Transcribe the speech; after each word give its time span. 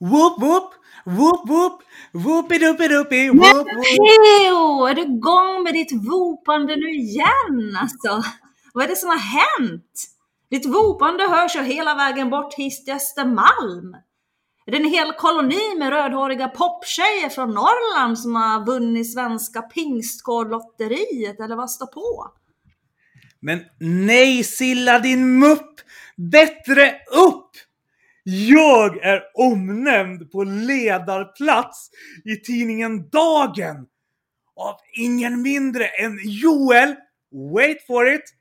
Whoop 0.00 0.40
whoop! 0.40 0.74
Whoop 1.04 1.48
whoop! 1.48 1.82
Whoopiduppiduppy! 2.12 3.28
Whoop 3.28 3.66
whoop! 3.66 3.66
Theo, 3.66 4.86
är 4.86 4.94
du 4.94 5.02
igång 5.02 5.62
med 5.64 5.72
ditt 5.72 5.92
vopande 5.92 6.76
nu 6.76 6.90
igen 6.90 7.76
alltså? 7.80 8.22
Vad 8.74 8.84
är 8.84 8.88
det 8.88 8.96
som 8.96 9.08
har 9.10 9.16
hänt? 9.16 10.04
Ditt 10.50 10.66
vopande 10.66 11.28
hörs 11.28 11.56
ju 11.56 11.62
hela 11.62 11.94
vägen 11.94 12.30
bort 12.30 12.54
hit 12.54 12.84
till 12.84 12.94
Östermalm. 12.94 13.94
Är 14.66 14.72
det 14.72 14.76
en 14.76 14.90
hel 14.90 15.12
koloni 15.12 15.74
med 15.78 15.90
rödhåriga 15.90 16.48
poptjejer 16.48 17.28
från 17.28 17.54
Norrland 17.54 18.18
som 18.18 18.36
har 18.36 18.66
vunnit 18.66 19.12
Svenska 19.12 19.62
Pingstgårdlotteriet 19.62 21.40
eller 21.40 21.56
vad 21.56 21.70
står 21.70 21.86
på? 21.86 22.30
Men 23.40 23.60
nej 23.80 24.44
Silla 24.44 24.98
din 24.98 25.38
mupp! 25.38 25.80
Bättre 26.16 26.92
upp! 27.12 27.50
Jag 28.24 29.04
är 29.04 29.22
omnämnd 29.34 30.32
på 30.32 30.44
ledarplats 30.44 31.90
i 32.24 32.36
tidningen 32.36 33.08
Dagen 33.10 33.86
av 34.56 34.76
ingen 34.92 35.42
mindre 35.42 35.86
än 35.86 36.18
Joel, 36.24 36.94
wait 37.52 37.86
for 37.86 38.14
it, 38.14 38.34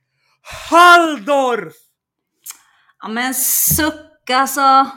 Halldorf! 0.69 1.73
Ja 3.01 3.07
men 3.07 3.33
suck 3.35 4.29
alltså. 4.29 4.87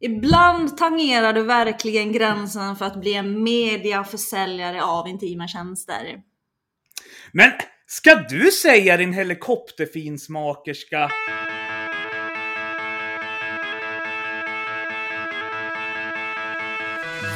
Ibland 0.00 0.76
tangerar 0.76 1.32
du 1.32 1.42
verkligen 1.42 2.12
gränsen 2.12 2.76
för 2.76 2.84
att 2.84 3.00
bli 3.00 3.14
en 3.14 3.42
mediaförsäljare 3.42 4.82
av 4.82 5.08
intima 5.08 5.48
tjänster. 5.48 6.22
Men 7.32 7.50
ska 7.86 8.14
du 8.14 8.50
säga 8.50 8.96
din 8.96 9.12
helikopterfinsmakerska? 9.12 11.10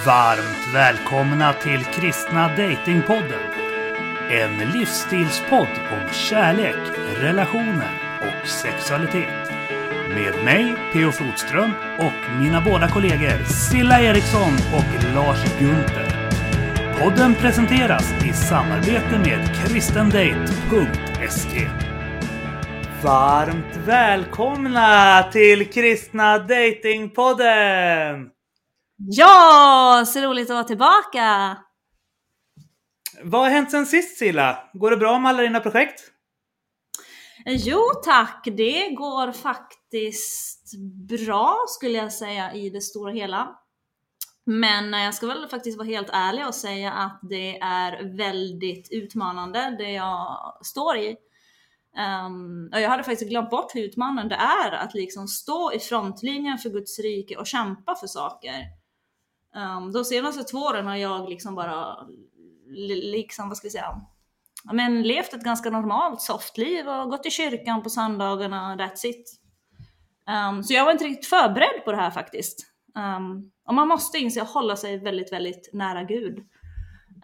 Varmt 0.06 0.74
välkomna 0.74 1.52
till 1.52 1.84
Kristna 1.84 2.48
Datingpodden. 2.48 3.40
En 4.30 4.70
livsstilspodd 4.70 5.68
om 5.92 6.12
kärlek, 6.12 6.76
relationer 7.20 7.90
och 8.20 8.48
sexualitet. 8.48 9.50
Med 10.08 10.44
mig, 10.44 10.74
P.O. 10.92 11.12
Flodström 11.12 11.70
och 11.98 12.12
mina 12.40 12.60
båda 12.60 12.88
kollegor 12.88 13.44
Silla 13.44 14.00
Eriksson 14.00 14.52
och 14.74 15.04
Lars 15.14 15.58
Gunther. 15.58 16.30
Podden 17.00 17.34
presenteras 17.34 18.12
i 18.24 18.32
samarbete 18.32 19.18
med 19.18 19.56
kristendate.se. 19.56 21.70
Varmt 23.02 23.76
välkomna 23.86 25.22
till 25.32 25.70
Kristna 25.70 26.38
Datingpodden! 26.38 28.41
Ja, 29.10 30.04
så 30.06 30.20
roligt 30.20 30.50
att 30.50 30.54
vara 30.54 30.64
tillbaka! 30.64 31.56
Vad 33.22 33.40
har 33.40 33.50
hänt 33.50 33.70
sen 33.70 33.86
sist 33.86 34.18
Silla? 34.18 34.70
Går 34.72 34.90
det 34.90 34.96
bra 34.96 35.18
med 35.18 35.28
alla 35.28 35.42
dina 35.42 35.60
projekt? 35.60 36.00
Jo 37.46 37.80
tack, 38.04 38.48
det 38.56 38.88
går 38.90 39.32
faktiskt 39.32 40.72
bra 41.08 41.56
skulle 41.68 41.98
jag 41.98 42.12
säga 42.12 42.54
i 42.54 42.70
det 42.70 42.80
stora 42.80 43.12
hela. 43.12 43.58
Men 44.44 44.92
jag 44.92 45.14
ska 45.14 45.26
väl 45.26 45.48
faktiskt 45.48 45.78
vara 45.78 45.88
helt 45.88 46.10
ärlig 46.12 46.46
och 46.46 46.54
säga 46.54 46.92
att 46.92 47.20
det 47.22 47.58
är 47.58 48.16
väldigt 48.16 48.92
utmanande 48.92 49.76
det 49.78 49.90
jag 49.92 50.38
står 50.62 50.96
i. 50.96 51.16
Um, 52.26 52.70
och 52.72 52.80
jag 52.80 52.90
hade 52.90 53.04
faktiskt 53.04 53.30
glömt 53.30 53.50
bort 53.50 53.74
hur 53.74 53.82
utmanande 53.82 54.34
det 54.34 54.40
är 54.66 54.72
att 54.72 54.94
liksom 54.94 55.28
stå 55.28 55.72
i 55.72 55.78
frontlinjen 55.78 56.58
för 56.58 56.70
Guds 56.70 56.98
rike 56.98 57.36
och 57.36 57.46
kämpa 57.46 57.94
för 57.94 58.06
saker. 58.06 58.81
Um, 59.56 59.92
de 59.92 60.04
senaste 60.04 60.44
två 60.44 60.58
åren 60.58 60.86
har 60.86 60.96
jag 60.96 61.28
liksom 61.28 61.54
bara, 61.54 61.96
liksom 62.86 63.48
vad 63.48 63.56
ska 63.56 63.66
vi 63.66 63.70
säga, 63.70 64.00
men 64.72 65.02
levt 65.02 65.34
ett 65.34 65.44
ganska 65.44 65.70
normalt 65.70 66.20
soft 66.20 66.58
liv 66.58 66.88
och 66.88 67.10
gått 67.10 67.26
i 67.26 67.30
kyrkan 67.30 67.82
på 67.82 67.90
söndagarna, 67.90 68.76
that's 68.76 69.06
it. 69.06 69.38
Um, 70.30 70.62
så 70.62 70.74
jag 70.74 70.84
var 70.84 70.92
inte 70.92 71.04
riktigt 71.04 71.26
förberedd 71.26 71.84
på 71.84 71.92
det 71.92 71.98
här 71.98 72.10
faktiskt. 72.10 72.66
Um, 73.18 73.50
och 73.68 73.74
man 73.74 73.88
måste 73.88 74.18
inse 74.18 74.42
att 74.42 74.50
hålla 74.50 74.76
sig 74.76 74.98
väldigt, 74.98 75.32
väldigt 75.32 75.70
nära 75.72 76.04
Gud. 76.04 76.38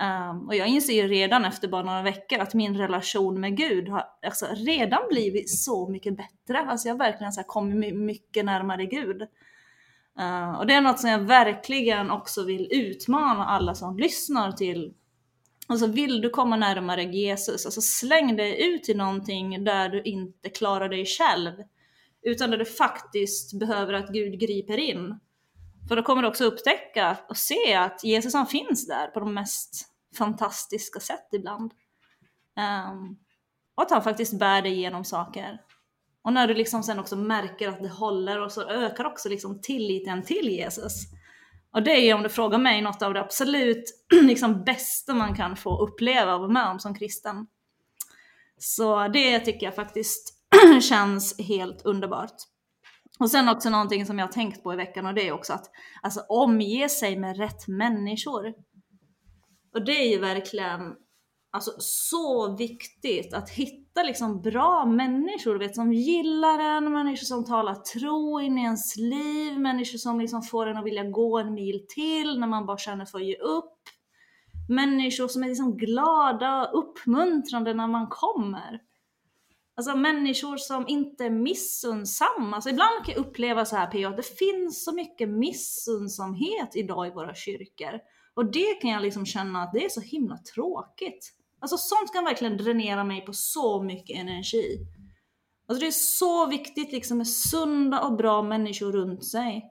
Um, 0.01 0.47
och 0.49 0.55
jag 0.55 0.69
inser 0.69 0.93
ju 0.93 1.09
redan 1.09 1.45
efter 1.45 1.69
bara 1.69 1.83
några 1.83 2.03
veckor 2.03 2.39
att 2.39 2.55
min 2.55 2.77
relation 2.77 3.41
med 3.41 3.57
Gud 3.57 3.89
har 3.89 4.05
alltså, 4.27 4.47
redan 4.55 5.03
blivit 5.09 5.51
så 5.51 5.89
mycket 5.89 6.17
bättre. 6.17 6.59
Alltså 6.59 6.89
jag 6.89 6.95
har 6.95 6.99
verkligen 6.99 7.33
så 7.33 7.41
här 7.41 7.47
kommit 7.47 7.97
mycket 7.97 8.45
närmare 8.45 8.87
Gud. 8.87 9.23
Uh, 10.21 10.59
och 10.59 10.67
det 10.67 10.75
är 10.75 10.81
något 10.81 11.01
som 11.01 11.11
jag 11.11 11.19
verkligen 11.19 12.11
också 12.11 12.45
vill 12.45 12.69
utmana 12.71 13.47
alla 13.47 13.75
som 13.75 13.99
lyssnar 13.99 14.53
till. 14.53 14.95
Alltså 15.67 15.87
vill 15.87 16.21
du 16.21 16.31
komma 16.31 16.57
närmare 16.57 17.03
Jesus, 17.03 17.67
alltså 17.67 17.81
släng 17.81 18.37
dig 18.37 18.75
ut 18.75 18.89
i 18.89 18.95
någonting 18.95 19.65
där 19.65 19.89
du 19.89 20.03
inte 20.03 20.49
klarar 20.49 20.89
dig 20.89 21.07
själv. 21.07 21.53
Utan 22.23 22.51
där 22.51 22.59
du 22.59 22.65
faktiskt 22.65 23.59
behöver 23.59 23.93
att 23.93 24.09
Gud 24.09 24.41
griper 24.41 24.79
in. 24.79 25.21
För 25.89 25.97
då 25.97 26.03
kommer 26.03 26.23
du 26.23 26.29
också 26.29 26.45
upptäcka 26.45 27.17
och 27.29 27.37
se 27.37 27.75
att 27.75 28.05
Jesus 28.05 28.35
han 28.35 28.47
finns 28.47 28.87
där 28.87 29.07
på 29.07 29.21
de 29.21 29.35
mest 29.35 29.87
fantastiska 30.19 31.01
sätt 31.01 31.29
ibland. 31.33 31.73
Um, 32.57 33.19
och 33.75 33.83
att 33.83 33.91
han 33.91 34.03
faktiskt 34.03 34.39
bär 34.39 34.63
dig 34.63 34.81
genom 34.81 35.05
saker. 35.05 35.59
Och 36.29 36.35
när 36.35 36.49
du 36.49 36.55
liksom 36.55 36.83
sen 36.83 36.99
också 36.99 37.17
märker 37.17 37.69
att 37.69 37.83
det 37.83 37.89
håller 37.89 38.41
och 38.41 38.53
så 38.53 38.69
ökar 38.69 39.05
också 39.05 39.29
liksom 39.29 39.61
tilliten 39.61 40.23
till 40.23 40.49
Jesus. 40.49 40.93
Och 41.73 41.83
det 41.83 41.91
är 41.91 42.01
ju 42.01 42.13
om 42.13 42.23
du 42.23 42.29
frågar 42.29 42.59
mig 42.59 42.83
något 42.83 43.03
av 43.03 43.15
det 43.15 43.21
absolut 43.21 43.85
liksom 44.23 44.65
bästa 44.65 45.15
man 45.15 45.35
kan 45.35 45.57
få 45.57 45.83
uppleva 45.83 46.35
och 46.35 46.41
vara 46.41 46.53
med 46.53 46.69
om 46.69 46.79
som 46.79 46.95
kristen. 46.95 47.47
Så 48.59 49.09
det 49.09 49.41
tycker 49.41 49.67
jag 49.67 49.75
faktiskt 49.75 50.35
känns 50.83 51.39
helt 51.39 51.83
underbart. 51.85 52.37
Och 53.19 53.31
sen 53.31 53.49
också 53.49 53.71
någonting 53.71 54.07
som 54.07 54.19
jag 54.19 54.27
har 54.27 54.33
tänkt 54.33 54.63
på 54.63 54.73
i 54.73 54.77
veckan 54.77 55.07
och 55.07 55.15
det 55.15 55.29
är 55.29 55.33
också 55.33 55.53
att 55.53 55.71
alltså, 56.03 56.21
omge 56.29 56.89
sig 56.89 57.19
med 57.19 57.37
rätt 57.37 57.69
människor. 57.69 58.55
Och 59.75 59.85
det 59.85 59.93
är 59.93 60.11
ju 60.11 60.19
verkligen 60.19 60.81
alltså, 61.51 61.73
så 61.79 62.57
viktigt 62.57 63.35
att 63.35 63.51
hitta 63.51 63.88
liksom 64.05 64.43
bra 64.43 64.87
människor 64.87 65.59
vet, 65.59 65.75
som 65.75 65.93
gillar 65.93 66.59
en, 66.59 66.93
människor 66.93 67.25
som 67.25 67.45
talar 67.45 67.75
tro 67.75 68.41
in 68.41 68.59
i 68.59 68.63
ens 68.63 68.97
liv, 68.97 69.59
människor 69.59 69.99
som 69.99 70.21
liksom 70.21 70.43
får 70.43 70.67
en 70.67 70.77
att 70.77 70.85
vilja 70.85 71.05
gå 71.05 71.39
en 71.39 71.55
mil 71.55 71.87
till 71.89 72.41
när 72.41 72.47
man 72.47 72.67
bara 72.67 72.79
känner 72.79 73.05
för 73.05 73.19
att 73.19 73.27
ge 73.27 73.37
upp. 73.37 73.75
Människor 74.69 75.29
som 75.29 75.43
är 75.43 75.49
liksom 75.49 75.77
glada 75.77 76.67
och 76.67 76.79
uppmuntrande 76.79 77.75
när 77.75 77.87
man 77.87 78.07
kommer. 78.07 78.81
Alltså 79.77 79.97
människor 79.97 80.57
som 80.57 80.89
inte 80.89 81.25
är 81.25 81.31
missunnsamma. 81.31 82.57
Alltså 82.57 82.71
ibland 82.71 83.05
kan 83.05 83.15
jag 83.15 83.27
uppleva 83.27 83.65
så 83.65 83.77
här 83.77 83.87
PO, 83.87 84.09
att 84.09 84.17
det 84.17 84.37
finns 84.39 84.85
så 84.85 84.95
mycket 84.95 85.29
missunnsamhet 85.29 86.77
idag 86.77 87.07
i 87.07 87.11
våra 87.11 87.35
kyrkor. 87.35 88.01
Och 88.35 88.53
det 88.53 88.75
kan 88.75 88.91
jag 88.91 89.03
liksom 89.03 89.27
känna 89.27 89.63
att 89.63 89.73
det 89.73 89.85
är 89.85 89.89
så 89.89 90.01
himla 90.01 90.37
tråkigt. 90.55 91.33
Alltså 91.61 91.77
sånt 91.77 92.13
kan 92.13 92.25
verkligen 92.25 92.57
dränera 92.57 93.05
mig 93.05 93.21
på 93.21 93.33
så 93.33 93.83
mycket 93.83 94.17
energi. 94.17 94.79
Alltså 95.69 95.81
det 95.81 95.87
är 95.87 95.91
så 95.91 96.47
viktigt 96.47 96.93
liksom 96.93 97.19
med 97.19 97.29
sunda 97.29 98.01
och 98.01 98.17
bra 98.17 98.43
människor 98.43 98.93
runt 98.93 99.25
sig. 99.25 99.65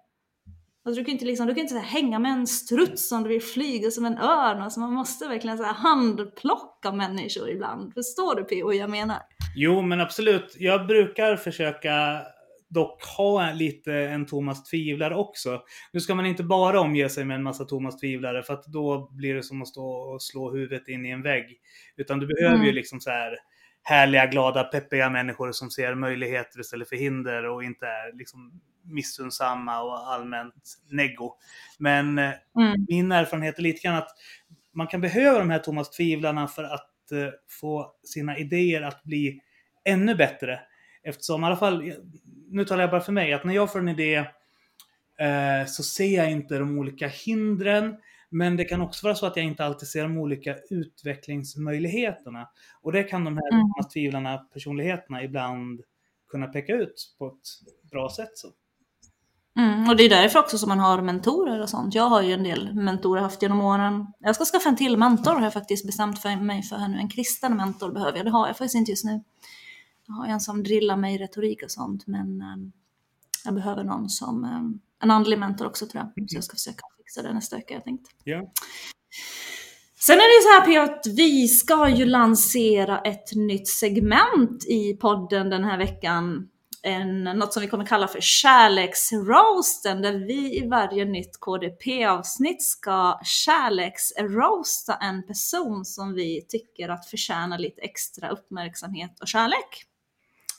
Alltså 0.86 1.02
du 1.02 1.06
kan 1.06 1.12
inte, 1.12 1.26
liksom, 1.26 1.48
du 1.48 1.54
kan 1.54 1.62
inte 1.62 1.74
så 1.74 1.80
här, 1.80 1.88
hänga 1.88 2.20
med 2.20 2.32
en 2.32 2.48
struts 2.48 3.12
om 3.12 3.24
du 3.24 3.30
vill 3.30 3.42
flyga 3.42 3.92
som 3.92 4.06
en 4.06 4.18
örn. 4.18 4.62
Alltså 4.62 4.80
man 4.80 4.94
måste 4.94 5.28
verkligen 5.28 5.58
så 5.58 5.64
här, 5.64 5.74
handplocka 5.74 6.92
människor 6.92 7.50
ibland. 7.50 7.94
Förstår 7.94 8.36
du 8.36 8.44
P.O. 8.44 8.74
jag 8.74 8.90
menar? 8.90 9.22
Jo, 9.56 9.82
men 9.82 10.02
absolut. 10.02 10.56
Jag 10.60 10.88
brukar 10.88 11.36
försöka 11.36 12.22
dock 12.70 13.04
ha 13.18 13.52
lite 13.54 13.94
en 13.94 14.26
Thomas 14.26 14.64
tvivlare 14.64 15.16
också. 15.16 15.62
Nu 15.94 16.00
ska 16.00 16.16
man 16.16 16.26
inte 16.26 16.44
bara 16.44 16.80
omge 16.82 17.10
sig 17.10 17.26
med 17.26 17.36
en 17.36 17.44
massa 17.44 17.66
Thomas 17.66 18.00
tvivlare 18.00 18.44
för 18.44 18.54
att 18.54 18.66
då 18.66 19.10
blir 19.12 19.34
det 19.36 19.44
som 19.44 19.62
att 19.62 19.68
stå 19.68 19.86
och 19.88 20.22
slå 20.22 20.52
huvudet 20.52 20.88
in 20.88 21.06
i 21.06 21.10
en 21.10 21.22
vägg. 21.22 21.46
Utan 21.98 22.20
du 22.20 22.28
behöver 22.28 22.58
ju 22.58 22.64
Mm. 22.64 22.76
liksom 22.76 23.00
så 23.00 23.10
här 23.10 23.38
härliga, 23.84 24.26
glada, 24.26 24.64
peppiga 24.64 25.10
människor 25.10 25.52
som 25.52 25.70
ser 25.70 25.96
möjligheter 25.96 26.60
istället 26.60 26.90
för 26.90 26.96
hinder 26.96 27.44
och 27.50 27.64
inte 27.64 27.86
är 27.86 28.18
liksom 28.18 28.62
missunnsamma 28.84 29.82
och 29.82 30.14
allmänt 30.14 30.54
neggo. 30.92 31.34
Men 31.80 32.18
eh, 32.18 32.32
Mm. 32.58 32.86
min 32.90 33.12
erfarenhet 33.12 33.58
är 33.60 33.64
lite 33.64 33.88
grann 33.88 33.96
att 33.98 34.10
man 34.74 34.88
kan 34.88 35.02
behöva 35.02 35.40
de 35.40 35.50
här 35.50 35.60
Thomas 35.60 35.90
tvivlarna 35.90 36.48
för 36.48 36.64
att 36.64 37.12
eh, 37.12 37.30
få 37.62 37.92
sina 38.04 38.38
idéer 38.38 38.82
att 38.82 39.04
bli 39.04 39.40
ännu 39.86 40.16
bättre. 40.16 40.60
Eftersom 41.04 41.44
i 41.44 41.46
alla 41.48 41.56
fall, 41.56 41.92
nu 42.50 42.66
talar 42.66 42.84
jag 42.84 42.92
bara 42.92 43.02
för 43.02 43.12
mig, 43.12 43.34
att 43.34 43.44
när 43.44 43.54
jag 43.54 43.72
får 43.72 43.80
en 43.80 43.90
idé 43.90 44.16
eh, 45.20 45.68
så 45.68 45.84
ser 45.84 46.18
jag 46.18 46.32
inte 46.32 46.58
de 46.58 46.80
olika 46.80 47.08
hindren. 47.08 47.96
Men 48.30 48.58
det 48.58 48.66
kan 48.66 48.82
också 48.82 49.06
vara 49.08 49.16
så 49.16 49.26
att 49.26 49.36
jag 49.38 49.46
inte 49.46 49.66
alltid 49.66 49.88
ser 49.88 50.04
de 50.04 50.18
olika 50.18 50.56
utvecklingsmöjligheterna. 50.70 52.50
Och 52.82 52.92
det 52.92 53.04
kan 53.04 53.24
de 53.24 53.38
här 53.38 53.52
Mm. 53.52 53.90
Tvivlarna, 53.94 54.38
personligheterna, 54.38 55.24
ibland 55.24 55.82
kunna 56.32 56.48
peka 56.48 56.74
ut 56.74 57.16
på 57.18 57.28
ett 57.28 57.90
bra 57.92 58.10
sätt. 58.10 58.38
Så. 58.38 58.48
Mm, 59.58 59.90
och 59.90 59.96
det 59.96 60.04
är 60.04 60.10
därför 60.10 60.40
också 60.40 60.58
som 60.58 60.70
man 60.70 60.80
har 60.80 61.02
mentorer 61.02 61.62
och 61.62 61.70
sånt. 61.70 61.96
Jag 61.96 62.04
har 62.04 62.22
ju 62.22 62.34
en 62.34 62.44
del 62.44 62.74
mentorer 62.74 63.22
haft 63.22 63.42
genom 63.42 63.62
åren. 63.62 64.08
Jag 64.20 64.36
ska 64.36 64.46
skaffa 64.46 64.70
en 64.70 64.76
till 64.76 64.98
mentor 64.98 65.34
har 65.34 65.44
jag 65.44 65.54
faktiskt 65.54 65.86
bestämt 65.86 66.20
för 66.20 66.36
mig 66.36 66.64
för 66.64 66.76
här 66.76 66.88
nu. 66.88 66.98
En 66.98 67.10
kristen 67.10 67.58
mentor 67.58 67.92
behöver 67.92 68.18
jag. 68.18 68.26
Det 68.26 68.32
har 68.32 68.48
jag 68.48 68.58
faktiskt 68.58 68.76
inte 68.76 68.92
just 68.92 69.06
nu. 69.06 69.24
Jag 70.08 70.14
har 70.14 70.28
en 70.28 70.40
som 70.40 70.64
drillar 70.64 70.98
mig 70.98 71.16
i 71.16 71.18
retorik 71.18 71.64
och 71.64 71.72
sånt 71.72 72.08
men 72.08 72.42
um, 72.42 72.72
jag 73.46 73.54
behöver 73.54 73.84
någon 73.84 74.10
som, 74.10 74.44
um, 74.44 74.82
en 75.04 75.12
andlig 75.12 75.40
mentor 75.40 75.66
också 75.66 75.88
tror 75.88 76.04
jag. 76.16 76.30
Så 76.30 76.36
jag 76.36 76.44
ska 76.44 76.56
försöka 76.56 76.82
fixa 76.98 77.22
det 77.22 77.34
nästa 77.34 77.56
vecka 77.56 77.74
jag 77.74 77.84
tänkt. 77.84 78.08
Ja. 78.24 78.52
Sen 80.00 80.16
är 80.16 80.38
det 80.38 80.44
så 80.44 80.50
här 80.50 80.66
P 80.66 80.92
att 80.92 81.08
vi 81.18 81.48
ska 81.48 81.90
ju 81.90 82.06
lansera 82.06 83.00
ett 83.00 83.36
nytt 83.36 83.68
segment 83.68 84.66
i 84.66 84.94
podden 84.94 85.50
den 85.50 85.64
här 85.64 85.78
veckan 85.78 86.50
en, 86.88 87.24
något 87.24 87.54
som 87.54 87.62
vi 87.62 87.68
kommer 87.68 87.86
kalla 87.86 88.08
för 88.08 88.22
kärleksroasten 88.22 90.02
där 90.02 90.14
vi 90.14 90.58
i 90.58 90.68
varje 90.68 91.06
nytt 91.06 91.40
KDP-avsnitt 91.40 92.64
ska 92.64 93.20
kärleksroasta 93.24 94.96
en 94.96 95.28
person 95.28 95.86
som 95.86 96.14
vi 96.14 96.46
tycker 96.50 96.90
att 96.90 97.06
förtjänar 97.06 97.58
lite 97.58 97.82
extra 97.82 98.30
uppmärksamhet 98.30 99.20
och 99.22 99.28
kärlek. 99.28 99.87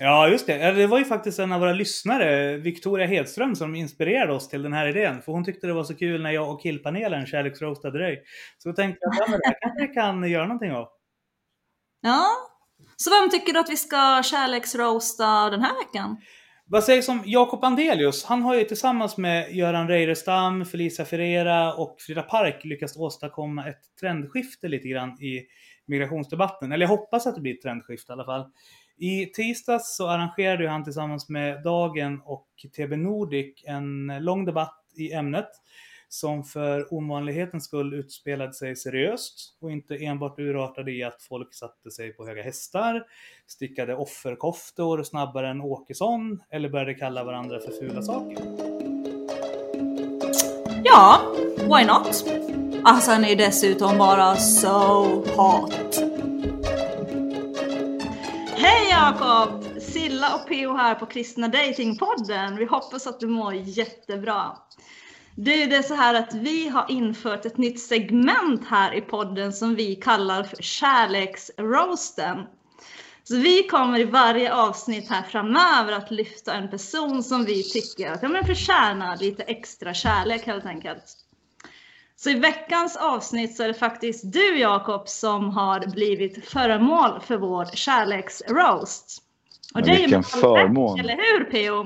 Ja, 0.00 0.28
just 0.28 0.46
det. 0.46 0.72
Det 0.72 0.86
var 0.86 0.98
ju 0.98 1.04
faktiskt 1.04 1.38
en 1.38 1.52
av 1.52 1.60
våra 1.60 1.72
lyssnare, 1.72 2.56
Victoria 2.56 3.06
Hedström, 3.06 3.56
som 3.56 3.74
inspirerade 3.74 4.32
oss 4.32 4.48
till 4.48 4.62
den 4.62 4.72
här 4.72 4.86
idén. 4.86 5.22
För 5.22 5.32
hon 5.32 5.44
tyckte 5.44 5.66
det 5.66 5.72
var 5.72 5.84
så 5.84 5.94
kul 5.94 6.22
när 6.22 6.30
jag 6.30 6.50
och 6.50 6.62
killpanelen 6.62 7.26
kärleksroastade 7.26 7.98
dig. 7.98 8.22
Så 8.58 8.68
då 8.68 8.74
tänkte 8.74 8.98
jag 9.00 9.22
att 9.22 9.40
det 9.40 9.48
här 9.48 9.60
kanske 9.60 9.80
jag 9.80 9.94
kan 9.94 10.30
göra 10.30 10.46
någonting 10.46 10.72
av. 10.72 10.88
Ja, 12.00 12.26
så 12.96 13.10
vem 13.10 13.30
tycker 13.30 13.52
du 13.52 13.58
att 13.58 13.70
vi 13.70 13.76
ska 13.76 14.22
kärleksroasta 14.24 15.50
den 15.50 15.62
här 15.62 15.84
veckan? 15.84 16.16
Vad 16.66 16.84
sägs 16.84 17.08
om 17.08 17.22
Jakob 17.24 17.64
Andelius? 17.64 18.24
Han 18.24 18.42
har 18.42 18.54
ju 18.54 18.64
tillsammans 18.64 19.16
med 19.16 19.54
Göran 19.54 19.88
Reirestam, 19.88 20.64
Felicia 20.64 21.04
Ferreira 21.04 21.74
och 21.74 21.96
Frida 22.00 22.22
Park 22.22 22.64
lyckats 22.64 22.96
åstadkomma 22.96 23.68
ett 23.68 23.80
trendskifte 24.00 24.68
lite 24.68 24.88
grann 24.88 25.22
i 25.22 25.46
migrationsdebatten. 25.86 26.72
Eller 26.72 26.86
jag 26.86 26.90
hoppas 26.90 27.26
att 27.26 27.34
det 27.34 27.40
blir 27.40 27.54
ett 27.54 27.62
trendskifte 27.62 28.12
i 28.12 28.14
alla 28.14 28.24
fall. 28.24 28.44
I 28.98 29.26
tisdags 29.26 29.96
så 29.96 30.08
arrangerade 30.08 30.68
han 30.68 30.84
tillsammans 30.84 31.28
med 31.28 31.62
Dagen 31.62 32.20
och 32.24 32.48
TB 32.76 32.96
Nordic 32.96 33.64
en 33.66 34.12
lång 34.20 34.44
debatt 34.44 34.84
i 34.96 35.12
ämnet 35.12 35.48
som 36.08 36.44
för 36.44 36.94
ovanlighetens 36.94 37.64
skull 37.64 37.94
utspelade 37.94 38.52
sig 38.52 38.76
seriöst 38.76 39.56
och 39.60 39.70
inte 39.70 39.96
enbart 39.96 40.38
urartade 40.38 40.92
i 40.92 41.02
att 41.04 41.22
folk 41.22 41.54
satte 41.54 41.90
sig 41.90 42.12
på 42.12 42.26
höga 42.26 42.42
hästar, 42.42 43.04
stickade 43.46 43.96
offerkoftor 43.96 45.02
snabbare 45.02 45.48
än 45.48 45.60
Åkesson 45.60 46.40
eller 46.50 46.68
började 46.68 46.94
kalla 46.94 47.24
varandra 47.24 47.60
för 47.60 47.70
fula 47.70 48.02
saker. 48.02 48.38
Ja, 50.84 51.20
why 51.56 51.84
not? 51.86 52.24
Alltså 52.84 53.10
han 53.10 53.24
är 53.24 53.36
dessutom 53.36 53.98
bara 53.98 54.36
so 54.36 55.24
hot. 55.36 56.07
Hej 58.98 59.06
Jakob! 59.06 59.64
Silla 59.80 60.34
och 60.34 60.48
Peo 60.48 60.76
här 60.76 60.94
på 60.94 61.06
Kristna 61.06 61.48
Datingpodden. 61.48 62.56
Vi 62.56 62.64
hoppas 62.64 63.06
att 63.06 63.20
du 63.20 63.26
mår 63.26 63.54
jättebra. 63.54 64.56
Du, 65.34 65.66
det 65.66 65.76
är 65.76 65.82
så 65.82 65.94
här 65.94 66.14
att 66.14 66.34
vi 66.34 66.68
har 66.68 66.90
infört 66.90 67.46
ett 67.46 67.56
nytt 67.56 67.80
segment 67.80 68.66
här 68.66 68.94
i 68.94 69.00
podden 69.00 69.52
som 69.52 69.74
vi 69.74 69.96
kallar 69.96 70.42
för 70.42 70.62
kärleksroasten. 70.62 72.46
Så 73.24 73.36
vi 73.36 73.62
kommer 73.62 74.00
i 74.00 74.04
varje 74.04 74.54
avsnitt 74.54 75.10
här 75.10 75.22
framöver 75.22 75.92
att 75.92 76.10
lyfta 76.10 76.54
en 76.54 76.70
person 76.70 77.22
som 77.22 77.44
vi 77.44 77.62
tycker 77.62 78.10
att 78.10 78.22
ja, 78.22 78.28
men 78.28 78.44
förtjänar 78.44 79.16
lite 79.16 79.42
extra 79.42 79.94
kärlek 79.94 80.46
helt 80.46 80.66
enkelt. 80.66 81.04
Så 82.20 82.30
i 82.30 82.34
veckans 82.34 82.96
avsnitt 82.96 83.56
så 83.56 83.62
är 83.62 83.68
det 83.68 83.74
faktiskt 83.74 84.32
du 84.32 84.58
Jakob 84.58 85.08
som 85.08 85.50
har 85.50 85.92
blivit 85.94 86.44
föremål 86.44 87.20
för 87.20 87.36
vår 87.36 87.64
kärleksroast. 87.64 89.22
Och 89.74 89.82
det 89.82 89.90
Vilken 89.90 90.22
förmån! 90.22 91.00
Eller 91.00 91.16
hur 91.16 91.44
Peo? 91.44 91.84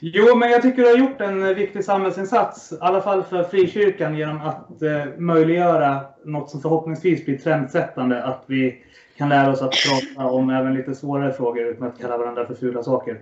Jo, 0.00 0.36
men 0.36 0.50
jag 0.50 0.62
tycker 0.62 0.82
du 0.82 0.88
har 0.88 0.96
gjort 0.98 1.20
en 1.20 1.54
viktig 1.54 1.84
samhällsinsats, 1.84 2.72
i 2.72 2.76
alla 2.80 3.00
fall 3.00 3.22
för 3.22 3.44
frikyrkan, 3.44 4.16
genom 4.16 4.40
att 4.40 4.82
eh, 4.82 5.04
möjliggöra 5.18 6.00
något 6.24 6.50
som 6.50 6.60
förhoppningsvis 6.60 7.24
blir 7.24 7.38
trendsättande. 7.38 8.24
Att 8.24 8.44
vi 8.46 8.84
kan 9.16 9.28
lära 9.28 9.52
oss 9.52 9.62
att 9.62 9.74
prata 9.86 10.30
om 10.30 10.50
även 10.50 10.74
lite 10.74 10.94
svårare 10.94 11.32
frågor 11.32 11.66
utan 11.66 11.88
att 11.88 12.00
kalla 12.00 12.18
varandra 12.18 12.46
för 12.46 12.54
fula 12.54 12.82
saker. 12.82 13.20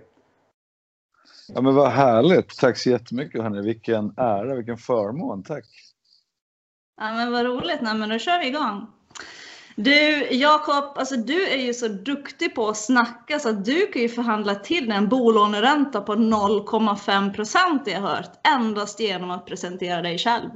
Ja, 1.48 1.60
men 1.60 1.74
vad 1.74 1.90
härligt. 1.90 2.58
Tack 2.58 2.78
så 2.78 2.90
jättemycket 2.90 3.42
hörni. 3.42 3.62
Vilken 3.62 4.14
ära, 4.16 4.54
vilken 4.54 4.76
förmån. 4.76 5.42
Tack. 5.42 5.64
Ja, 6.96 7.12
men 7.12 7.32
vad 7.32 7.46
roligt. 7.46 7.80
Nej, 7.80 7.94
men 7.94 8.08
då 8.08 8.18
kör 8.18 8.40
vi 8.40 8.46
igång. 8.46 8.86
Du 9.78 10.28
Jakob, 10.30 10.84
alltså 10.98 11.16
du 11.16 11.46
är 11.46 11.56
ju 11.56 11.74
så 11.74 11.88
duktig 11.88 12.54
på 12.54 12.68
att 12.68 12.76
snacka 12.76 13.38
så 13.38 13.48
att 13.48 13.64
du 13.64 13.86
kan 13.86 14.02
ju 14.02 14.08
förhandla 14.08 14.54
till 14.54 14.92
en 14.92 15.08
bolåneränta 15.08 16.00
på 16.00 16.14
0,5 16.14 17.34
procent 17.34 17.82
jag 17.86 18.00
hört. 18.00 18.30
Endast 18.56 19.00
genom 19.00 19.30
att 19.30 19.46
presentera 19.46 20.02
dig 20.02 20.18
själv. 20.18 20.50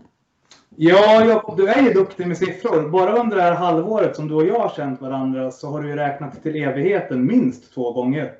Ja, 0.76 1.24
Jakob, 1.24 1.56
du 1.56 1.68
är 1.68 1.82
ju 1.82 1.92
duktig 1.92 2.26
med 2.26 2.38
siffror. 2.38 2.88
Bara 2.88 3.16
under 3.16 3.36
det 3.36 3.42
här 3.42 3.54
halvåret 3.54 4.16
som 4.16 4.28
du 4.28 4.34
och 4.34 4.46
jag 4.46 4.60
har 4.60 4.72
känt 4.76 5.00
varandra 5.00 5.50
så 5.50 5.70
har 5.70 5.82
du 5.82 5.88
ju 5.88 5.96
räknat 5.96 6.42
till 6.42 6.56
evigheten 6.56 7.26
minst 7.26 7.74
två 7.74 7.92
gånger. 7.92 8.32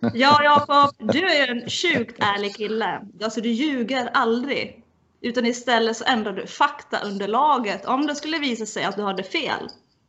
Ja, 0.00 0.40
Jakob, 0.42 1.12
du 1.12 1.26
är 1.26 1.50
en 1.50 1.70
sjukt 1.70 2.22
ärlig 2.22 2.56
kille. 2.56 3.00
Alltså, 3.22 3.40
du 3.40 3.48
ljuger 3.48 4.10
aldrig. 4.12 4.84
Utan 5.20 5.46
istället 5.46 5.96
så 5.96 6.04
ändrar 6.04 6.32
du 6.32 6.46
faktaunderlaget 6.46 7.86
om 7.86 8.06
det 8.06 8.14
skulle 8.14 8.38
visa 8.38 8.66
sig 8.66 8.84
att 8.84 8.96
du 8.96 9.02
hade 9.02 9.22
fel. 9.22 9.68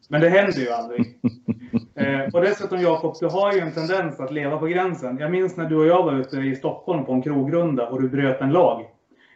Men 0.09 0.21
det 0.21 0.29
händer 0.29 0.59
ju 0.59 0.69
aldrig. 0.69 1.01
eh, 1.95 2.33
och 2.33 2.41
dessutom 2.41 2.81
Jakob, 2.81 3.15
du 3.19 3.25
har 3.27 3.53
ju 3.53 3.59
en 3.59 3.73
tendens 3.73 4.19
att 4.19 4.33
leva 4.33 4.57
på 4.57 4.65
gränsen. 4.65 5.17
Jag 5.17 5.31
minns 5.31 5.57
när 5.57 5.65
du 5.65 5.75
och 5.75 5.87
jag 5.87 6.03
var 6.03 6.13
ute 6.13 6.37
i 6.37 6.55
Stockholm 6.55 7.05
på 7.05 7.13
en 7.13 7.21
krogrunda 7.21 7.89
och 7.89 8.01
du 8.01 8.09
bröt 8.09 8.41
en 8.41 8.51
lag. 8.51 8.85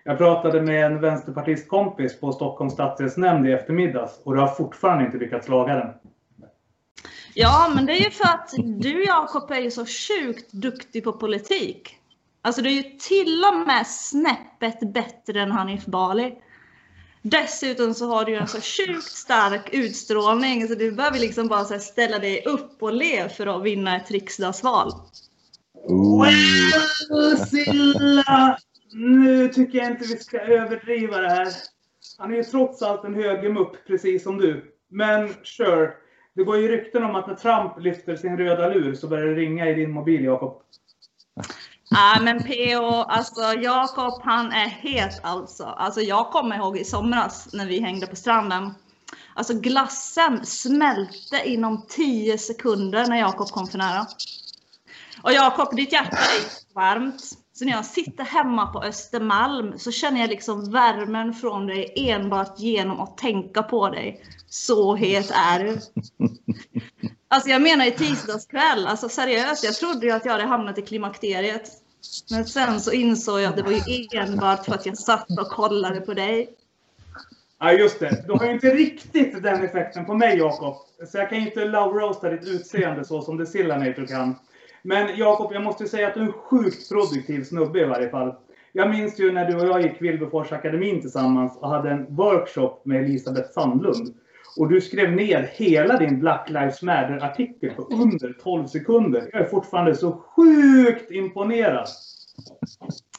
Jag 0.04 0.18
pratade 0.18 0.62
med 0.62 0.86
en 0.86 1.02
vänsterpartistkompis 1.02 2.20
på 2.20 2.32
Stockholms 2.32 2.74
stadsdelsnämnd 2.74 3.48
i 3.48 3.52
eftermiddags 3.52 4.22
och 4.24 4.34
du 4.34 4.40
har 4.40 4.48
fortfarande 4.48 5.06
inte 5.06 5.18
lyckats 5.18 5.48
laga 5.48 5.76
den. 5.76 5.90
Ja, 7.34 7.72
men 7.76 7.86
det 7.86 7.94
är 7.94 8.04
ju 8.04 8.12
för 8.12 8.24
att 8.24 8.54
du 8.58 9.04
Jakob 9.06 9.52
är 9.52 9.62
ju 9.62 9.72
så 9.72 9.86
sjukt 9.86 10.52
duktig 10.52 11.04
på 11.04 11.14
politik. 11.14 11.98
Alltså 12.46 12.62
du 12.62 12.70
är 12.70 12.74
ju 12.74 12.98
till 13.00 13.44
och 13.44 13.68
med 13.68 13.88
snäppet 13.88 14.94
bättre 14.94 15.42
än 15.42 15.52
Hanif 15.52 15.86
Bali. 15.86 16.36
Dessutom 17.22 17.94
så 17.94 18.08
har 18.08 18.26
du 18.26 18.32
ju 18.32 18.38
en 18.38 18.48
så 18.48 18.62
sjukt 18.62 19.12
stark 19.12 19.70
utstrålning 19.74 20.68
så 20.68 20.76
du 20.76 20.92
behöver 20.92 21.20
liksom 21.20 21.48
bara 21.48 21.66
så 21.66 21.80
ställa 21.80 22.20
dig 22.20 22.46
upp 22.46 22.84
och 22.84 22.94
le 22.94 23.30
för 23.30 23.48
att 23.48 23.64
vinna 23.64 23.98
ett 23.98 24.12
riksdagsval. 24.12 24.92
Well, 26.22 27.38
Silla! 27.38 28.58
Nu 28.94 29.48
tycker 29.48 29.78
jag 29.78 29.88
inte 29.88 30.06
vi 30.08 30.18
ska 30.18 30.40
överdriva 30.40 31.18
det 31.18 31.30
här. 31.30 31.48
Han 32.18 32.32
är 32.32 32.36
ju 32.36 32.44
trots 32.44 32.82
allt 32.82 33.04
en 33.04 33.16
högermupp, 33.16 33.88
precis 33.88 34.24
som 34.24 34.38
du. 34.38 34.76
Men 34.90 35.34
sure. 35.44 35.92
Det 36.36 36.44
går 36.44 36.58
ju 36.58 36.68
rykten 36.68 37.04
om 37.04 37.16
att 37.16 37.28
när 37.28 37.36
Trump 37.36 37.80
lyfter 37.80 38.16
sin 38.16 38.38
röda 38.38 38.70
lur 38.70 38.96
så 38.96 39.08
börjar 39.08 39.26
det 39.26 39.36
ringa 39.36 39.70
i 39.70 39.74
din 39.74 39.92
mobil, 39.92 40.24
Jakob. 40.24 40.62
Ja 41.94 42.18
men 42.22 42.44
PO, 42.44 42.86
alltså 42.86 43.42
Jakob 43.42 44.22
han 44.24 44.52
är 44.52 44.68
het 44.68 45.20
alltså. 45.24 45.64
Alltså 45.64 46.02
jag 46.02 46.32
kommer 46.32 46.56
ihåg 46.56 46.78
i 46.78 46.84
somras 46.84 47.50
när 47.54 47.66
vi 47.66 47.80
hängde 47.80 48.08
på 48.08 48.16
stranden. 48.16 48.74
Alltså 49.34 49.54
glassen 49.54 50.46
smälte 50.46 51.42
inom 51.46 51.86
10 51.90 52.38
sekunder 52.38 53.08
när 53.08 53.18
Jakob 53.18 53.50
kom 53.50 53.68
för 53.68 53.78
nära. 53.78 54.06
Och 55.24 55.34
Jakob, 55.34 55.76
ditt 55.76 55.94
hjärta 55.94 56.18
är 56.18 56.74
varmt. 56.76 57.22
Så 57.54 57.66
när 57.66 57.72
jag 57.72 57.86
sitter 57.86 58.24
hemma 58.24 58.68
på 58.68 58.84
Östermalm 58.84 59.80
så 59.80 59.92
känner 59.92 60.22
jag 60.22 60.30
liksom 60.30 60.72
värmen 60.72 61.34
från 61.34 61.68
dig 61.68 61.94
enbart 61.96 62.60
genom 62.60 63.00
att 63.00 63.18
tänka 63.18 63.64
på 63.64 63.90
dig. 63.90 64.26
Så 64.48 64.96
het 64.96 65.32
är 65.32 65.60
du. 65.60 65.80
Alltså 67.28 67.50
jag 67.50 67.62
menar 67.62 67.86
i 67.86 67.92
tisdagskväll, 67.92 68.88
alltså 68.88 69.10
seriöst, 69.10 69.64
jag 69.64 69.76
trodde 69.76 70.06
ju 70.06 70.12
att 70.12 70.26
jag 70.26 70.32
hade 70.32 70.46
hamnat 70.46 70.78
i 70.78 70.82
klimakteriet. 70.82 71.83
Men 72.32 72.46
sen 72.46 72.80
så 72.80 72.92
insåg 72.92 73.40
jag 73.40 73.50
att 73.50 73.56
det 73.56 73.64
var 73.64 73.72
ju 73.72 74.08
enbart 74.20 74.66
för 74.66 74.74
att 74.74 74.86
jag 74.86 74.98
satt 74.98 75.40
och 75.40 75.48
kollade 75.48 76.02
på 76.02 76.14
dig. 76.14 76.56
Ja, 77.60 77.72
just 77.72 78.00
det. 78.00 78.24
Du 78.28 78.34
har 78.34 78.46
ju 78.46 78.52
inte 78.52 78.70
riktigt 78.76 79.44
den 79.44 79.64
effekten 79.64 80.06
på 80.06 80.14
mig, 80.14 80.38
Jakob. 80.38 80.76
Så 81.08 81.18
jag 81.18 81.30
kan 81.30 81.40
ju 81.40 81.46
inte 81.46 81.66
love-roasta 81.66 82.30
ditt 82.30 82.48
utseende 82.48 83.06
så 83.06 83.22
som 83.22 83.38
det 83.38 83.46
Sillanator 83.46 84.06
kan. 84.06 84.36
Men 84.82 85.18
Jakob, 85.18 85.54
jag 85.54 85.64
måste 85.64 85.88
säga 85.88 86.08
att 86.08 86.14
du 86.14 86.20
är 86.20 86.26
en 86.26 86.32
sjukt 86.32 86.90
produktiv 86.90 87.44
snubbe 87.44 87.80
i 87.80 87.86
varje 87.86 88.10
fall. 88.10 88.36
Jag 88.72 88.90
minns 88.90 89.20
ju 89.20 89.32
när 89.32 89.46
du 89.46 89.56
och 89.56 89.68
jag 89.68 89.82
gick 89.82 90.02
Vilberfors 90.02 90.52
akademin 90.52 91.02
tillsammans 91.02 91.58
och 91.58 91.70
hade 91.70 91.92
en 91.92 92.16
workshop 92.16 92.82
med 92.84 93.04
Elisabeth 93.04 93.52
Sandlund. 93.52 94.14
Och 94.58 94.70
du 94.70 94.82
skrev 94.82 95.12
ner 95.12 95.52
hela 95.54 95.98
din 95.98 96.20
Black 96.20 96.50
Lives 96.50 96.82
Matter-artikel 96.82 97.70
på 97.70 97.82
under 97.82 98.34
12 98.44 98.68
sekunder. 98.68 99.30
Jag 99.34 99.42
är 99.42 99.48
fortfarande 99.48 99.96
så 99.96 100.12
sjukt 100.12 101.12
imponerad. 101.12 101.88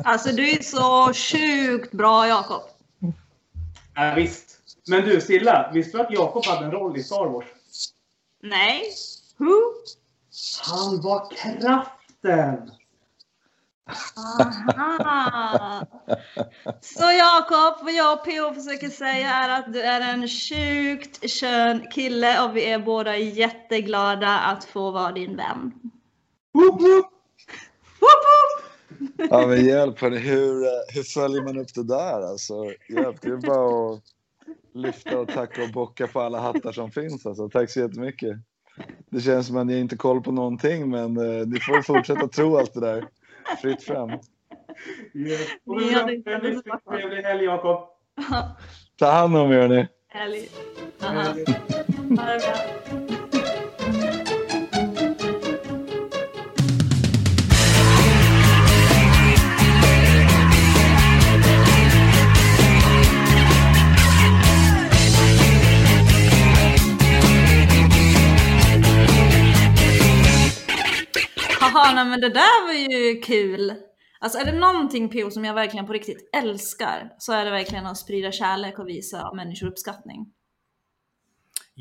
Alltså 0.05 0.37
du 0.37 0.51
är 0.51 0.63
så 0.63 1.13
sjukt 1.13 1.93
bra 1.93 2.29
Jakob. 2.29 2.63
Ja, 3.95 4.15
visst. 4.17 4.59
Men 4.89 5.05
du 5.05 5.21
Silla, 5.21 5.71
visste 5.75 5.99
du 5.99 6.03
att 6.03 6.13
Jakob 6.13 6.45
hade 6.45 6.65
en 6.67 6.73
roll 6.73 6.97
i 6.97 7.03
Star 7.03 7.27
Wars? 7.27 7.47
Nej. 8.43 8.83
Who? 9.37 9.55
Han 10.63 11.01
var 11.01 11.31
kraften! 11.31 12.71
Aha. 13.87 15.87
Så 16.81 17.03
Jakob, 17.03 17.85
vad 17.85 17.95
jag 17.95 18.13
och 18.13 18.25
PO 18.25 18.55
försöker 18.55 18.89
säga 18.89 19.29
är 19.29 19.59
att 19.59 19.73
du 19.73 19.81
är 19.81 20.01
en 20.01 20.29
sjukt 20.29 21.31
skön 21.31 21.87
kille 21.91 22.45
och 22.45 22.57
vi 22.57 22.71
är 22.71 22.79
båda 22.79 23.17
jätteglada 23.17 24.39
att 24.39 24.65
få 24.65 24.91
vara 24.91 25.13
din 25.13 25.37
vän. 25.37 25.73
Woop, 26.53 26.81
woop. 26.81 27.07
Woop, 28.01 28.25
woop! 28.25 28.65
Ja 29.31 29.47
men 29.47 29.67
hjälp 29.67 30.01
hörni, 30.01 30.19
hur, 30.19 30.65
hur 30.95 31.03
följer 31.03 31.43
man 31.43 31.59
upp 31.59 31.75
det 31.75 31.85
där 31.85 32.31
alltså? 32.31 32.55
Hjälp, 32.89 33.21
det 33.21 33.29
är 33.29 33.37
bara 33.37 33.95
att 33.95 34.03
lyfta 34.75 35.19
och 35.19 35.29
tacka 35.29 35.63
och 35.63 35.71
bocka 35.71 36.07
på 36.07 36.21
alla 36.21 36.41
hattar 36.41 36.73
som 36.73 36.91
finns 36.91 37.27
alltså. 37.27 37.49
Tack 37.49 37.71
så 37.71 37.81
jättemycket. 37.81 38.37
Det 39.11 39.21
känns 39.21 39.47
som 39.47 39.57
att 39.57 39.67
ni 39.67 39.79
inte 39.79 39.97
koll 39.97 40.23
på 40.23 40.33
någonting 40.33 40.91
men 40.91 41.17
eh, 41.17 41.47
ni 41.47 41.61
får 41.61 41.83
fortsätta 41.83 42.29
tro 42.29 42.57
allt 42.57 42.75
det 42.75 42.81
där. 42.81 43.09
Fritt 43.63 43.83
fram. 43.83 44.11
Yes. 45.15 45.49
Och 45.67 45.77
Ni 45.77 45.89
vi 45.89 45.95
hade 45.95 46.13
önskar 46.13 46.33
en 46.33 46.81
trevlig 46.99 47.23
helg 47.23 47.45
Jakob. 47.45 47.81
Ja, 48.31 48.57
Ta 48.99 49.11
hand 49.11 49.37
om 49.37 49.53
er 49.53 49.61
hörni. 49.61 49.89
Härligt. 50.09 50.53
Ha 51.01 51.13
det 51.13 51.45
bra. 51.45 53.04
Haha, 71.85 71.95
nej 71.95 72.05
men 72.05 72.21
det 72.21 72.29
där 72.29 72.67
var 72.67 72.73
ju 72.73 73.21
kul. 73.21 73.75
Alltså 74.21 74.39
är 74.39 74.45
det 74.45 74.59
någonting 74.59 75.09
PO 75.09 75.31
som 75.31 75.45
jag 75.45 75.55
verkligen 75.55 75.87
på 75.87 75.93
riktigt 75.93 76.31
älskar 76.37 77.11
så 77.19 77.33
är 77.33 77.45
det 77.45 77.51
verkligen 77.51 77.87
att 77.87 77.99
sprida 77.99 78.33
kärlek 78.33 78.79
och 78.79 78.89
visa 78.89 79.35
människor 79.35 79.67
uppskattning. 79.67 80.27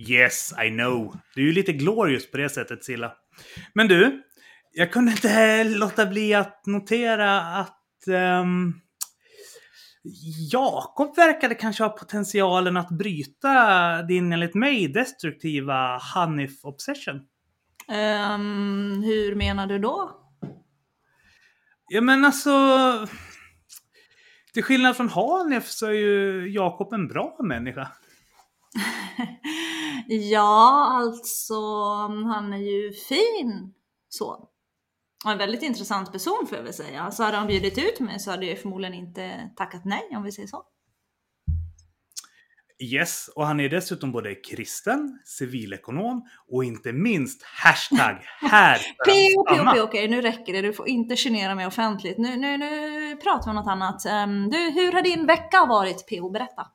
Yes, 0.09 0.53
I 0.65 0.69
know. 0.69 1.17
Du 1.35 1.41
är 1.41 1.45
ju 1.45 1.53
lite 1.53 1.73
glorious 1.73 2.31
på 2.31 2.37
det 2.37 2.49
sättet, 2.49 2.83
Silla. 2.83 3.13
Men 3.73 3.87
du, 3.87 4.23
jag 4.71 4.91
kunde 4.91 5.11
inte 5.11 5.63
låta 5.77 6.05
bli 6.05 6.33
att 6.33 6.65
notera 6.65 7.41
att 7.41 8.03
um, 8.41 8.81
Jakob 10.51 11.15
verkade 11.15 11.55
kanske 11.55 11.83
ha 11.83 11.89
potentialen 11.89 12.77
att 12.77 12.89
bryta 12.89 14.01
din 14.01 14.33
enligt 14.33 14.55
mig 14.55 14.87
destruktiva 14.87 15.97
Hanif 15.97 16.65
Obsession. 16.65 17.21
Ehm, 17.87 19.01
hur 19.03 19.35
menar 19.35 19.67
du 19.67 19.79
då? 19.79 20.19
Ja 21.87 22.01
men 22.01 22.25
alltså... 22.25 22.51
Till 24.53 24.63
skillnad 24.63 24.97
från 24.97 25.09
Hanif 25.09 25.69
så 25.69 25.85
är 25.85 25.91
ju 25.91 26.47
Jakob 26.53 26.93
en 26.93 27.07
bra 27.07 27.37
människa. 27.43 27.91
ja, 30.07 30.87
alltså 30.91 31.61
han 32.33 32.53
är 32.53 32.57
ju 32.57 32.93
fin 32.93 33.73
så. 34.09 34.49
Och 35.25 35.31
en 35.31 35.37
väldigt 35.37 35.63
intressant 35.63 36.11
person 36.11 36.45
får 36.49 36.57
jag 36.57 36.63
väl 36.63 36.73
säga. 36.73 37.11
Så 37.11 37.23
hade 37.23 37.37
han 37.37 37.47
bjudit 37.47 37.77
ut 37.77 37.99
mig 37.99 38.19
så 38.19 38.31
hade 38.31 38.45
jag 38.45 38.59
förmodligen 38.59 38.93
inte 38.93 39.49
tackat 39.55 39.85
nej 39.85 40.09
om 40.15 40.23
vi 40.23 40.31
säger 40.31 40.47
så. 40.47 40.65
Yes, 42.83 43.29
och 43.35 43.45
han 43.45 43.59
är 43.59 43.69
dessutom 43.69 44.11
både 44.11 44.35
kristen, 44.35 45.19
civilekonom 45.25 46.27
och 46.51 46.63
inte 46.63 46.93
minst 46.93 47.43
hashtag 47.43 48.17
här 48.41 48.77
P.O. 49.05 49.45
stanna. 49.45 49.71
P.O. 49.71 49.83
okej 49.83 50.07
nu 50.07 50.21
räcker 50.21 50.53
det. 50.53 50.61
Du 50.61 50.73
får 50.73 50.87
inte 50.87 51.15
genera 51.15 51.55
mig 51.55 51.67
offentligt. 51.67 52.17
Nu, 52.17 52.35
nu, 52.35 52.57
nu 52.57 53.15
pratar 53.15 53.45
vi 53.45 53.49
om 53.49 53.55
något 53.55 53.71
annat. 53.71 54.05
Ehm, 54.05 54.49
du, 54.49 54.57
hur 54.57 54.91
har 54.91 55.01
din 55.01 55.25
vecka 55.25 55.65
varit 55.65 56.07
P.O. 56.07 56.29
Berätta. 56.29 56.67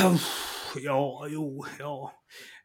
Ja, 0.78 1.26
jo, 1.30 1.64
ja. 1.78 2.12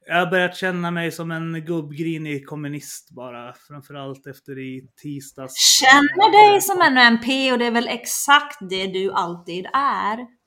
Jag 0.08 0.16
har 0.16 0.32
börjat 0.32 0.58
känna 0.58 0.92
mig 0.92 1.12
som 1.12 1.32
en 1.32 1.66
gubbgrinig 1.66 2.48
kommunist 2.48 3.12
bara. 3.12 3.54
Framförallt 3.68 4.28
efter 4.28 4.60
i 4.60 4.88
tisdags. 5.02 5.54
Känner 5.82 6.52
dig 6.52 6.62
som 6.62 6.82
en 6.82 6.98
MP 6.98 7.52
och 7.52 7.60
det 7.60 7.66
är 7.66 7.72
väl 7.72 7.88
exakt 7.88 8.58
det 8.70 8.88
du 8.88 9.12
alltid 9.12 9.66
är? 9.74 10.41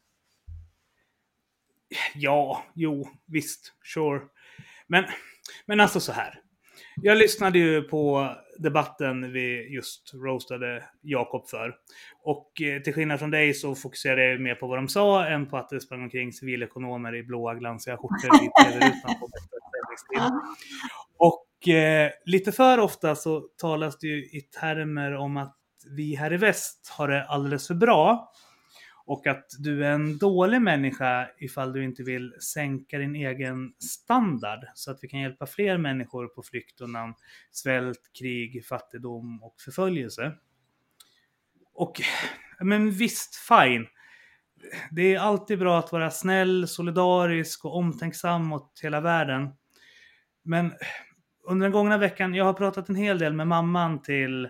Ja, 2.14 2.64
jo, 2.74 3.08
visst, 3.26 3.72
sure. 3.94 4.20
Men, 4.86 5.04
men 5.66 5.80
alltså 5.80 6.00
så 6.00 6.12
här. 6.12 6.40
Jag 7.02 7.18
lyssnade 7.18 7.58
ju 7.58 7.82
på 7.82 8.34
debatten 8.58 9.32
vi 9.32 9.74
just 9.74 10.14
roastade 10.14 10.84
Jakob 11.02 11.48
för. 11.48 11.74
Och 12.22 12.62
eh, 12.62 12.82
till 12.82 12.94
skillnad 12.94 13.18
från 13.18 13.30
dig 13.30 13.54
så 13.54 13.74
fokuserade 13.74 14.24
jag 14.30 14.40
mer 14.40 14.54
på 14.54 14.66
vad 14.66 14.78
de 14.78 14.88
sa 14.88 15.26
än 15.26 15.46
på 15.46 15.56
att 15.56 15.68
det 15.68 15.80
sprang 15.80 16.02
omkring 16.02 16.32
civilekonomer 16.32 17.14
i 17.14 17.22
blåa 17.22 17.54
glansiga 17.54 17.96
skjortor 17.96 18.44
i 18.44 18.64
tv-rutan 18.64 19.14
på. 19.20 19.28
Och 21.16 21.68
eh, 21.68 22.10
lite 22.24 22.52
för 22.52 22.78
ofta 22.78 23.14
så 23.14 23.40
talas 23.40 23.98
det 23.98 24.06
ju 24.06 24.24
i 24.24 24.40
termer 24.60 25.14
om 25.14 25.36
att 25.36 25.56
vi 25.96 26.14
här 26.14 26.32
i 26.32 26.36
väst 26.36 26.88
har 26.98 27.08
det 27.08 27.24
alldeles 27.24 27.66
för 27.66 27.74
bra. 27.74 28.32
Och 29.06 29.26
att 29.26 29.46
du 29.58 29.84
är 29.84 29.90
en 29.90 30.18
dålig 30.18 30.62
människa 30.62 31.28
ifall 31.38 31.72
du 31.72 31.84
inte 31.84 32.02
vill 32.02 32.34
sänka 32.40 32.98
din 32.98 33.16
egen 33.16 33.74
standard 33.78 34.64
så 34.74 34.90
att 34.90 34.98
vi 35.02 35.08
kan 35.08 35.20
hjälpa 35.20 35.46
fler 35.46 35.78
människor 35.78 36.26
på 36.26 36.42
flykt 36.42 36.80
undan 36.80 37.14
svält, 37.50 38.10
krig, 38.18 38.66
fattigdom 38.66 39.42
och 39.42 39.60
förföljelse. 39.60 40.32
Och 41.74 42.00
men 42.60 42.90
visst, 42.90 43.36
fine. 43.36 43.86
Det 44.90 45.14
är 45.14 45.18
alltid 45.18 45.58
bra 45.58 45.78
att 45.78 45.92
vara 45.92 46.10
snäll, 46.10 46.68
solidarisk 46.68 47.64
och 47.64 47.76
omtänksam 47.76 48.46
mot 48.46 48.80
hela 48.82 49.00
världen. 49.00 49.48
Men 50.42 50.72
under 51.46 51.64
den 51.64 51.72
gångna 51.72 51.98
veckan, 51.98 52.34
jag 52.34 52.44
har 52.44 52.52
pratat 52.52 52.88
en 52.88 52.96
hel 52.96 53.18
del 53.18 53.32
med 53.32 53.46
mamman 53.46 54.02
till 54.02 54.48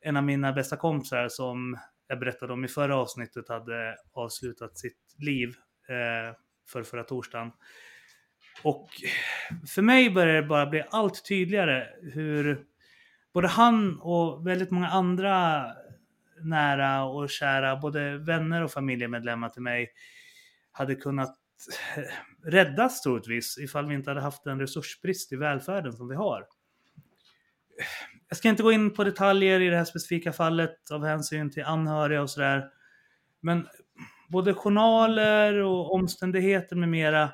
en 0.00 0.16
av 0.16 0.24
mina 0.24 0.52
bästa 0.52 0.76
kompisar 0.76 1.28
som 1.28 1.78
jag 2.08 2.20
berättade 2.20 2.52
om 2.52 2.64
i 2.64 2.68
förra 2.68 2.96
avsnittet 2.96 3.48
hade 3.48 3.96
avslutat 4.12 4.78
sitt 4.78 5.16
liv 5.18 5.48
eh, 5.88 6.36
för 6.68 6.82
förra 6.82 7.04
torsdagen. 7.04 7.52
Och 8.62 8.88
för 9.74 9.82
mig 9.82 10.10
börjar 10.10 10.42
det 10.42 10.48
bara 10.48 10.66
bli 10.66 10.84
allt 10.90 11.24
tydligare 11.28 11.88
hur 12.02 12.66
både 13.32 13.48
han 13.48 14.00
och 14.00 14.46
väldigt 14.46 14.70
många 14.70 14.88
andra 14.88 15.66
nära 16.42 17.04
och 17.04 17.30
kära, 17.30 17.76
både 17.76 18.18
vänner 18.18 18.62
och 18.62 18.72
familjemedlemmar 18.72 19.48
till 19.48 19.62
mig, 19.62 19.92
hade 20.72 20.94
kunnat 20.94 21.36
räddas 22.44 23.02
troligtvis 23.02 23.58
ifall 23.58 23.86
vi 23.86 23.94
inte 23.94 24.10
hade 24.10 24.20
haft 24.20 24.44
den 24.44 24.60
resursbrist 24.60 25.32
i 25.32 25.36
välfärden 25.36 25.92
som 25.92 26.08
vi 26.08 26.14
har. 26.14 26.46
Jag 28.34 28.38
ska 28.38 28.48
inte 28.48 28.62
gå 28.62 28.72
in 28.72 28.94
på 28.94 29.04
detaljer 29.04 29.60
i 29.60 29.68
det 29.68 29.76
här 29.76 29.84
specifika 29.84 30.32
fallet 30.32 30.90
av 30.90 31.04
hänsyn 31.04 31.50
till 31.50 31.64
anhöriga 31.64 32.22
och 32.22 32.30
sådär. 32.30 32.68
Men 33.40 33.66
både 34.28 34.54
journaler 34.54 35.54
och 35.54 35.94
omständigheter 35.94 36.76
med 36.76 36.88
mera 36.88 37.30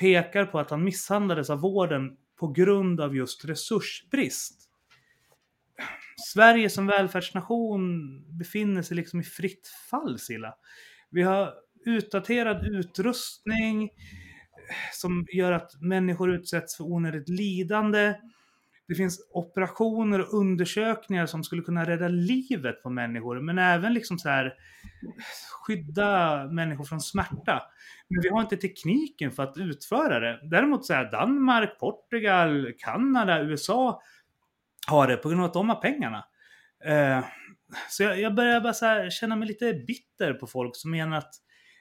pekar 0.00 0.44
på 0.44 0.58
att 0.58 0.70
han 0.70 0.84
misshandlades 0.84 1.50
av 1.50 1.60
vården 1.60 2.16
på 2.40 2.48
grund 2.48 3.00
av 3.00 3.16
just 3.16 3.44
resursbrist. 3.44 4.70
Sverige 6.34 6.70
som 6.70 6.86
välfärdsnation 6.86 8.38
befinner 8.38 8.82
sig 8.82 8.96
liksom 8.96 9.20
i 9.20 9.24
fritt 9.24 9.68
fall, 9.90 10.18
Silla. 10.18 10.54
Vi 11.10 11.22
har 11.22 11.54
utdaterad 11.86 12.66
utrustning 12.66 13.90
som 14.92 15.26
gör 15.32 15.52
att 15.52 15.80
människor 15.80 16.34
utsätts 16.34 16.76
för 16.76 16.84
onödigt 16.84 17.28
lidande. 17.28 18.14
Det 18.88 18.94
finns 18.94 19.28
operationer 19.30 20.20
och 20.20 20.34
undersökningar 20.34 21.26
som 21.26 21.44
skulle 21.44 21.62
kunna 21.62 21.84
rädda 21.84 22.08
livet 22.08 22.82
på 22.82 22.90
människor, 22.90 23.40
men 23.40 23.58
även 23.58 23.94
liksom 23.94 24.18
så 24.18 24.28
här 24.28 24.54
skydda 25.66 26.44
människor 26.46 26.84
från 26.84 27.00
smärta. 27.00 27.62
Men 28.08 28.22
vi 28.22 28.28
har 28.28 28.40
inte 28.40 28.56
tekniken 28.56 29.32
för 29.32 29.42
att 29.42 29.58
utföra 29.58 30.20
det. 30.20 30.40
Däremot 30.50 30.86
så 30.86 30.94
här 30.94 31.10
Danmark, 31.10 31.78
Portugal, 31.78 32.72
Kanada, 32.78 33.42
USA 33.42 34.00
har 34.88 35.08
det 35.08 35.16
på 35.16 35.28
grund 35.28 35.40
av 35.40 35.46
att 35.46 35.54
de 35.54 35.68
har 35.68 35.76
pengarna. 35.76 36.24
Eh, 36.84 37.24
så 37.90 38.02
jag, 38.02 38.20
jag 38.20 38.34
börjar 38.34 38.60
bara 38.60 38.72
så 38.72 38.86
här 38.86 39.10
känna 39.10 39.36
mig 39.36 39.48
lite 39.48 39.72
bitter 39.72 40.32
på 40.32 40.46
folk 40.46 40.76
som 40.76 40.90
menar 40.90 41.18
att 41.18 41.34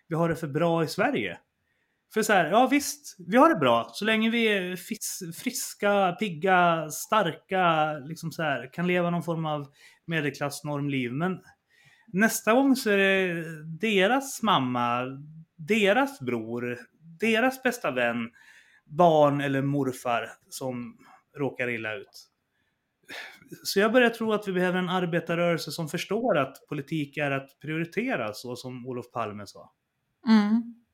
vi 0.07 0.15
har 0.15 0.29
det 0.29 0.35
för 0.35 0.47
bra 0.47 0.83
i 0.83 0.87
Sverige. 0.87 1.37
För 2.15 2.21
så 2.21 2.33
här, 2.33 2.49
ja 2.49 2.67
visst, 2.67 3.15
vi 3.27 3.37
har 3.37 3.49
det 3.49 3.55
bra. 3.55 3.89
Så 3.93 4.05
länge 4.05 4.29
vi 4.29 4.45
är 4.45 4.75
friska, 5.31 6.15
pigga, 6.19 6.89
starka, 6.89 7.93
liksom 7.93 8.31
så 8.31 8.43
här, 8.43 8.73
kan 8.73 8.87
leva 8.87 9.09
någon 9.09 9.23
form 9.23 9.45
av 9.45 9.67
medelklassnormliv. 10.05 11.11
Men 11.11 11.39
nästa 12.07 12.53
gång 12.53 12.75
så 12.75 12.89
är 12.89 12.97
det 12.97 13.43
deras 13.81 14.41
mamma, 14.41 15.05
deras 15.55 16.19
bror, 16.19 16.77
deras 17.19 17.63
bästa 17.63 17.91
vän, 17.91 18.29
barn 18.85 19.41
eller 19.41 19.61
morfar 19.61 20.29
som 20.49 20.97
råkar 21.37 21.67
illa 21.67 21.95
ut. 21.95 22.29
Så 23.63 23.79
jag 23.79 23.91
börjar 23.91 24.09
tro 24.09 24.33
att 24.33 24.47
vi 24.47 24.53
behöver 24.53 24.79
en 24.79 24.89
arbetarrörelse 24.89 25.71
som 25.71 25.87
förstår 25.87 26.37
att 26.37 26.67
politik 26.69 27.17
är 27.17 27.31
att 27.31 27.59
prioritera, 27.61 28.33
så 28.33 28.55
som 28.55 28.87
Olof 28.87 29.11
Palme 29.11 29.47
sa. 29.47 29.71
Mm. 30.27 30.84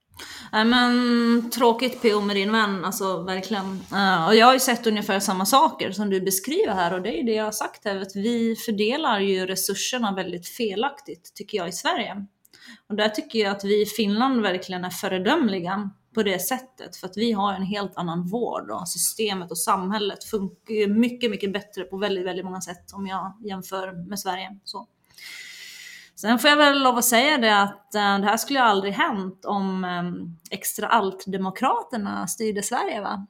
Nej 0.52 0.66
men 0.66 1.50
tråkigt 1.50 2.02
PO 2.02 2.22
med 2.22 2.36
din 2.36 2.52
vän, 2.52 2.86
alltså 2.86 3.24
verkligen. 3.24 3.66
Uh, 3.94 4.28
och 4.28 4.36
jag 4.36 4.46
har 4.46 4.54
ju 4.54 4.60
sett 4.60 4.88
ungefär 4.88 5.20
samma 5.20 5.46
saker 5.46 5.92
som 5.92 6.10
du 6.10 6.22
beskriver 6.22 6.74
här 6.74 6.94
och 6.94 7.02
det 7.02 7.10
är 7.10 7.18
ju 7.18 7.24
det 7.24 7.34
jag 7.34 7.46
har 7.46 7.52
sagt 7.52 7.86
här, 7.86 8.02
att 8.02 8.16
vi 8.16 8.56
fördelar 8.56 9.20
ju 9.20 9.46
resurserna 9.46 10.16
väldigt 10.16 10.48
felaktigt 10.48 11.32
tycker 11.36 11.58
jag 11.58 11.70
i 11.70 11.72
Sverige. 11.72 12.26
Och 12.90 12.96
där 12.96 13.10
tycker 13.10 13.40
jag 13.40 13.56
att 13.56 13.64
vi 13.64 13.82
i 13.82 13.86
Finland 13.86 14.42
verkligen 14.42 14.86
är 14.86 14.90
föredömliga 14.90 15.90
på 16.14 16.24
det 16.24 16.40
sättet 16.40 16.96
för 16.96 17.08
att 17.08 17.18
vi 17.18 17.32
har 17.32 17.54
en 17.54 17.64
helt 17.64 17.98
annan 17.98 18.28
vård 18.28 18.72
och 18.72 18.90
systemet 18.90 19.52
och 19.52 19.58
samhället 19.58 20.24
funkar 20.24 20.74
ju 20.74 20.88
mycket, 20.88 21.32
mycket 21.32 21.54
bättre 21.54 21.84
på 21.84 21.98
väldigt, 21.98 22.26
väldigt 22.26 22.46
många 22.46 22.62
sätt 22.62 22.94
om 22.94 23.08
jag 23.08 23.38
jämför 23.46 24.10
med 24.10 24.20
Sverige. 24.20 24.60
Så. 24.64 24.88
Sen 26.22 26.40
får 26.40 26.50
jag 26.50 26.58
väl 26.58 26.84
lov 26.84 26.98
att 26.98 27.06
säga 27.06 27.38
det 27.38 27.62
att 27.62 27.96
äh, 27.96 28.20
det 28.20 28.26
här 28.26 28.38
skulle 28.38 28.60
ju 28.60 28.66
aldrig 28.66 28.94
hänt 28.94 29.46
om 29.46 29.84
äh, 29.84 30.56
extra 30.58 30.88
allt-demokraterna 30.88 32.28
styrde 32.28 32.64
Sverige 32.64 33.02
va? 33.02 33.28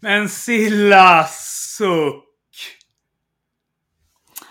Men 0.00 0.28
Silla 0.28 1.24
suck! 1.24 2.24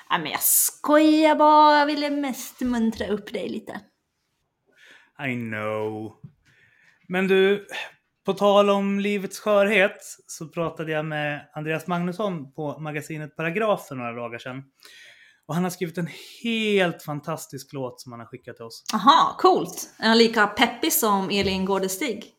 Nej 0.10 0.20
men 0.20 0.32
jag 0.32 0.42
skojar 0.42 1.36
bara, 1.36 1.80
jag 1.80 1.86
ville 1.86 2.10
mest 2.10 2.62
muntra 2.62 3.08
upp 3.08 3.34
dig 3.34 3.50
lite. 3.50 3.82
I 5.30 5.34
know. 5.34 6.14
Men 7.08 7.28
du, 7.28 7.68
på 8.26 8.34
tal 8.34 8.70
om 8.70 9.00
livets 9.00 9.40
skörhet 9.40 9.98
så 10.28 10.48
pratade 10.48 10.92
jag 10.92 11.06
med 11.06 11.50
Andreas 11.54 11.88
Magnusson 11.88 12.54
på 12.54 12.80
magasinet 12.80 13.36
Paragraf 13.36 13.88
för 13.88 13.96
några 13.96 14.14
dagar 14.14 14.40
sedan. 14.40 14.64
Och 15.48 15.56
han 15.56 15.64
har 15.64 15.72
skrivit 15.72 15.98
en 15.98 16.10
helt 16.44 17.04
fantastisk 17.04 17.74
låt 17.74 18.02
som 18.02 18.12
han 18.12 18.20
har 18.20 18.28
skickat 18.28 18.56
till 18.56 18.66
oss. 18.66 18.84
Aha, 18.94 19.36
coolt! 19.40 19.90
Är 20.00 20.08
han 20.08 20.18
lika 20.18 20.48
peppig 20.48 20.94
som 20.94 21.30
Elin 21.30 21.66
Gårdestig? 21.66 22.32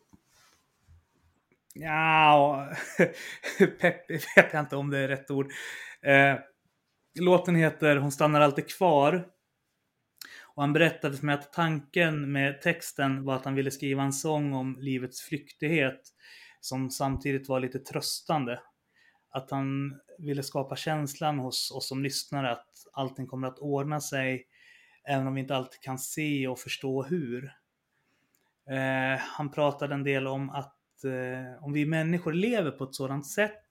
Ja, 1.73 2.69
peppig 3.79 4.21
vet 4.35 4.53
jag 4.53 4.59
inte 4.59 4.75
om 4.75 4.89
det 4.89 4.97
är 4.97 5.07
rätt 5.07 5.31
ord. 5.31 5.51
Eh, 6.01 6.35
låten 7.19 7.55
heter 7.55 7.95
Hon 7.95 8.11
stannar 8.11 8.41
alltid 8.41 8.69
kvar. 8.69 9.27
Och 10.55 10.63
han 10.63 10.73
berättade 10.73 11.17
för 11.17 11.25
mig 11.25 11.35
att 11.35 11.53
tanken 11.53 12.31
med 12.31 12.61
texten 12.61 13.25
var 13.25 13.35
att 13.35 13.45
han 13.45 13.55
ville 13.55 13.71
skriva 13.71 14.03
en 14.03 14.13
sång 14.13 14.53
om 14.53 14.77
livets 14.79 15.21
flyktighet 15.21 16.01
som 16.61 16.89
samtidigt 16.89 17.49
var 17.49 17.59
lite 17.59 17.79
tröstande. 17.79 18.59
Att 19.29 19.51
han 19.51 19.93
ville 20.19 20.43
skapa 20.43 20.75
känslan 20.75 21.39
hos 21.39 21.71
oss 21.71 21.87
som 21.87 22.03
lyssnare 22.03 22.51
att 22.51 22.67
allting 22.93 23.27
kommer 23.27 23.47
att 23.47 23.59
ordna 23.59 24.01
sig 24.01 24.47
även 25.07 25.27
om 25.27 25.33
vi 25.33 25.41
inte 25.41 25.55
alltid 25.55 25.81
kan 25.81 25.99
se 25.99 26.47
och 26.47 26.59
förstå 26.59 27.03
hur. 27.03 27.45
Eh, 28.69 29.19
han 29.19 29.51
pratade 29.51 29.93
en 29.93 30.03
del 30.03 30.27
om 30.27 30.49
att 30.49 31.03
eh, 31.03 31.63
om 31.63 31.73
vi 31.73 31.85
människor 31.85 32.33
lever 32.33 32.71
på 32.71 32.83
ett 32.83 32.95
sådant 32.95 33.27
sätt 33.27 33.63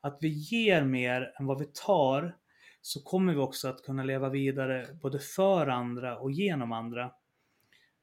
att 0.00 0.18
vi 0.20 0.28
ger 0.28 0.84
mer 0.84 1.32
än 1.40 1.46
vad 1.46 1.58
vi 1.58 1.64
tar 1.64 2.36
så 2.80 3.02
kommer 3.02 3.32
vi 3.32 3.38
också 3.38 3.68
att 3.68 3.82
kunna 3.82 4.02
leva 4.02 4.28
vidare 4.28 4.86
både 5.02 5.18
för 5.18 5.66
andra 5.66 6.18
och 6.18 6.30
genom 6.30 6.72
andra. 6.72 7.10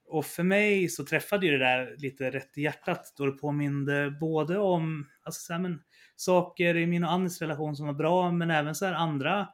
Och 0.08 0.26
för 0.26 0.44
mig 0.44 0.90
så 0.90 1.06
träffade 1.06 1.46
ju 1.46 1.52
det 1.52 1.66
där 1.66 1.96
lite 1.98 2.32
rätt 2.32 2.58
i 2.58 2.62
hjärtat 2.62 3.14
då 3.18 3.26
det 3.26 3.32
påminde 3.32 4.12
både 4.20 4.58
om 4.58 5.10
alltså 5.24 5.42
så 5.42 5.54
här, 5.54 5.60
men, 5.60 5.82
saker 6.16 6.78
i 6.78 6.88
min 6.88 7.04
och 7.04 7.12
Annis 7.12 7.42
relation 7.42 7.76
som 7.76 7.86
var 7.86 7.94
bra 7.94 8.32
men 8.32 8.52
även 8.52 8.76
så 8.76 8.86
här 8.86 8.94
andra 8.94 9.40
eh, 9.40 9.46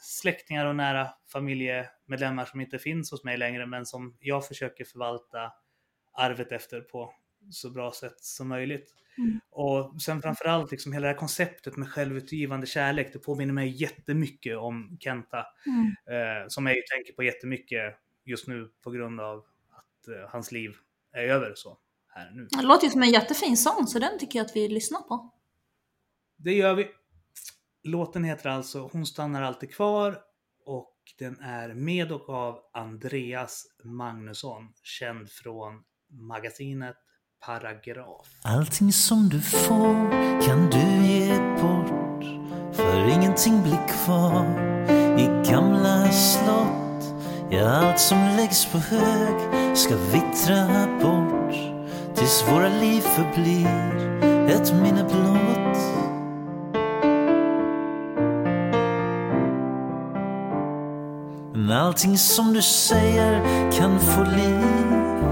släktingar 0.00 0.66
och 0.66 0.76
nära 0.76 1.08
familjemedlemmar 1.32 2.44
som 2.44 2.60
inte 2.60 2.78
finns 2.78 3.10
hos 3.10 3.24
mig 3.24 3.36
längre 3.36 3.66
men 3.66 3.86
som 3.86 4.16
jag 4.20 4.46
försöker 4.46 4.84
förvalta 4.84 5.52
arvet 6.14 6.52
efter 6.52 6.80
på 6.80 7.12
så 7.50 7.70
bra 7.70 7.92
sätt 7.92 8.20
som 8.20 8.48
möjligt. 8.48 8.94
Mm. 9.18 9.40
Och 9.50 10.02
sen 10.02 10.22
framförallt 10.22 10.70
liksom 10.70 10.92
hela 10.92 11.06
det 11.06 11.12
här 11.12 11.18
konceptet 11.18 11.76
med 11.76 11.88
självutgivande 11.88 12.66
kärlek, 12.66 13.12
det 13.12 13.18
påminner 13.18 13.52
mig 13.52 13.82
jättemycket 13.82 14.56
om 14.56 14.96
Kenta. 15.00 15.46
Mm. 15.66 15.86
Eh, 15.86 16.48
som 16.48 16.66
jag 16.66 16.76
tänker 16.86 17.12
på 17.12 17.22
jättemycket 17.22 17.94
just 18.24 18.46
nu 18.46 18.70
på 18.82 18.90
grund 18.90 19.20
av 19.20 19.38
att 19.70 20.08
eh, 20.08 20.30
hans 20.30 20.52
liv 20.52 20.76
är 21.12 21.22
över 21.22 21.52
så 21.54 21.78
här 22.08 22.30
nu. 22.30 22.48
Det 22.50 22.62
låter 22.62 22.84
ju 22.84 22.90
som 22.90 23.02
en 23.02 23.10
jättefin 23.10 23.56
sång, 23.56 23.86
så 23.86 23.98
den 23.98 24.18
tycker 24.18 24.38
jag 24.38 24.46
att 24.46 24.56
vi 24.56 24.68
lyssnar 24.68 25.00
på. 25.00 25.32
Det 26.36 26.52
gör 26.52 26.74
vi. 26.74 26.88
Låten 27.82 28.24
heter 28.24 28.50
alltså 28.50 28.90
Hon 28.92 29.06
stannar 29.06 29.42
alltid 29.42 29.74
kvar 29.74 30.18
och 30.64 30.94
den 31.18 31.40
är 31.40 31.74
med 31.74 32.12
och 32.12 32.28
av 32.28 32.58
Andreas 32.72 33.64
Magnusson, 33.84 34.62
känd 34.82 35.30
från 35.30 35.82
magasinet 36.10 36.96
paragraf. 37.46 38.26
Allting 38.42 38.92
som 38.92 39.28
du 39.28 39.40
får 39.40 40.10
kan 40.46 40.70
du 40.70 41.06
ge 41.06 41.38
bort 41.62 42.06
för 42.76 43.08
ingenting 43.08 43.62
blir 43.62 43.88
kvar 43.88 44.44
i 45.18 45.50
gamla 45.50 46.12
slott. 46.12 47.22
Ja, 47.50 47.68
allt 47.68 48.00
som 48.00 48.18
läggs 48.18 48.72
på 48.72 48.78
hög 48.78 49.76
ska 49.76 49.96
vittra 49.96 50.86
bort 51.02 51.54
tills 52.16 52.44
våra 52.48 52.68
liv 52.68 53.00
förblir 53.00 53.66
ett 54.50 54.72
minne 54.74 55.04
blott. 55.04 56.05
Men 61.66 61.76
allting 61.76 62.18
som 62.18 62.52
du 62.52 62.62
säger 62.62 63.42
kan 63.72 64.00
få 64.00 64.22
liv. 64.22 65.24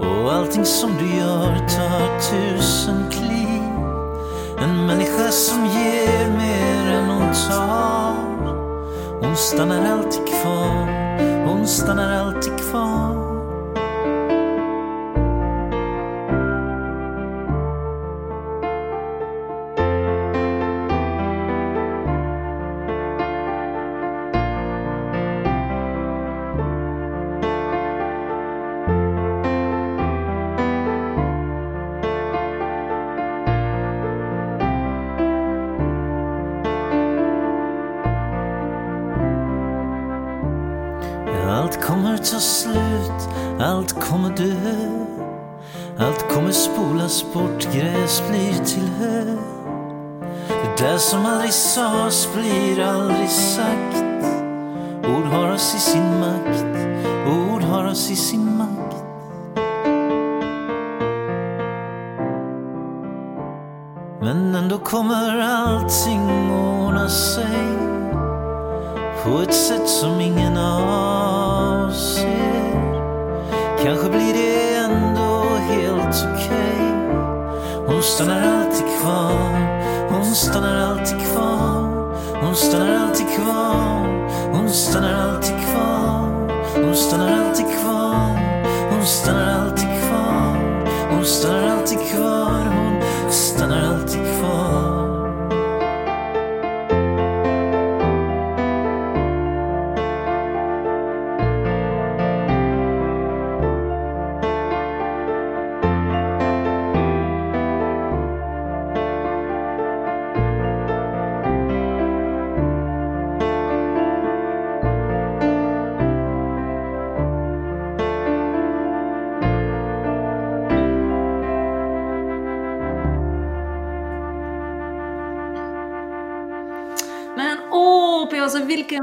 Och 0.00 0.32
allting 0.32 0.64
som 0.64 0.90
du 0.98 1.16
gör 1.16 1.54
tar 1.54 2.20
tusen 2.20 3.10
kliv. 3.10 3.62
En 4.58 4.86
människa 4.86 5.30
som 5.30 5.66
ger 5.66 6.30
mer 6.30 6.92
än 6.92 7.08
hon 7.08 7.32
tar. 7.48 8.14
Hon 9.20 9.36
stannar 9.36 9.98
alltid 9.98 10.26
kvar, 10.26 10.86
hon 11.46 11.66
stannar 11.66 12.12
alltid 12.12 12.52
kvar. 12.58 13.09
Allt 45.98 46.28
kommer 46.28 46.52
spolas 46.52 47.24
bort, 47.34 47.68
gräs 47.74 48.22
blir 48.28 48.64
till 48.64 48.88
hö 48.98 49.36
Det 50.48 50.84
där 50.84 50.98
som 50.98 51.26
aldrig 51.26 51.52
sas 51.52 52.28
blir 52.34 52.80
aldrig 52.84 53.30
sagt 53.30 54.04
Ord 55.04 55.24
har 55.24 55.52
oss 55.52 55.74
i 55.74 55.78
sin 55.78 56.20
makt, 56.20 56.96
ord 57.26 57.62
har 57.62 57.84
oss 57.84 58.10
i 58.10 58.16
sin 58.16 58.56
makt 58.56 58.96
Men 64.22 64.54
ändå 64.54 64.78
kommer 64.78 65.40
allting 65.40 66.50
ordna 66.50 67.08
sig 67.08 67.78
på 69.24 69.38
ett 69.42 69.54
sätt 69.54 69.88
som 69.88 70.20
ingen 70.20 70.56
avser. 70.56 72.29
Kanske 73.82 74.08
blir 74.08 74.34
det 74.34 74.74
ändå 74.74 75.44
helt 75.68 76.26
okej. 76.34 76.46
Okay. 76.46 77.10
Hon 77.86 78.02
stannar 78.02 78.60
alltid 78.60 78.86
kvar, 79.00 79.52
hon 80.10 80.24
stannar 80.24 80.90
alltid 80.90 81.18
kvar. 81.32 82.00
Hon 82.42 82.54
stannar 82.54 83.06
alltid 83.06 83.26
kvar, 83.36 84.06
hon 84.52 84.70
stannar 84.70 85.34
alltid 85.34 85.54
kvar. 85.54 86.50
Hon 86.74 86.96
stannar 86.96 87.46
alltid 87.46 87.66
kvar, 87.66 88.38
hon 88.90 89.06
stannar 89.06 89.64
alltid 89.64 89.88
kvar. 89.88 90.56
Hon 91.10 91.24
stannar 91.24 91.76
alltid 91.76 91.98
kvar, 91.98 92.64
hon 93.22 93.32
stannar 93.32 93.94
alltid 93.94 94.20
kvar. 94.38 95.09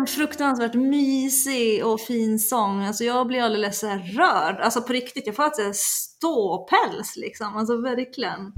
Fruktansvärt 0.08 0.74
mysig 0.74 1.86
och 1.86 2.02
fin 2.02 2.40
sång. 2.40 2.84
Alltså 2.84 3.04
jag 3.04 3.28
blir 3.28 3.42
alldeles 3.42 3.80
så 3.80 3.88
rörd. 3.88 4.60
Alltså 4.60 4.82
på 4.82 4.94
riktigt, 4.94 5.28
jag 5.28 5.36
får 5.36 5.44
alltså 5.44 5.62
ståpäls 5.74 7.16
liksom. 7.16 7.58
Alltså 7.58 7.82
verkligen. 7.82 8.54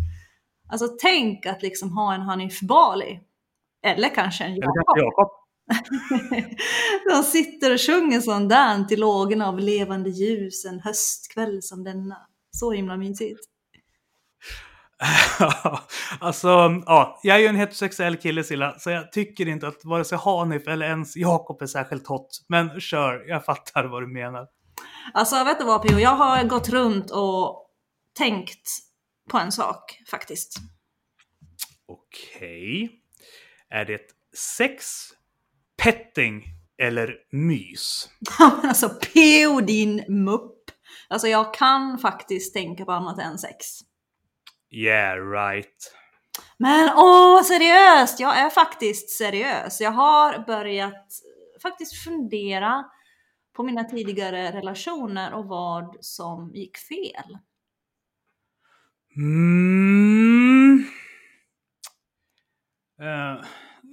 Alltså 0.70 0.88
tänk 1.02 1.46
att 1.46 1.62
liksom 1.62 1.92
ha 1.92 2.14
en 2.14 2.22
Hanif 2.22 2.62
Bali. 2.62 3.20
Eller 3.86 4.16
kanske 4.16 4.44
en 4.44 4.56
Jakob. 4.56 5.30
De 7.10 7.24
sitter 7.24 7.74
och 7.74 7.82
sjunger 7.82 8.22
sån 8.22 8.48
där 8.48 8.84
till 8.84 9.00
lågorna 9.00 9.48
av 9.48 9.60
levande 9.60 10.10
ljus 10.10 10.66
en 10.66 10.80
höstkväll 10.80 11.62
som 11.62 11.84
denna. 11.84 12.18
Så 12.52 12.72
himla 12.72 12.98
mysigt. 12.98 13.40
alltså, 16.20 16.48
ja, 16.86 17.20
jag 17.24 17.38
är 17.38 17.42
ju 17.42 17.48
en 17.48 17.56
heterosexuell 17.56 18.18
kille 18.18 18.44
Silla, 18.44 18.80
så 18.80 18.90
jag 18.90 19.12
tycker 19.12 19.48
inte 19.48 19.68
att 19.68 19.86
vare 19.86 20.06
sig 20.06 20.18
Hanif 20.18 20.68
eller 20.68 20.86
ens 20.86 21.16
Jakob 21.16 21.62
är 21.62 21.66
särskilt 21.66 22.08
hot. 22.08 22.30
Men 22.48 22.82
kör, 22.82 23.26
jag 23.28 23.46
fattar 23.46 23.86
vad 23.86 24.04
du 24.04 24.08
menar. 24.08 24.48
Alltså 25.14 25.44
vet 25.44 25.60
du 25.60 25.66
vad 25.66 25.88
Pio, 25.88 26.00
jag 26.00 26.16
har 26.16 26.44
gått 26.44 26.70
runt 26.70 27.12
och 27.12 27.66
tänkt 28.18 28.68
på 29.30 29.38
en 29.38 29.52
sak 29.52 30.02
faktiskt. 30.12 30.58
Okej. 31.88 32.92
Är 33.70 33.86
det 33.86 34.02
sex, 34.38 34.86
petting 35.84 36.44
eller 36.82 37.16
mys? 37.32 38.10
Alltså 38.64 38.90
Pio 38.90 39.62
din 39.62 40.04
mupp. 40.08 40.56
Alltså 41.08 41.28
jag 41.28 41.54
kan 41.54 41.98
faktiskt 41.98 42.54
tänka 42.54 42.86
på 42.86 42.92
annat 42.92 43.20
än 43.20 43.38
sex. 43.38 43.66
Yeah, 44.72 45.16
right. 45.18 45.96
Men 46.58 46.90
åh, 46.96 47.44
seriöst! 47.44 48.20
Jag 48.20 48.38
är 48.38 48.50
faktiskt 48.50 49.10
seriös. 49.10 49.82
Jag 49.82 49.92
har 49.92 50.46
börjat 50.46 51.08
faktiskt 51.62 52.04
fundera 52.04 52.86
på 53.56 53.64
mina 53.64 53.84
tidigare 53.84 54.52
relationer 54.52 55.34
och 55.34 55.46
vad 55.46 55.98
som 56.02 56.52
gick 56.54 56.78
fel. 56.78 57.38
Mm. 59.16 60.86
Uh, 63.02 63.44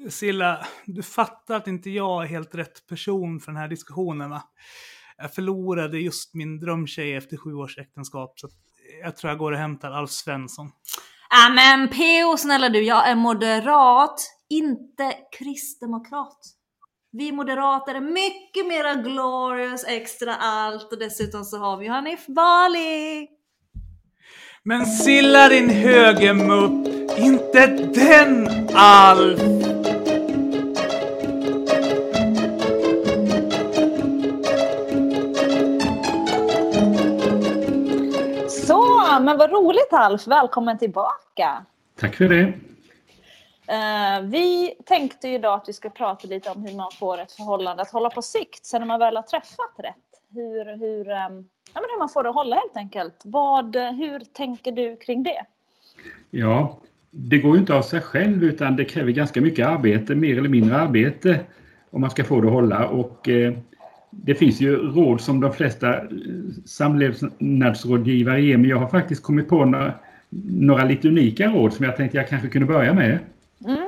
Silla, 0.08 0.66
du 0.86 1.02
fattar 1.02 1.56
att 1.56 1.66
inte 1.66 1.90
jag 1.90 2.22
är 2.22 2.26
helt 2.26 2.54
rätt 2.54 2.86
person 2.86 3.40
för 3.40 3.52
den 3.52 3.60
här 3.60 3.68
diskussionen 3.68 4.30
va? 4.30 4.42
Jag 5.16 5.34
förlorade 5.34 5.98
just 5.98 6.34
min 6.34 6.60
drömtjej 6.60 7.14
efter 7.14 7.36
sju 7.36 7.54
års 7.54 7.78
äktenskap 7.78 8.40
så 8.40 8.48
jag 9.02 9.16
tror 9.16 9.30
jag 9.30 9.38
går 9.38 9.52
och 9.52 9.58
hämtar 9.58 9.90
Alf 9.90 10.10
Svensson. 10.10 10.70
Ja 11.30 11.48
men 11.54 11.88
PO 11.88 12.36
snälla 12.36 12.68
du, 12.68 12.82
jag 12.82 13.08
är 13.08 13.14
moderat, 13.14 14.20
inte 14.48 15.12
kristdemokrat. 15.38 16.38
Vi 17.12 17.32
moderater 17.32 17.94
är 17.94 18.00
mycket 18.00 18.66
mera 18.66 18.94
glorious, 18.94 19.84
extra 19.88 20.34
allt 20.34 20.92
och 20.92 20.98
dessutom 20.98 21.44
så 21.44 21.58
har 21.58 21.76
vi 21.76 21.86
Hanif 21.88 22.26
Bali. 22.26 23.28
Men 24.62 24.86
Silla 24.86 25.48
din 25.48 25.70
högermupp, 25.70 27.18
inte 27.18 27.66
den 27.76 28.48
Alf! 28.74 29.75
Men 39.26 39.38
vad 39.38 39.50
roligt 39.50 39.92
Alf, 39.92 40.26
välkommen 40.26 40.78
tillbaka. 40.78 41.64
Tack 42.00 42.14
för 42.14 42.28
det. 42.28 42.42
Eh, 43.66 44.22
vi 44.22 44.74
tänkte 44.84 45.28
idag 45.28 45.54
att 45.54 45.68
vi 45.68 45.72
ska 45.72 45.90
prata 45.90 46.28
lite 46.28 46.50
om 46.50 46.62
hur 46.62 46.76
man 46.76 46.90
får 46.98 47.20
ett 47.20 47.32
förhållande 47.32 47.82
att 47.82 47.90
hålla 47.90 48.10
på 48.10 48.22
sikt, 48.22 48.66
sen 48.66 48.80
när 48.80 48.86
man 48.86 48.98
väl 48.98 49.16
har 49.16 49.22
träffat 49.22 49.74
rätt. 49.78 49.94
Hur, 50.34 50.78
hur, 50.78 51.10
ehm, 51.10 51.48
ja, 51.74 51.80
men 51.80 51.84
hur 51.90 51.98
man 51.98 52.08
får 52.08 52.22
det 52.22 52.28
att 52.28 52.34
hålla 52.34 52.56
helt 52.56 52.76
enkelt. 52.76 53.22
Vad, 53.24 53.76
hur 53.76 54.20
tänker 54.20 54.72
du 54.72 54.96
kring 54.96 55.22
det? 55.22 55.44
Ja, 56.30 56.78
det 57.10 57.38
går 57.38 57.54
ju 57.54 57.60
inte 57.60 57.74
av 57.74 57.82
sig 57.82 58.00
själv 58.00 58.44
utan 58.44 58.76
det 58.76 58.84
kräver 58.84 59.12
ganska 59.12 59.40
mycket 59.40 59.66
arbete, 59.66 60.14
mer 60.14 60.38
eller 60.38 60.48
mindre 60.48 60.76
arbete 60.76 61.40
om 61.90 62.00
man 62.00 62.10
ska 62.10 62.24
få 62.24 62.40
det 62.40 62.46
att 62.46 62.52
hålla. 62.52 62.88
Och, 62.88 63.28
eh, 63.28 63.54
det 64.24 64.34
finns 64.34 64.60
ju 64.60 64.76
råd 64.76 65.20
som 65.20 65.40
de 65.40 65.52
flesta 65.52 65.96
eh, 65.96 66.06
samlevnadsrådgivare 66.64 68.42
ger 68.42 68.56
men 68.56 68.70
jag 68.70 68.78
har 68.78 68.88
faktiskt 68.88 69.22
kommit 69.22 69.48
på 69.48 69.64
några, 69.64 69.94
några 70.50 70.84
lite 70.84 71.08
unika 71.08 71.50
råd 71.50 71.72
som 71.72 71.84
jag 71.84 71.96
tänkte 71.96 72.18
jag 72.18 72.28
kanske 72.28 72.48
kunde 72.48 72.66
börja 72.66 72.94
med. 72.94 73.18
Mm. 73.64 73.78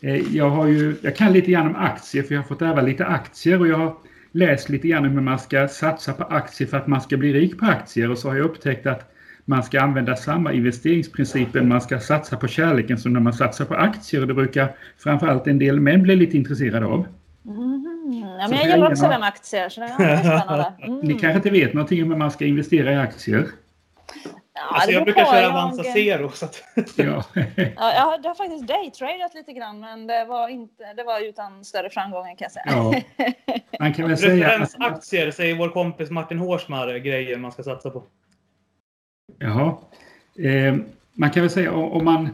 Eh, 0.00 0.36
Jag, 0.36 0.50
har 0.50 0.66
ju, 0.66 0.96
jag 1.02 1.16
kan 1.16 1.32
lite 1.32 1.50
grann 1.50 1.66
om 1.66 1.76
aktier 1.76 2.22
för 2.22 2.34
jag 2.34 2.42
har 2.42 2.48
fått 2.48 2.62
ärva 2.62 2.82
lite 2.82 3.06
aktier 3.06 3.60
och 3.60 3.68
jag 3.68 3.78
har 3.78 3.96
läst 4.32 4.68
lite 4.68 4.88
grann 4.88 5.06
om 5.06 5.10
hur 5.10 5.20
man 5.20 5.38
ska 5.38 5.68
satsa 5.68 6.12
på 6.12 6.24
aktier 6.24 6.68
för 6.68 6.76
att 6.76 6.86
man 6.86 7.00
ska 7.00 7.16
bli 7.16 7.32
rik 7.32 7.58
på 7.58 7.66
aktier 7.66 8.10
och 8.10 8.18
så 8.18 8.28
har 8.28 8.36
jag 8.36 8.44
upptäckt 8.44 8.86
att 8.86 9.12
man 9.44 9.62
ska 9.62 9.80
använda 9.80 10.16
samma 10.16 10.52
investeringsprinciper 10.52 11.62
man 11.62 11.80
ska 11.80 12.00
satsa 12.00 12.36
på 12.36 12.48
kärleken 12.48 12.98
som 12.98 13.12
när 13.12 13.20
man 13.20 13.32
satsar 13.32 13.64
på 13.64 13.74
aktier 13.74 14.20
och 14.20 14.26
det 14.26 14.34
brukar 14.34 14.68
framförallt 14.98 15.46
en 15.46 15.58
del 15.58 15.80
män 15.80 16.02
bli 16.02 16.16
lite 16.16 16.36
intresserade 16.36 16.86
av. 16.86 17.06
Mm. 17.46 17.95
Ja, 18.12 18.44
Så 18.46 18.50
men 18.50 18.58
jag 18.58 18.70
gillar 18.70 18.90
också 18.90 19.02
det 19.08 19.18
med 19.18 19.28
aktier, 19.28 19.68
så 19.68 19.80
det 19.80 19.86
är 19.86 20.16
spännande. 20.18 20.72
Mm. 20.82 20.98
Ni 20.98 21.12
kanske 21.14 21.36
inte 21.36 21.50
vet 21.50 21.72
någonting 21.74 22.02
om 22.02 22.10
hur 22.10 22.16
man 22.18 22.30
ska 22.30 22.44
investera 22.44 22.92
i 22.92 22.96
aktier? 22.96 23.46
Ja, 24.54 24.62
Alltså 24.70 24.90
jag 24.90 25.04
brukar 25.04 25.24
köra 25.24 25.40
Jag- 25.42 25.50
Avanza 25.50 25.82
Zero. 25.82 26.30
Så 26.30 26.44
att... 26.44 26.62
Ja. 26.96 27.24
Ja, 27.34 27.44
jag 27.76 28.02
har, 28.02 28.18
jag 28.22 28.30
har 28.30 28.34
faktiskt 28.34 28.66
daytradat 28.66 29.34
lite 29.34 29.52
grann, 29.52 29.80
men 29.80 30.06
det 30.06 30.24
var, 30.24 30.48
inte, 30.48 30.92
det 30.96 31.04
var 31.04 31.20
utan 31.28 31.64
större 31.64 31.90
framgångar 31.90 32.36
kan 32.36 32.36
jag 32.38 32.52
säga. 32.52 32.64
ja. 32.66 32.94
Man 33.80 33.94
kan 33.94 34.08
väl 34.08 34.18
säga 34.18 34.46
att, 34.46 34.52
Referensaktier 34.52 35.30
säger 35.30 35.54
vår 35.56 35.68
kompis 35.68 36.10
Martin 36.10 36.38
Hårsmar 36.38 36.88
är 36.88 36.98
grejer 36.98 37.36
man 37.38 37.52
ska 37.52 37.62
satsa 37.62 37.90
på. 37.90 38.02
Jaha. 39.38 39.76
Eh, 40.38 40.74
man 41.12 41.30
kan 41.30 41.42
väl 41.42 41.50
säga 41.50 41.72
om 41.72 42.04
man 42.04 42.28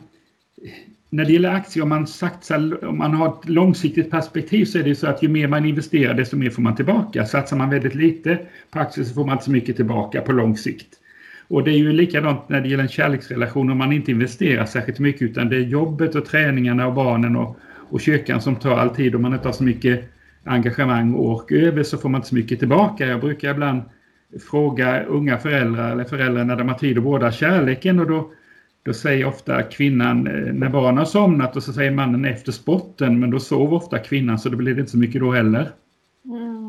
när 1.13 1.25
det 1.25 1.33
gäller 1.33 1.55
aktier, 1.55 1.83
om 1.83 1.89
man, 1.89 2.07
satsar, 2.07 2.85
om 2.85 2.99
man 2.99 3.15
har 3.15 3.29
ett 3.29 3.49
långsiktigt 3.49 4.11
perspektiv 4.11 4.65
så 4.65 4.79
är 4.79 4.83
det 4.83 4.95
så 4.95 5.07
att 5.07 5.23
ju 5.23 5.29
mer 5.29 5.49
man 5.49 5.65
investerar 5.65 6.15
desto 6.15 6.37
mer 6.37 6.51
får 6.51 6.63
man 6.63 6.75
tillbaka. 6.75 7.27
Satsar 7.27 7.57
man 7.57 7.71
väldigt 7.71 7.95
lite 7.95 8.39
på 8.71 8.79
aktier 8.79 9.05
så 9.05 9.15
får 9.15 9.25
man 9.25 9.33
inte 9.33 9.45
så 9.45 9.51
mycket 9.51 9.77
tillbaka 9.77 10.21
på 10.21 10.33
lång 10.33 10.57
sikt. 10.57 10.89
Och 11.49 11.65
det 11.65 11.71
är 11.71 11.77
ju 11.77 11.93
likadant 11.93 12.49
när 12.49 12.61
det 12.61 12.69
gäller 12.69 12.83
en 12.83 12.89
kärleksrelation 12.89 13.71
om 13.71 13.79
man 13.79 13.93
inte 13.93 14.11
investerar 14.11 14.65
särskilt 14.65 14.99
mycket 14.99 15.23
utan 15.23 15.49
det 15.49 15.57
är 15.57 15.61
jobbet 15.61 16.15
och 16.15 16.27
träningarna 16.27 16.87
och 16.87 16.95
barnen 16.95 17.37
och, 17.37 17.57
och 17.91 18.01
kyrkan 18.01 18.41
som 18.41 18.57
tar 18.57 18.77
all 18.77 18.91
tid 18.91 19.15
och 19.15 19.21
man 19.21 19.35
inte 19.35 19.49
har 19.49 19.53
så 19.53 19.65
mycket 19.65 20.05
engagemang 20.45 21.15
och 21.15 21.31
ork 21.31 21.53
över 21.53 21.83
så 21.83 21.99
får 21.99 22.09
man 22.09 22.19
inte 22.19 22.29
så 22.29 22.35
mycket 22.35 22.59
tillbaka. 22.59 23.07
Jag 23.07 23.21
brukar 23.21 23.51
ibland 23.51 23.83
fråga 24.51 25.03
unga 25.05 25.39
föräldrar 25.39 25.93
eller 25.93 26.05
föräldrar 26.05 26.45
när 26.45 26.57
de 26.57 26.69
har 26.69 26.79
tid 26.79 26.99
att 26.99 27.05
vårda 27.05 27.33
kärleken 27.33 28.01
och 28.01 28.07
då, 28.07 28.33
då 28.85 28.93
säger 28.93 29.25
ofta 29.25 29.63
kvinnan 29.63 30.27
eh, 30.27 30.53
när 30.55 30.69
barnen 30.69 30.99
har 30.99 31.05
somnat 31.05 31.57
och 31.57 31.63
så 31.63 31.73
säger 31.73 31.91
mannen 31.91 32.25
efter 32.25 32.53
sporten 32.53 33.21
men 33.21 33.31
då 33.31 33.41
sover 33.41 33.77
ofta 33.77 33.99
kvinnan 33.99 34.39
så 34.39 34.49
då 34.49 34.57
blir 34.57 34.75
det 34.75 34.81
inte 34.81 34.93
så 34.93 34.99
mycket 34.99 35.21
då 35.21 35.33
heller. 35.33 35.69
Mm. 36.25 36.63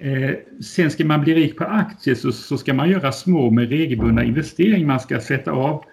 Eh, 0.00 0.34
sen 0.62 0.90
ska 0.90 1.04
man 1.04 1.20
bli 1.20 1.34
rik 1.34 1.56
på 1.56 1.64
aktier 1.64 2.14
så, 2.14 2.32
så 2.32 2.58
ska 2.58 2.74
man 2.74 2.90
göra 2.90 3.12
små 3.12 3.50
med 3.50 3.68
regelbundna 3.68 4.24
investeringar. 4.24 4.86
Man 4.86 5.00
ska 5.00 5.20
sätta 5.20 5.52
av 5.52 5.84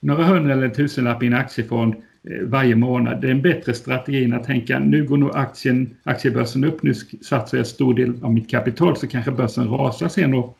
några 0.00 0.24
hundra 0.24 0.52
eller 0.52 0.64
en 0.64 0.72
tusenlapp 0.72 1.22
i 1.22 1.26
en 1.26 1.34
aktiefond 1.34 1.94
eh, 1.94 2.42
varje 2.42 2.76
månad. 2.76 3.20
Det 3.20 3.26
är 3.26 3.30
en 3.30 3.42
bättre 3.42 3.74
strategi 3.74 4.24
än 4.24 4.32
att 4.32 4.44
tänka 4.44 4.78
nu 4.78 5.04
går 5.04 5.16
nog 5.16 5.36
aktien, 5.36 5.96
aktiebörsen 6.02 6.64
upp, 6.64 6.82
nu 6.82 6.94
satsar 6.94 7.58
jag 7.58 7.66
stor 7.66 7.94
del 7.94 8.24
av 8.24 8.32
mitt 8.34 8.50
kapital 8.50 8.96
så 8.96 9.06
kanske 9.06 9.30
börsen 9.30 9.68
rasar 9.68 10.08
sen. 10.08 10.34
Och 10.34 10.58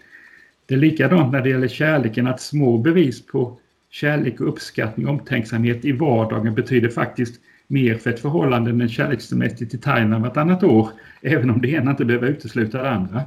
det 0.66 0.74
är 0.74 0.78
likadant 0.78 1.32
när 1.32 1.40
det 1.40 1.48
gäller 1.48 1.68
kärleken 1.68 2.26
att 2.26 2.40
små 2.40 2.78
bevis 2.78 3.26
på 3.26 3.58
kärlek 3.90 4.40
och 4.40 4.48
uppskattning 4.48 5.06
och 5.06 5.12
omtänksamhet 5.12 5.84
i 5.84 5.92
vardagen 5.92 6.54
betyder 6.54 6.88
faktiskt 6.88 7.40
mer 7.66 7.94
för 7.94 8.10
ett 8.10 8.20
förhållande 8.20 8.70
än 8.70 8.80
en 8.80 8.88
kärlekssemester 8.88 9.66
till 9.66 9.80
Thailand 9.80 10.24
vartannat 10.24 10.62
år. 10.62 10.88
Även 11.22 11.50
om 11.50 11.60
det 11.60 11.68
ena 11.68 11.90
inte 11.90 12.04
behöver 12.04 12.28
utesluta 12.28 12.82
det 12.82 12.90
andra. 12.90 13.22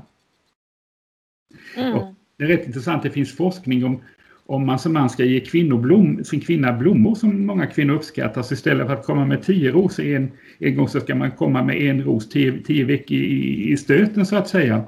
Mm. 1.78 2.00
Det 2.38 2.44
är 2.44 2.48
rätt 2.48 2.68
intressant. 2.68 3.04
Det 3.04 3.10
finns 3.10 3.36
forskning 3.36 3.86
om 3.86 4.02
om 4.50 4.66
man 4.66 4.80
som 4.80 4.94
man 4.94 5.10
ska 5.10 5.24
ge 5.24 5.40
kvinnoblom, 5.40 6.24
sin 6.24 6.42
kvinna 6.42 6.74
blommor 6.74 7.16
som 7.16 7.46
många 7.46 7.68
kvinnor 7.68 7.94
uppskattar. 7.94 8.42
Så 8.42 8.54
istället 8.54 8.88
för 8.88 8.94
att 8.94 9.06
komma 9.06 9.26
med 9.26 9.44
tio 9.44 9.72
rosor 9.72 10.06
en, 10.06 10.32
en 10.60 10.76
gång 10.76 10.88
så 10.88 11.00
ska 11.00 11.16
man 11.16 11.32
komma 11.32 11.64
med 11.64 11.82
en 11.82 12.04
ros 12.04 12.30
tio, 12.30 12.62
tio 12.66 12.86
veckor 12.86 13.18
i, 13.18 13.72
i 13.72 13.78
stöten 13.78 14.26
så 14.26 14.36
att 14.36 14.48
säga. 14.48 14.84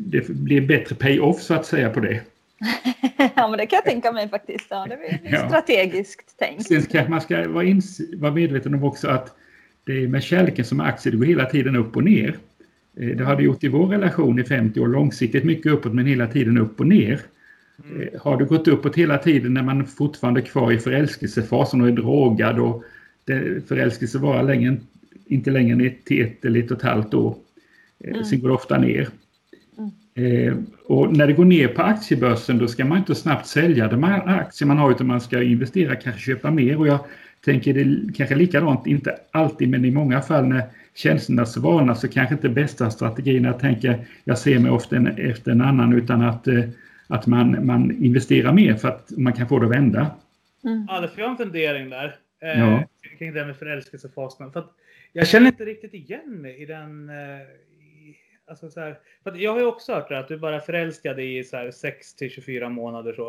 Det 0.00 0.28
blir 0.28 0.60
bättre 0.60 0.96
pay-off 0.96 1.40
så 1.40 1.54
att 1.54 1.66
säga 1.66 1.90
på 1.90 2.00
det. 2.00 2.20
ja, 3.36 3.48
men 3.48 3.58
det 3.58 3.66
kan 3.66 3.76
jag 3.76 3.84
tänka 3.84 4.12
mig 4.12 4.28
faktiskt. 4.28 4.66
Ja, 4.70 4.86
det 4.88 4.94
är 4.94 5.20
Ja. 5.32 5.48
strategiskt 5.48 6.38
tänkt. 6.38 6.66
Sen 6.66 6.82
kanske 6.82 7.10
man 7.10 7.20
ska 7.20 7.48
vara, 7.48 7.64
ins- 7.64 8.20
vara 8.20 8.32
medveten 8.34 8.74
om 8.74 8.84
också 8.84 9.08
att 9.08 9.36
det 9.84 9.92
är 10.04 10.08
med 10.08 10.22
kärleken 10.22 10.64
som 10.64 10.80
aktier, 10.80 11.10
det 11.12 11.18
går 11.18 11.24
hela 11.26 11.44
tiden 11.44 11.76
upp 11.76 11.96
och 11.96 12.04
ner. 12.04 12.36
Eh, 13.00 13.08
Det 13.16 13.24
har 13.24 13.36
det 13.36 13.42
gjort 13.42 13.64
i 13.64 13.68
vår 13.68 13.86
relation 13.86 14.38
i 14.38 14.44
50 14.44 14.80
år, 14.80 14.88
långsiktigt 14.88 15.44
mycket 15.44 15.72
uppåt 15.72 15.94
men 15.94 16.06
hela 16.06 16.26
tiden 16.26 16.58
upp 16.58 16.80
och 16.80 16.86
ner. 16.86 17.20
Eh, 17.78 18.20
Har 18.20 18.36
det 18.36 18.44
gått 18.44 18.68
uppåt 18.68 18.96
hela 18.96 19.18
tiden 19.18 19.54
när 19.54 19.62
man 19.62 19.86
fortfarande 19.86 20.40
är 20.40 20.44
kvar 20.44 20.72
i 20.72 20.78
förälskelsefasen 20.78 21.80
och 21.80 21.88
är 21.88 21.92
drogad 21.92 22.58
och 22.58 22.84
det- 23.24 23.68
förälskelse 23.68 24.18
varar 24.18 24.42
längre 24.42 24.68
än 24.68 24.80
inte 25.26 25.50
längre 25.50 25.76
ner 25.76 25.94
till 26.04 26.24
ett 26.24 26.44
eller 26.44 26.60
ett 26.60 26.70
och 26.70 26.76
ett 26.76 26.82
halvt 26.82 27.14
år. 27.14 27.36
Eh, 28.04 28.10
Mm. 28.10 28.24
Sen 28.24 28.40
går 28.40 28.48
det 28.48 28.54
ofta 28.54 28.78
ner. 28.78 29.08
Eh, 30.18 30.54
och 30.84 31.16
när 31.16 31.26
det 31.26 31.32
går 31.32 31.44
ner 31.44 31.68
på 31.68 31.82
aktiebörsen 31.82 32.58
då 32.58 32.68
ska 32.68 32.84
man 32.84 32.98
inte 32.98 33.14
snabbt 33.14 33.46
sälja 33.46 33.88
de 33.88 34.02
här 34.02 34.40
aktier 34.40 34.66
man 34.66 34.78
har 34.78 34.90
utan 34.90 35.06
man 35.06 35.20
ska 35.20 35.42
investera, 35.42 35.96
kanske 35.96 36.20
köpa 36.20 36.50
mer. 36.50 36.78
Och 36.78 36.86
jag 36.86 36.98
tänker 37.44 37.74
det 37.74 37.80
är 37.80 38.12
kanske 38.14 38.34
likadant, 38.34 38.86
inte 38.86 39.18
alltid 39.30 39.68
men 39.68 39.84
i 39.84 39.90
många 39.90 40.20
fall 40.20 40.46
när 40.46 40.62
känslorna 40.94 41.46
svalnar 41.46 41.94
så 41.94 42.08
kanske 42.08 42.34
inte 42.34 42.48
bästa 42.48 42.90
strategin 42.90 43.44
är 43.44 43.50
att 43.50 43.60
tänka 43.60 43.94
jag 44.24 44.38
ser 44.38 44.58
mig 44.58 44.70
ofta 44.70 44.96
en, 44.96 45.06
efter 45.06 45.50
en 45.50 45.60
annan 45.60 45.92
utan 45.92 46.22
att, 46.22 46.48
eh, 46.48 46.64
att 47.06 47.26
man, 47.26 47.66
man 47.66 48.04
investerar 48.04 48.52
mer 48.52 48.74
för 48.74 48.88
att 48.88 49.10
man 49.16 49.32
kan 49.32 49.48
få 49.48 49.58
det 49.58 49.66
att 49.66 49.72
vända. 49.72 50.10
Ja, 50.88 51.00
det 51.00 51.08
får 51.08 51.20
jag 51.20 51.30
en 51.30 51.36
fundering 51.36 51.90
där. 51.90 52.16
Eh, 52.42 52.60
Ja. 52.60 52.84
Kring 53.18 53.32
det 53.32 53.44
med 53.44 53.56
förälskelsefasen. 53.56 54.52
För 54.52 54.64
jag 55.12 55.28
känner 55.28 55.46
inte 55.46 55.64
riktigt 55.64 55.94
igen 55.94 56.42
mig 56.42 56.62
i 56.62 56.66
den... 56.66 57.08
Eh, 57.08 57.14
alltså 58.48 58.70
så 58.70 58.80
här, 58.80 58.98
för 59.24 59.32
jag 59.36 59.52
har 59.52 59.58
ju 59.60 59.66
också 59.66 59.92
hört 59.94 60.08
det 60.08 60.18
att 60.18 60.28
du 60.28 60.38
bara 60.38 60.56
är 60.56 60.60
förälskad 60.60 61.20
i 61.20 61.44
så 61.44 61.56
här 61.56 61.70
6 61.70 62.14
till 62.14 62.30
24 62.30 62.68
månader 62.68 63.12
så. 63.12 63.28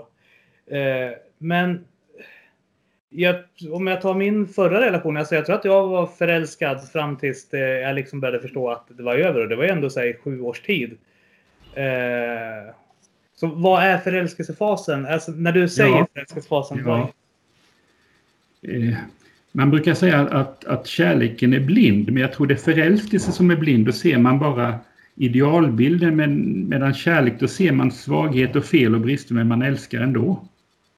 Eh, 0.76 1.12
men 1.38 1.86
jag, 3.10 3.36
om 3.72 3.88
jag 3.88 4.02
tar 4.02 4.14
min 4.14 4.48
förra 4.48 4.82
relation, 4.86 5.18
alltså 5.18 5.36
jag 5.36 5.46
tror 5.46 5.56
att 5.56 5.66
jag 5.66 5.88
var 5.88 6.08
förälskad 6.08 6.90
fram 6.90 7.18
tills 7.18 7.48
jag 7.52 7.96
liksom 7.96 8.20
började 8.20 8.40
förstå 8.40 8.70
att 8.70 8.88
det 8.98 9.04
var 9.04 9.16
över. 9.16 9.42
Och 9.42 9.48
det 9.50 9.56
var 9.56 9.64
ju 9.64 9.70
ändå 9.70 9.90
så 9.90 10.00
här, 10.00 10.08
i 10.08 10.14
sju 10.14 10.42
års 10.42 10.62
tid. 10.62 10.98
Eh, 11.74 12.74
så 13.36 13.48
vad 13.48 13.84
är 13.84 13.98
förälskelsefasen? 13.98 15.06
Alltså 15.06 15.32
när 15.32 15.52
du 15.52 15.70
säger 15.70 15.98
Ja. 15.98 16.08
förälskelsefasen, 16.14 16.84
Ja. 16.86 17.12
Eh, 18.62 18.94
Man 19.52 19.72
brukar 19.72 19.94
säga 19.94 20.20
att, 20.20 20.66
att 20.66 20.88
kärleken 20.88 21.54
är 21.54 21.60
blind, 21.60 22.12
men 22.12 22.22
jag 22.22 22.34
tror 22.34 22.48
det 22.48 22.54
är 22.54 22.58
förälskelse 22.58 23.32
som 23.32 23.52
är 23.52 23.56
blind. 23.56 23.86
Då 23.86 23.92
ser 23.92 24.18
man 24.18 24.40
bara 24.40 24.80
idealbilden, 25.20 26.16
men 26.16 26.64
medan 26.70 26.94
kärlek, 26.94 27.40
då 27.40 27.48
ser 27.48 27.72
man 27.72 27.92
svaghet 27.92 28.56
och 28.56 28.66
fel 28.66 28.96
och 28.96 29.02
brister, 29.02 29.34
men 29.34 29.48
man 29.48 29.62
älskar 29.62 30.02
ändå. 30.02 30.48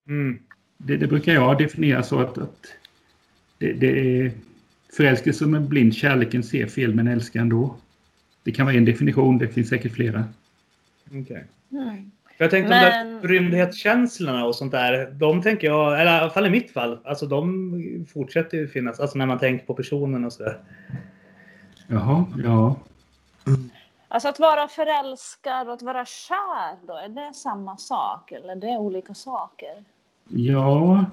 Mm. 0.08 0.40
Det, 0.78 0.98
det 0.98 1.08
brukar 1.08 1.34
jag 1.34 1.58
definiera 1.58 2.04
så 2.04 2.20
att, 2.20 2.38
att 2.38 2.66
det, 3.58 3.74
det 3.74 4.20
är 4.20 4.32
förälskelse 4.98 5.40
som 5.40 5.54
är 5.54 5.60
blind, 5.60 5.96
kärleken 5.96 6.44
ser 6.44 6.68
fel 6.68 6.96
men 6.96 7.08
älskar 7.08 7.40
ändå. 7.40 7.76
Det 8.44 8.52
kan 8.52 8.66
vara 8.66 8.76
en 8.76 8.86
definition, 8.86 9.38
det 9.38 9.48
finns 9.48 9.70
säkert 9.70 9.92
flera. 9.94 10.24
Okej. 11.12 11.46
Mm. 11.72 12.12
Jag 12.38 12.52
tänkte 12.52 12.70
Men- 12.70 13.08
de 13.08 13.22
där 13.22 13.28
rymdhetskänslorna 13.28 14.46
och 14.46 14.56
sånt 14.56 14.72
där. 14.72 15.12
De 15.12 15.42
tänker 15.42 15.68
jag, 15.68 16.02
eller 16.02 16.16
i 16.16 16.20
alla 16.20 16.30
fall 16.30 16.46
i 16.46 16.50
mitt 16.50 16.72
fall, 16.72 17.00
alltså 17.04 17.26
de 17.26 18.06
fortsätter 18.14 18.58
ju 18.58 18.68
finnas. 18.68 19.00
Alltså 19.00 19.18
när 19.18 19.26
man 19.26 19.40
tänker 19.40 19.66
på 19.66 19.74
personen 19.74 20.26
och 20.26 20.34
sådär. 20.34 20.58
Jaha, 21.88 22.26
ja. 22.44 22.80
Alltså 24.14 24.30
att 24.30 24.40
vara 24.40 24.68
förälskad 24.68 25.68
och 25.68 25.74
att 25.74 25.82
vara 25.82 26.06
kär 26.06 26.88
då, 26.88 26.94
är 26.94 27.10
det 27.10 27.34
samma 27.34 27.78
sak 27.78 28.32
eller 28.32 28.52
är 28.52 28.56
det 28.56 28.78
olika 28.78 29.14
saker? 29.14 29.84
Ja. 30.30 31.06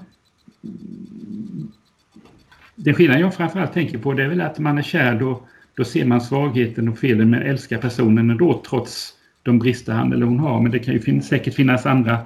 Den 2.75 2.95
skillnad 2.95 3.21
jag 3.21 3.35
framförallt 3.35 3.73
tänker 3.73 3.99
på 3.99 4.13
det 4.13 4.23
är 4.25 4.29
väl 4.29 4.41
att 4.41 4.59
man 4.59 4.79
är 4.79 4.83
kär 4.83 5.15
då, 5.15 5.43
då 5.75 5.85
ser 5.85 6.05
man 6.05 6.21
svagheten 6.21 6.89
och 6.89 6.99
felen 6.99 7.31
men 7.31 7.43
älskar 7.43 7.79
personen 7.79 8.31
ändå 8.31 8.63
trots 8.69 9.15
de 9.43 9.59
brister 9.59 9.93
han 9.93 10.13
eller 10.13 10.27
hon 10.27 10.39
har. 10.39 10.61
Men 10.61 10.73
det 10.73 10.79
kan 10.79 10.95
ju 10.95 11.01
fin 11.01 11.23
säkert 11.23 11.55
finnas 11.55 11.87
andra 11.87 12.19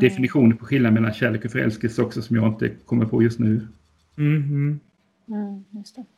definitioner 0.00 0.56
på 0.56 0.64
skillnad 0.64 0.92
mellan 0.92 1.12
kärlek 1.12 1.44
och 1.44 1.50
förälskelse 1.50 2.02
också 2.02 2.22
som 2.22 2.36
jag 2.36 2.46
inte 2.46 2.68
kommer 2.68 3.06
på 3.06 3.22
just 3.22 3.38
nu. 3.38 3.68
Mhm. 4.14 4.80
Mm, 5.28 5.64
just 5.70 5.96
det. 5.96 6.00
Eh, 6.00 6.17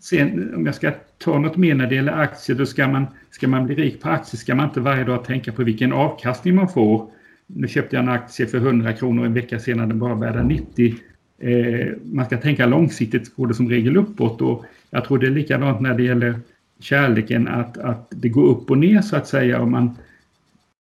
sen 0.00 0.54
om 0.54 0.66
jag 0.66 0.74
ska 0.74 0.92
ta 1.18 1.38
något 1.38 1.56
mer 1.56 1.74
när 1.74 1.86
det 1.86 1.94
gäller 1.94 2.12
aktier, 2.12 2.56
då 2.56 2.66
ska 2.66 2.88
man, 2.88 3.06
ska 3.30 3.48
man 3.48 3.66
bli 3.66 3.74
rik 3.74 4.00
på 4.00 4.08
aktier 4.08 4.38
ska 4.38 4.54
man 4.54 4.68
inte 4.68 4.80
varje 4.80 5.04
dag 5.04 5.24
tänka 5.24 5.52
på 5.52 5.64
vilken 5.64 5.92
avkastning 5.92 6.54
man 6.54 6.68
får. 6.68 7.10
Nu 7.46 7.68
köpte 7.68 7.96
jag 7.96 8.02
en 8.02 8.08
aktie 8.08 8.46
för 8.46 8.58
100 8.58 8.92
kronor 8.92 9.26
en 9.26 9.34
vecka 9.34 9.58
senare, 9.58 9.86
den 9.86 9.98
bara 9.98 10.14
värda 10.14 10.42
90. 10.42 10.94
Eh, 11.38 11.86
man 12.04 12.24
ska 12.24 12.36
tänka 12.36 12.66
långsiktigt, 12.66 13.36
går 13.36 13.46
det 13.46 13.54
som 13.54 13.68
regel 13.68 13.96
uppåt 13.96 14.40
och 14.40 14.64
jag 14.90 15.04
tror 15.04 15.18
det 15.18 15.26
är 15.26 15.30
likadant 15.30 15.80
när 15.80 15.94
det 15.94 16.02
gäller 16.02 16.40
kärleken, 16.80 17.48
att, 17.48 17.78
att 17.78 18.08
det 18.10 18.28
går 18.28 18.46
upp 18.46 18.70
och 18.70 18.78
ner 18.78 19.02
så 19.02 19.16
att 19.16 19.26
säga. 19.26 19.60
Och 19.60 19.68
man, 19.68 19.96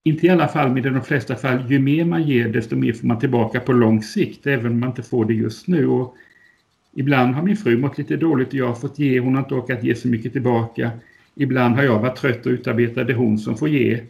inte 0.04 0.26
i 0.26 0.30
alla 0.30 0.48
fall, 0.48 0.70
men 0.70 0.86
i 0.86 0.90
de 0.90 1.02
flesta 1.02 1.36
fall, 1.36 1.72
ju 1.72 1.80
mer 1.80 2.06
man 2.06 2.24
ger 2.24 2.50
desto 2.50 2.76
mer 2.76 2.94
får 2.94 3.08
man 3.08 3.20
tillbaka 3.20 3.60
på 3.60 3.74
lång 3.74 4.04
sikt, 4.04 4.48
även 4.48 4.72
om 4.72 4.80
man 4.80 4.90
inte 4.90 5.04
får 5.04 5.26
det 5.26 5.34
just 5.34 5.68
nu. 5.68 5.88
Och 5.88 6.16
Ibland 6.96 7.36
har 7.36 7.44
min 7.44 7.58
fru 7.58 7.78
mått 7.78 7.98
lite 7.98 8.18
dåligt 8.18 8.48
och 8.48 8.54
jag 8.54 8.68
har 8.68 8.76
fått 8.76 9.00
ge. 9.00 9.20
Hon 9.20 9.36
har 9.36 9.42
inte 9.42 9.56
orkat 9.56 9.84
ge 9.84 9.96
så 9.96 10.08
mycket 10.08 10.34
tillbaka. 10.34 10.92
Ibland 11.36 11.76
har 11.76 11.84
jag 11.84 12.00
varit 12.00 12.16
trött 12.16 12.46
och 12.46 12.50
utarbetat 12.50 13.08
det 13.08 13.14
är 13.14 13.18
hon 13.18 13.38
som 13.38 13.58
får 13.58 13.70
ge. 13.70 14.02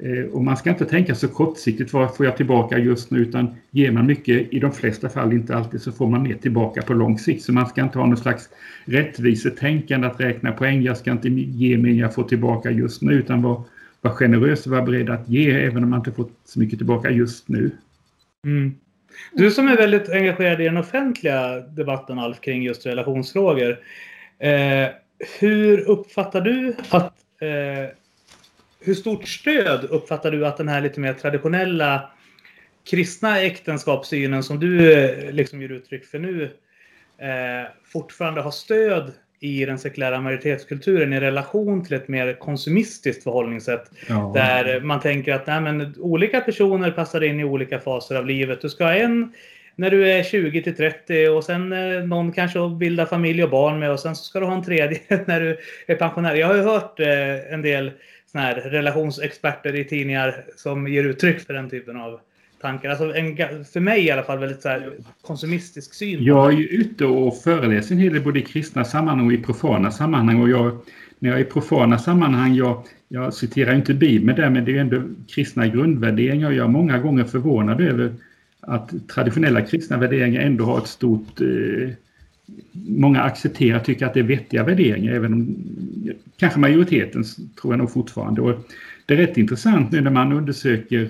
Eh, 0.00 0.24
och 0.32 0.44
man 0.44 0.56
ska 0.56 0.70
inte 0.70 0.84
tänka 0.84 1.14
så 1.14 1.28
kortsiktigt, 1.28 1.92
vad 1.92 2.16
får 2.16 2.26
jag 2.26 2.36
tillbaka 2.36 2.78
just 2.78 3.10
nu? 3.10 3.18
Utan 3.18 3.54
ger 3.70 3.90
man 3.90 4.06
mycket, 4.06 4.52
i 4.52 4.58
de 4.58 4.72
flesta 4.72 5.08
fall 5.08 5.32
inte 5.32 5.56
alltid, 5.56 5.82
så 5.82 5.92
får 5.92 6.08
man 6.08 6.22
mer 6.22 6.34
tillbaka 6.34 6.82
på 6.82 6.94
lång 6.94 7.18
sikt. 7.18 7.42
Så 7.42 7.52
man 7.52 7.66
ska 7.66 7.82
inte 7.82 7.98
ha 7.98 8.06
någon 8.06 8.16
slags 8.16 8.48
rättvisetänkande 8.84 10.06
att 10.06 10.20
räkna 10.20 10.52
poäng. 10.52 10.82
Jag 10.82 10.96
ska 10.96 11.10
inte 11.12 11.28
ge 11.28 11.78
mer 11.78 11.90
än 11.90 11.96
jag 11.96 12.14
får 12.14 12.24
tillbaka 12.24 12.70
just 12.70 13.02
nu, 13.02 13.12
utan 13.12 13.42
vara 13.42 13.62
var 14.00 14.10
generös 14.10 14.66
och 14.66 14.72
vara 14.72 14.82
beredd 14.82 15.10
att 15.10 15.28
ge, 15.28 15.50
även 15.50 15.84
om 15.84 15.90
man 15.90 15.98
inte 15.98 16.12
fått 16.12 16.32
så 16.44 16.58
mycket 16.58 16.78
tillbaka 16.78 17.10
just 17.10 17.48
nu. 17.48 17.70
Mm. 18.46 18.74
Du 19.32 19.50
som 19.50 19.68
är 19.68 19.76
väldigt 19.76 20.08
engagerad 20.08 20.60
i 20.60 20.64
den 20.64 20.76
offentliga 20.76 21.60
debatten 21.60 22.18
Alf 22.18 22.40
kring 22.40 22.62
just 22.62 22.86
relationsfrågor. 22.86 23.78
Eh, 24.38 24.88
hur 25.38 25.80
uppfattar 25.80 26.40
du 26.40 26.76
att 26.90 27.12
eh, 27.40 27.96
hur 28.80 28.94
stort 28.94 29.28
stöd 29.28 29.84
uppfattar 29.84 30.30
du 30.30 30.46
att 30.46 30.56
den 30.56 30.68
här 30.68 30.80
lite 30.80 31.00
mer 31.00 31.12
traditionella 31.12 32.10
kristna 32.90 33.40
äktenskapssynen 33.40 34.42
som 34.42 34.60
du 34.60 34.92
eh, 34.92 35.32
liksom 35.32 35.62
ger 35.62 35.72
uttryck 35.72 36.04
för 36.04 36.18
nu 36.18 36.44
eh, 37.18 37.70
fortfarande 37.84 38.40
har 38.40 38.50
stöd 38.50 39.12
i 39.46 39.64
den 39.64 39.78
sekulära 39.78 40.20
majoritetskulturen 40.20 41.12
i 41.12 41.20
relation 41.20 41.84
till 41.84 41.96
ett 41.96 42.08
mer 42.08 42.32
konsumistiskt 42.32 43.22
förhållningssätt? 43.22 43.90
Ja. 44.08 44.32
Där 44.34 44.80
man 44.80 45.00
tänker 45.00 45.34
att 45.34 45.46
nej, 45.46 45.60
men, 45.60 45.94
olika 45.98 46.40
personer 46.40 46.90
passar 46.90 47.24
in 47.24 47.40
i 47.40 47.44
olika 47.44 47.80
faser 47.80 48.16
av 48.16 48.26
livet. 48.26 48.60
Du 48.60 48.68
ska 48.68 48.84
ha 48.84 48.94
en 48.94 49.32
när 49.76 49.90
du 49.90 50.10
är 50.10 50.22
20 50.22 50.62
till 50.62 50.76
30 50.76 51.28
och 51.28 51.44
sen 51.44 51.72
eh, 51.72 52.04
någon 52.04 52.32
kanske 52.32 52.58
bilda 52.68 53.06
familj 53.06 53.44
och 53.44 53.50
barn 53.50 53.78
med 53.78 53.90
och 53.90 54.00
sen 54.00 54.16
så 54.16 54.24
ska 54.24 54.40
du 54.40 54.46
ha 54.46 54.54
en 54.54 54.64
tredje 54.64 55.00
när 55.26 55.40
du 55.40 55.58
är 55.86 55.94
pensionär. 55.94 56.34
Jag 56.34 56.46
har 56.46 56.54
ju 56.54 56.62
hört 56.62 57.00
eh, 57.00 57.52
en 57.52 57.62
del 57.62 57.90
såna 58.32 58.44
här 58.44 58.54
relationsexperter 58.54 59.74
i 59.74 59.84
tidningar 59.84 60.44
som 60.56 60.88
ger 60.88 61.04
uttryck 61.04 61.40
för 61.40 61.54
den 61.54 61.70
typen 61.70 61.96
av 61.96 62.20
tankar. 62.60 62.90
Alltså 62.90 63.14
en, 63.14 63.36
för 63.64 63.80
mig 63.80 64.04
i 64.04 64.10
alla 64.10 64.22
fall 64.22 64.38
väldigt 64.38 64.62
så 64.62 64.68
här, 64.68 64.92
konsumistisk 65.22 65.94
syn. 65.94 66.24
Jag 66.24 66.52
är 66.52 66.56
ju 66.56 66.66
ute 66.66 67.04
och 67.04 67.42
föreläser 67.42 67.94
en 67.94 68.00
hel 68.00 68.12
del 68.12 68.22
både 68.22 68.38
i 68.38 68.42
kristna 68.42 68.84
sammanhang 68.84 69.26
och 69.26 69.32
i 69.32 69.38
profana 69.38 69.90
sammanhang. 69.90 70.42
Och 70.42 70.48
jag, 70.48 70.78
när 71.18 71.30
jag 71.30 71.38
är 71.38 71.44
i 71.44 71.48
profana 71.48 71.98
sammanhang, 71.98 72.54
jag, 72.54 72.82
jag 73.08 73.34
citerar 73.34 73.74
inte 73.74 73.94
Bibeln 73.94 74.36
där, 74.36 74.50
men 74.50 74.64
det 74.64 74.70
är 74.70 74.74
ju 74.74 74.80
ändå 74.80 75.02
kristna 75.28 75.66
grundvärderingar. 75.66 76.48
Och 76.48 76.54
jag 76.54 76.64
är 76.64 76.70
många 76.70 76.98
gånger 76.98 77.24
förvånad 77.24 77.80
över 77.80 78.14
att 78.60 79.08
traditionella 79.08 79.60
kristna 79.60 79.96
värderingar 79.96 80.40
ändå 80.40 80.64
har 80.64 80.78
ett 80.78 80.86
stort... 80.86 81.40
Eh, 81.40 81.88
många 82.88 83.22
accepterar, 83.22 83.78
tycker 83.80 84.06
att 84.06 84.14
det 84.14 84.20
är 84.20 84.24
vettiga 84.24 84.64
värderingar, 84.64 85.12
även 85.12 85.32
om 85.32 85.56
kanske 86.36 86.60
majoriteten 86.60 87.24
tror 87.60 87.72
jag 87.72 87.78
nog 87.78 87.92
fortfarande. 87.92 88.40
Och 88.40 88.68
det 89.06 89.14
är 89.14 89.18
rätt 89.18 89.36
intressant 89.36 89.92
nu 89.92 90.00
när 90.00 90.10
man 90.10 90.32
undersöker 90.32 91.08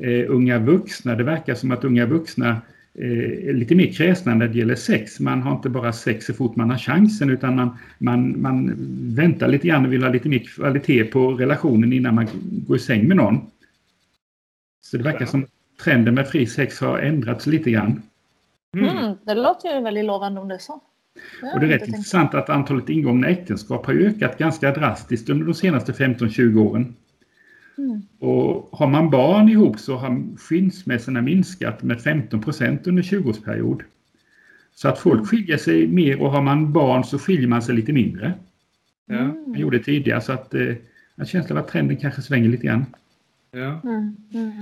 eh, 0.00 0.24
unga 0.28 0.58
vuxna. 0.58 1.14
Det 1.14 1.24
verkar 1.24 1.54
som 1.54 1.70
att 1.70 1.84
unga 1.84 2.06
vuxna 2.06 2.48
eh, 2.94 3.48
är 3.48 3.52
lite 3.52 3.74
mer 3.74 3.92
kräsna 3.92 4.34
när 4.34 4.48
det 4.48 4.58
gäller 4.58 4.74
sex. 4.74 5.20
Man 5.20 5.42
har 5.42 5.52
inte 5.52 5.68
bara 5.68 5.92
sex 5.92 6.26
så 6.26 6.34
fort 6.34 6.56
man 6.56 6.70
har 6.70 6.78
chansen 6.78 7.30
utan 7.30 7.56
man, 7.56 7.78
man, 7.98 8.42
man 8.42 8.74
väntar 9.14 9.48
lite 9.48 9.68
grann 9.68 9.86
och 9.86 9.92
vill 9.92 10.02
ha 10.02 10.10
lite 10.10 10.28
mer 10.28 10.38
kvalitet 10.38 11.04
på 11.04 11.32
relationen 11.32 11.92
innan 11.92 12.14
man 12.14 12.26
går 12.66 12.76
i 12.76 12.80
säng 12.80 13.08
med 13.08 13.16
någon. 13.16 13.40
Så 14.82 14.96
det 14.96 15.02
verkar 15.02 15.26
som 15.26 15.46
trenden 15.84 16.14
med 16.14 16.28
fri 16.28 16.46
sex 16.46 16.80
har 16.80 16.98
ändrats 16.98 17.46
lite 17.46 17.70
grann. 17.70 18.02
Mm. 18.76 18.98
Mm, 18.98 19.16
det 19.26 19.34
låter 19.34 19.76
ju 19.76 19.80
väldigt 19.82 20.04
lovande 20.04 20.40
om 20.40 20.48
det 20.48 20.54
är 20.54 20.58
så. 20.58 20.80
har 21.42 21.54
Och 21.54 21.60
det 21.60 21.66
är 21.66 21.70
rätt 21.70 21.88
intressant 21.88 22.34
att 22.34 22.50
antalet 22.50 22.88
ingångna 22.88 23.28
äktenskap 23.28 23.86
har 23.86 23.94
ökat 23.94 24.38
ganska 24.38 24.72
drastiskt 24.72 25.30
under 25.30 25.46
de 25.46 25.54
senaste 25.54 25.92
15-20 25.92 26.58
åren. 26.58 26.94
Mm. 27.80 28.02
Och 28.18 28.68
har 28.78 28.86
man 28.86 29.10
barn 29.10 29.48
ihop 29.48 29.78
så 29.78 29.96
har 29.96 30.22
skilsmässorna 30.38 31.22
minskat 31.22 31.82
med 31.82 32.00
15 32.00 32.40
procent 32.42 32.86
under 32.86 33.02
20-årsperiod. 33.02 33.80
Så 34.74 34.88
att 34.88 34.98
folk 34.98 35.28
skiljer 35.28 35.56
sig 35.56 35.86
mer 35.86 36.22
och 36.22 36.30
har 36.30 36.42
man 36.42 36.72
barn 36.72 37.04
så 37.04 37.18
skiljer 37.18 37.48
man 37.48 37.62
sig 37.62 37.74
lite 37.74 37.92
mindre. 37.92 38.32
Ja, 39.06 39.22
Man 39.46 39.58
gjorde 39.60 39.78
tidigare 39.78 40.20
så 40.20 40.32
att 40.32 40.54
eh, 40.54 40.74
jag 41.16 41.28
känslan 41.28 41.58
av 41.58 41.64
att 41.64 41.70
trenden 41.70 41.96
kanske 41.96 42.22
svänger 42.22 42.48
lite 42.48 42.66
grann. 42.66 42.84
ja. 43.52 43.80
Mm, 43.84 44.16
mm. 44.34 44.52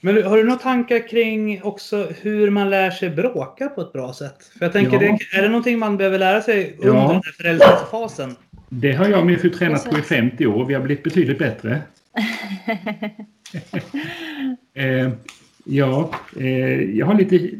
Men 0.00 0.22
har 0.24 0.36
du 0.36 0.44
några 0.44 0.58
tankar 0.58 1.08
kring 1.08 1.62
också 1.62 2.08
hur 2.20 2.50
man 2.50 2.70
lär 2.70 2.90
sig 2.90 3.10
bråka 3.10 3.68
på 3.68 3.80
ett 3.80 3.92
bra 3.92 4.12
sätt? 4.12 4.44
För 4.58 4.64
jag 4.64 4.72
tänker, 4.72 4.92
Ja. 4.92 4.98
det, 4.98 5.38
är 5.38 5.42
det 5.42 5.48
någonting 5.48 5.78
man 5.78 5.96
behöver 5.96 6.18
lära 6.18 6.42
sig 6.42 6.74
under 6.78 6.94
Ja. 6.94 7.06
den 7.06 7.14
här 7.24 7.32
förälskelsefasen? 7.32 8.36
Det 8.68 8.92
har 8.92 9.08
jag 9.08 9.20
och 9.20 9.26
min 9.26 9.38
fru 9.38 9.50
tränat 9.50 9.84
på 9.84 9.90
i 9.90 9.92
Precis. 9.92 10.08
50 10.08 10.46
år. 10.46 10.64
Vi 10.66 10.74
har 10.74 10.80
blivit 10.82 11.04
betydligt 11.04 11.38
bättre 11.38 11.80
eh, 14.74 15.10
ja, 15.64 16.10
eh, 16.36 16.96
jag 16.96 17.06
har 17.06 17.14
lite... 17.14 17.50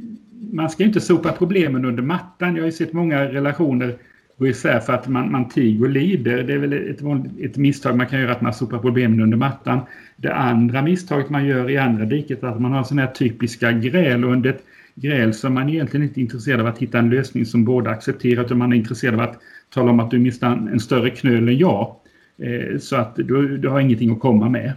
Man 0.52 0.70
ska 0.70 0.82
ju 0.82 0.86
inte 0.86 1.00
sopa 1.00 1.32
problemen 1.32 1.84
under 1.84 2.02
mattan. 2.02 2.56
Jag 2.56 2.62
har 2.62 2.66
ju 2.66 2.72
sett 2.72 2.92
många 2.92 3.24
relationer 3.24 3.98
gå 4.38 4.46
isär 4.46 4.80
för 4.80 4.92
att 4.92 5.08
man, 5.08 5.32
man 5.32 5.48
tiger 5.48 5.84
och 5.84 5.90
lider. 5.90 6.42
Det 6.42 6.52
är 6.52 6.58
väl 6.58 6.72
ett, 6.72 7.00
ett 7.40 7.56
misstag 7.56 7.96
man 7.96 8.06
kan 8.06 8.20
göra 8.20 8.32
att 8.32 8.40
man 8.40 8.54
sopar 8.54 8.78
problemen 8.78 9.20
under 9.20 9.36
mattan. 9.36 9.80
Det 10.16 10.34
andra 10.34 10.82
misstaget 10.82 11.30
man 11.30 11.46
gör 11.46 11.70
i 11.70 11.78
andra 11.78 12.04
diket 12.04 12.42
är 12.42 12.46
att 12.46 12.60
man 12.60 12.72
har 12.72 12.84
sådana 12.84 13.02
här 13.02 13.12
typiska 13.12 13.72
gräl 13.72 14.24
och 14.24 14.32
under 14.32 14.50
ett 14.50 14.64
gräl 14.94 15.28
är 15.28 15.48
man 15.48 15.68
egentligen 15.68 16.08
inte 16.08 16.20
intresserad 16.20 16.60
av 16.60 16.66
att 16.66 16.78
hitta 16.78 16.98
en 16.98 17.10
lösning 17.10 17.46
som 17.46 17.64
båda 17.64 17.90
accepterar 17.90 18.44
utan 18.44 18.58
man 18.58 18.72
är 18.72 18.76
intresserad 18.76 19.14
av 19.14 19.20
att 19.20 19.40
tala 19.70 19.90
om 19.90 20.00
att 20.00 20.10
du 20.10 20.26
är 20.26 20.44
en, 20.44 20.68
en 20.68 20.80
större 20.80 21.10
knöl 21.10 21.48
än 21.48 21.58
jag. 21.58 21.94
Eh, 22.38 22.78
så 22.78 22.96
att 22.96 23.16
du, 23.16 23.56
du 23.56 23.68
har 23.68 23.80
ingenting 23.80 24.12
att 24.12 24.20
komma 24.20 24.48
med. 24.48 24.72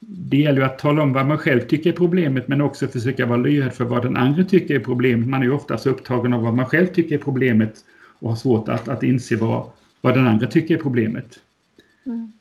Det 0.00 0.36
gäller 0.36 0.62
att 0.62 0.78
tala 0.78 1.02
om 1.02 1.12
vad 1.12 1.26
man 1.26 1.38
själv 1.38 1.60
tycker 1.60 1.90
är 1.90 1.96
problemet 1.96 2.48
men 2.48 2.60
också 2.60 2.88
försöka 2.88 3.26
vara 3.26 3.38
lyhörd 3.38 3.72
för 3.72 3.84
vad 3.84 4.02
den 4.02 4.16
andra 4.16 4.44
tycker 4.44 4.74
är 4.74 4.80
problemet. 4.80 5.28
Man 5.28 5.40
är 5.40 5.44
ju 5.44 5.52
oftast 5.52 5.86
upptagen 5.86 6.32
av 6.32 6.42
vad 6.42 6.54
man 6.54 6.66
själv 6.66 6.86
tycker 6.86 7.14
är 7.14 7.18
problemet 7.18 7.84
och 8.18 8.28
har 8.28 8.36
svårt 8.36 8.68
att, 8.68 8.88
att 8.88 9.02
inse 9.02 9.36
vad, 9.36 9.70
vad 10.00 10.14
den 10.14 10.26
andra 10.26 10.46
tycker 10.46 10.74
är 10.74 10.82
problemet. 10.82 11.40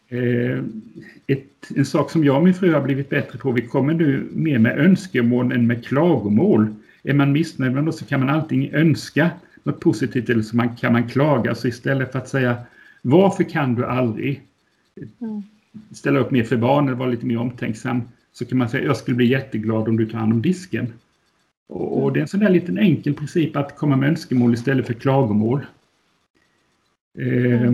Eh, 0.10 0.64
ett, 1.28 1.72
en 1.76 1.86
sak 1.86 2.12
som 2.12 2.24
jag 2.24 2.38
och 2.38 2.44
min 2.44 2.54
fru 2.54 2.74
har 2.74 2.82
blivit 2.82 3.10
bättre 3.10 3.40
på, 3.40 3.52
vi 3.52 3.62
kommer 3.62 3.94
nu 3.94 4.28
mer 4.32 4.60
med 4.60 4.80
önskemål 4.80 5.52
än 5.52 5.68
med 5.68 5.86
klagomål. 5.86 6.76
Är 7.04 7.14
man 7.14 7.32
missnöjd 7.32 7.74
med 7.74 7.84
något 7.84 7.96
så 7.96 8.06
kan 8.06 8.20
man 8.20 8.30
antingen 8.30 8.74
önska 8.74 9.30
något 9.64 9.80
positivt 9.80 10.30
eller 10.30 10.42
så 10.42 10.56
man, 10.56 10.76
kan 10.76 10.94
man 10.94 11.10
klaga. 11.10 11.56
Så 11.56 11.68
istället 11.68 12.12
för 12.12 12.20
att 12.20 12.30
säga 12.30 12.58
varför 13.02 13.44
kan 13.44 13.76
du 13.76 13.86
aldrig 13.86 14.42
ställa 15.92 16.20
upp 16.20 16.32
mer 16.32 16.44
för 16.44 16.58
barn 16.58 16.88
eller 16.88 16.98
vara 16.98 17.10
lite 17.10 17.26
mer 17.26 17.38
omtänksam 17.38 18.02
så 18.32 18.46
kan 18.46 18.58
man 18.58 18.70
säga 18.70 18.86
jag 18.86 18.98
skulle 18.98 19.18
bli 19.18 19.26
jätteglad 19.26 19.88
om 19.88 19.98
du 19.98 20.06
tar 20.06 20.18
hand 20.18 20.34
om 20.34 20.42
disken. 20.42 20.94
Och, 21.68 22.04
och 22.04 22.14
det 22.14 22.20
är 22.20 22.22
en 22.22 22.28
sån 22.28 22.40
där 22.40 22.50
liten 22.50 22.78
enkel 22.78 23.14
princip 23.14 23.56
att 23.56 23.78
komma 23.78 23.96
med 23.96 24.10
önskemål 24.10 24.54
istället 24.54 24.88
för 24.88 24.94
klagomål. 24.94 25.66
Eh, 27.18 27.74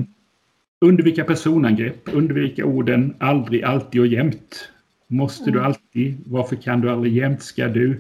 undvika 0.80 1.24
personangrepp, 1.24 2.10
undvika 2.14 2.66
orden 2.66 3.14
aldrig, 3.20 3.64
alltid 3.64 4.02
och 4.02 4.08
jämt. 4.08 4.70
Måste 5.08 5.52
du 5.52 5.62
alltid? 5.62 6.18
Varför 6.26 6.56
kan 6.56 6.82
du 6.82 6.90
aldrig 6.90 7.14
jämt? 7.14 7.44
Ska 7.44 7.68
du? 7.68 8.00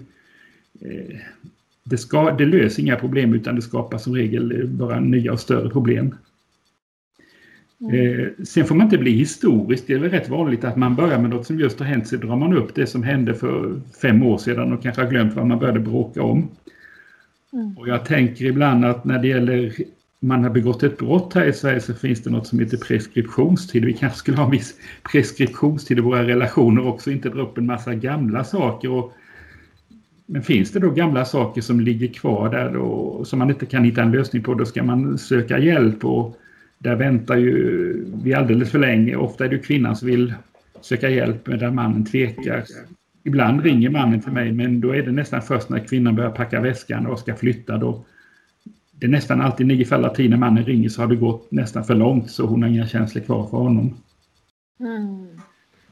Eh, 0.81 1.17
det, 1.83 1.97
ska, 1.97 2.31
det 2.31 2.45
löser 2.45 2.83
inga 2.83 2.95
problem 2.95 3.33
utan 3.33 3.55
det 3.55 3.61
skapar 3.61 3.97
som 3.97 4.15
regel 4.15 4.67
bara 4.67 4.99
nya 4.99 5.33
och 5.33 5.39
större 5.39 5.69
problem. 5.69 6.15
Eh, 7.93 8.27
sen 8.45 8.65
får 8.65 8.75
man 8.75 8.85
inte 8.85 8.97
bli 8.97 9.11
historisk. 9.11 9.83
Det 9.87 9.93
är 9.93 9.99
väl 9.99 10.11
rätt 10.11 10.29
vanligt 10.29 10.63
att 10.63 10.77
man 10.77 10.95
börjar 10.95 11.19
med 11.19 11.29
något 11.29 11.47
som 11.47 11.59
just 11.59 11.79
har 11.79 11.85
hänt 11.85 12.07
så 12.07 12.15
drar 12.15 12.35
man 12.35 12.53
upp 12.53 12.75
det 12.75 12.87
som 12.87 13.03
hände 13.03 13.33
för 13.33 13.81
fem 14.01 14.23
år 14.23 14.37
sedan 14.37 14.73
och 14.73 14.83
kanske 14.83 15.01
har 15.01 15.09
glömt 15.09 15.33
vad 15.33 15.47
man 15.47 15.59
började 15.59 15.79
bråka 15.79 16.23
om. 16.23 16.49
Och 17.77 17.87
jag 17.87 18.05
tänker 18.05 18.45
ibland 18.45 18.85
att 18.85 19.05
när 19.05 19.19
det 19.19 19.27
gäller 19.27 19.73
man 20.19 20.43
har 20.43 20.49
begått 20.49 20.83
ett 20.83 20.97
brott 20.97 21.33
här 21.33 21.45
i 21.45 21.53
Sverige 21.53 21.79
så 21.79 21.93
finns 21.93 22.23
det 22.23 22.29
något 22.29 22.47
som 22.47 22.59
heter 22.59 22.77
preskriptionstid. 22.77 23.85
Vi 23.85 23.93
kanske 23.93 24.19
skulle 24.19 24.37
ha 24.37 24.45
en 24.45 24.51
viss 24.51 24.75
preskriptionstid 25.11 25.97
i 25.97 26.01
våra 26.01 26.27
relationer 26.27 26.87
också, 26.87 27.11
inte 27.11 27.29
dra 27.29 27.41
upp 27.41 27.57
en 27.57 27.65
massa 27.65 27.93
gamla 27.93 28.43
saker. 28.43 28.91
Och, 28.91 29.13
men 30.25 30.43
finns 30.43 30.71
det 30.71 30.79
då 30.79 30.89
gamla 30.89 31.25
saker 31.25 31.61
som 31.61 31.79
ligger 31.79 32.07
kvar 32.07 32.49
där 32.49 32.73
då, 32.73 33.25
som 33.25 33.39
man 33.39 33.49
inte 33.49 33.65
kan 33.65 33.83
hitta 33.83 34.01
en 34.01 34.11
lösning 34.11 34.43
på, 34.43 34.53
då 34.53 34.65
ska 34.65 34.83
man 34.83 35.17
söka 35.17 35.59
hjälp. 35.59 36.05
Och 36.05 36.37
där 36.77 36.95
väntar 36.95 37.37
ju 37.37 38.05
vi 38.23 38.33
alldeles 38.33 38.71
för 38.71 38.79
länge. 38.79 39.15
Ofta 39.15 39.45
är 39.45 39.49
det 39.49 39.57
kvinnan 39.57 39.95
som 39.95 40.07
vill 40.07 40.33
söka 40.81 41.09
hjälp 41.09 41.47
medan 41.47 41.75
mannen 41.75 42.05
tvekar. 42.05 42.63
Ibland 43.23 43.63
ringer 43.63 43.89
mannen 43.89 44.21
till 44.21 44.31
mig 44.31 44.51
men 44.51 44.81
då 44.81 44.95
är 44.95 45.01
det 45.03 45.11
nästan 45.11 45.41
först 45.41 45.69
när 45.69 45.79
kvinnan 45.79 46.15
börjar 46.15 46.29
packa 46.31 46.61
väskan 46.61 47.07
och 47.07 47.19
ska 47.19 47.35
flytta. 47.35 47.77
Då, 47.77 48.05
det 48.91 49.05
är 49.05 49.09
nästan 49.09 49.41
alltid 49.41 49.67
nio 49.67 49.85
fall 49.85 50.05
av 50.05 50.15
tio 50.15 50.29
när 50.29 50.37
mannen 50.37 50.65
ringer 50.65 50.89
så 50.89 51.01
har 51.01 51.07
det 51.07 51.15
gått 51.15 51.51
nästan 51.51 51.83
för 51.85 51.95
långt 51.95 52.31
så 52.31 52.45
hon 52.45 52.63
har 52.63 52.69
inga 52.69 52.87
känslor 52.87 53.21
kvar 53.23 53.47
för 53.47 53.57
honom. 53.57 53.97
Mm. 54.79 55.27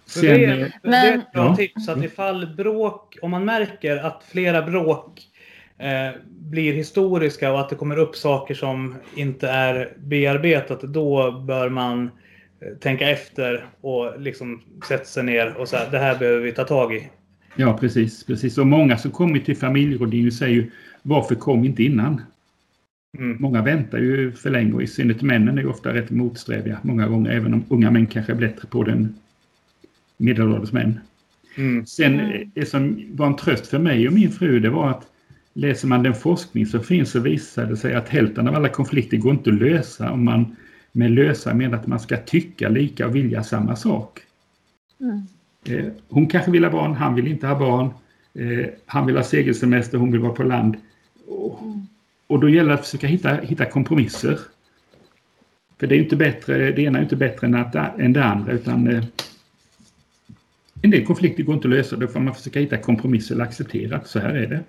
Sen, 0.06 0.22
det, 0.26 0.46
eh, 0.46 0.58
det 0.58 0.66
är 0.66 0.72
Men- 0.82 1.20
ett 1.20 1.32
bra 1.34 1.46
Ja. 1.46 1.56
tips 1.56 1.90
att 1.90 2.04
ifall 2.04 2.56
bråk, 2.56 3.18
om 3.22 3.32
man 3.32 3.46
märker 3.46 3.98
att 3.98 4.24
flera 4.32 4.62
bråk 4.62 5.22
blir 6.28 6.74
historiska 6.74 7.52
och 7.52 7.60
att 7.60 7.70
det 7.70 7.76
kommer 7.76 7.98
upp 7.98 8.16
saker 8.16 8.54
som 8.54 8.96
inte 9.16 9.50
är 9.50 9.94
bearbetat, 9.98 10.82
då 10.82 11.32
bör 11.32 11.70
man 11.70 12.10
eh, 12.60 12.78
tänka 12.80 13.10
efter 13.10 13.66
och 13.82 14.22
liksom 14.22 14.62
sätta 14.88 15.06
sig 15.06 15.24
ner 15.24 15.54
och 15.58 15.70
säga 15.70 15.90
det 15.90 16.00
här 16.00 16.20
behöver 16.20 16.42
vi 16.42 16.52
ta 16.52 16.64
tag 16.64 16.96
i. 16.96 17.10
Ja, 17.56 17.78
precis. 17.78 18.24
precis. 18.24 18.58
Och 18.58 18.68
många 18.68 18.98
som 18.98 19.12
kommer 19.12 19.40
till 19.40 19.58
familjerådgivning 19.58 20.32
säger 20.32 20.56
ju 20.56 20.72
varför 21.02 21.36
kom 21.36 21.66
inte 21.66 21.84
innan? 21.84 22.22
Mm. 23.18 23.38
Många 23.40 23.62
väntar 23.62 23.98
ju 23.98 24.32
för 24.32 24.50
länge 24.50 24.74
och 24.74 24.84
i 24.84 24.88
synnerhet 24.88 25.22
männen 25.22 25.58
är 25.58 25.62
ju 25.62 25.68
ofta 25.68 25.94
rätt 25.94 26.10
motsträviga 26.10 26.80
många 26.82 27.08
gånger, 27.08 27.32
även 27.32 27.54
om 27.54 27.66
unga 27.70 27.92
män 27.92 28.08
kanske 28.08 28.32
är 28.32 28.36
bättre 28.36 28.68
på 28.68 28.84
den 28.84 29.16
medelålders 30.18 30.72
män. 30.72 31.00
Mm. 31.58 31.86
Sen 31.86 32.20
eh, 32.20 32.48
det 32.54 32.66
som 32.66 33.06
var 33.12 33.28
en 33.28 33.36
tröst 33.36 33.68
för 33.68 33.80
mig 33.80 34.08
och 34.08 34.14
min 34.14 34.32
fru 34.32 34.60
det 34.60 34.70
var 34.70 34.90
att 34.90 35.13
läser 35.54 35.88
man 35.88 36.04
den 36.04 36.16
forskning 36.16 36.66
som 36.66 36.84
finns 36.84 37.12
så 37.12 37.20
visar 37.20 37.66
det 37.66 37.78
sig 37.78 37.94
att 37.94 38.10
hälften 38.10 38.48
av 38.48 38.56
alla 38.56 38.70
konflikter 38.70 39.18
går 39.18 39.34
inte 39.34 39.50
att 39.50 39.56
lösa 39.56 40.12
om 40.12 40.26
man 40.26 40.56
med 40.92 41.12
lösa 41.12 41.54
menar 41.54 41.78
att 41.78 41.88
man 41.88 42.00
ska 42.00 42.18
tycka 42.18 42.70
lika 42.70 43.08
och 43.08 43.16
vilja 43.16 43.44
samma 43.44 43.76
sak. 43.76 44.20
Mm. 45.00 45.22
Eh, 45.66 45.92
Hon 46.10 46.28
kanske 46.28 46.52
vill 46.52 46.64
ha 46.64 46.72
barn, 46.72 46.94
han 46.94 47.16
vill 47.16 47.28
inte 47.28 47.48
ha 47.48 47.60
barn. 47.60 47.90
Eh, 48.34 48.68
Han 48.86 49.06
vill 49.06 49.16
ha 49.16 49.24
segelsemester, 49.24 49.98
hon 49.98 50.12
vill 50.12 50.22
vara 50.22 50.34
på 50.34 50.44
land. 50.44 50.76
Och, 51.28 51.60
och 52.28 52.40
då 52.40 52.50
gäller 52.50 52.70
det 52.70 52.76
att 52.76 52.86
försöka 52.86 53.08
hitta, 53.08 53.36
hitta 53.36 53.66
kompromisser. 53.66 54.40
För 55.80 55.88
det 55.88 55.96
är 55.96 56.00
inte 56.00 56.16
bättre, 56.16 56.72
det 56.72 56.82
ena 56.82 57.00
är 57.00 57.04
inte 57.04 57.16
bättre 57.16 57.48
än, 57.48 57.56
att, 57.56 57.76
än 57.76 58.14
det 58.14 58.24
andra 58.24 58.52
utan 58.52 58.88
eh, 58.88 59.04
en 60.82 60.92
del 60.92 61.06
konflikter 61.06 61.44
går 61.44 61.56
inte 61.56 61.68
att 61.68 61.74
lösa, 61.74 61.96
då 61.96 62.08
får 62.08 62.20
man 62.20 62.36
försöka 62.36 62.60
hitta 62.60 62.78
kompromisser 62.78 63.36
eller 63.36 63.44
acceptera 63.44 63.98
att 63.98 64.08
så 64.08 64.20
här 64.20 64.36
är 64.36 64.48
det. 64.48 64.60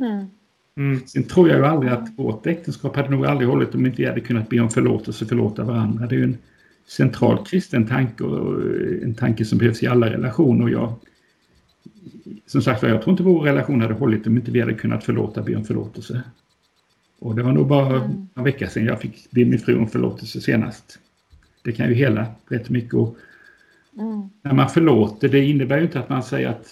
Mm. 0.00 0.26
Mm. 0.76 1.00
Sen 1.06 1.24
tror 1.24 1.48
jag 1.48 1.58
ju 1.58 1.64
aldrig 1.64 1.92
att 1.92 2.08
vårt 2.18 2.46
äktenskap 2.46 2.96
hade 2.96 3.08
nog 3.10 3.26
aldrig 3.26 3.48
hållit 3.48 3.74
om 3.74 3.86
inte 3.86 4.02
vi 4.02 4.08
hade 4.08 4.20
kunnat 4.20 4.48
be 4.48 4.60
om 4.60 4.70
förlåtelse 4.70 5.24
och 5.24 5.28
förlåta 5.28 5.64
varandra. 5.64 6.06
Det 6.06 6.14
är 6.14 6.18
ju 6.18 6.24
en 6.24 6.38
central 6.86 7.46
kristen 7.46 7.86
tanke 7.86 8.24
och 8.24 8.62
en 9.02 9.14
tanke 9.14 9.44
som 9.44 9.58
behövs 9.58 9.82
i 9.82 9.86
alla 9.86 10.10
relationer. 10.10 10.64
Och 10.64 10.70
jag, 10.70 10.94
som 12.46 12.62
sagt 12.62 12.82
jag 12.82 13.02
tror 13.02 13.10
inte 13.10 13.22
vår 13.22 13.40
relation 13.40 13.80
hade 13.80 13.94
hållit 13.94 14.26
om 14.26 14.36
inte 14.36 14.50
vi 14.50 14.60
hade 14.60 14.74
kunnat 14.74 15.04
förlåta 15.04 15.42
be 15.42 15.56
om 15.56 15.64
förlåtelse. 15.64 16.22
Och 17.18 17.34
det 17.34 17.42
var 17.42 17.52
nog 17.52 17.66
bara 17.66 18.10
en 18.34 18.44
vecka 18.44 18.68
sedan 18.68 18.84
jag 18.84 19.00
fick 19.00 19.30
be 19.30 19.44
min 19.44 19.58
fru 19.58 19.78
om 19.78 19.88
förlåtelse 19.88 20.40
senast. 20.40 20.98
Det 21.64 21.72
kan 21.72 21.88
ju 21.88 21.94
hela 21.94 22.26
rätt 22.48 22.70
mycket. 22.70 22.94
Och 22.94 23.16
Mm. 23.98 24.30
när 24.42 24.52
man 24.52 24.68
förlåter, 24.68 25.28
det 25.28 25.44
innebär 25.44 25.76
ju 25.76 25.82
inte 25.82 26.00
att 26.00 26.08
man 26.08 26.22
säger 26.22 26.48
att 26.48 26.66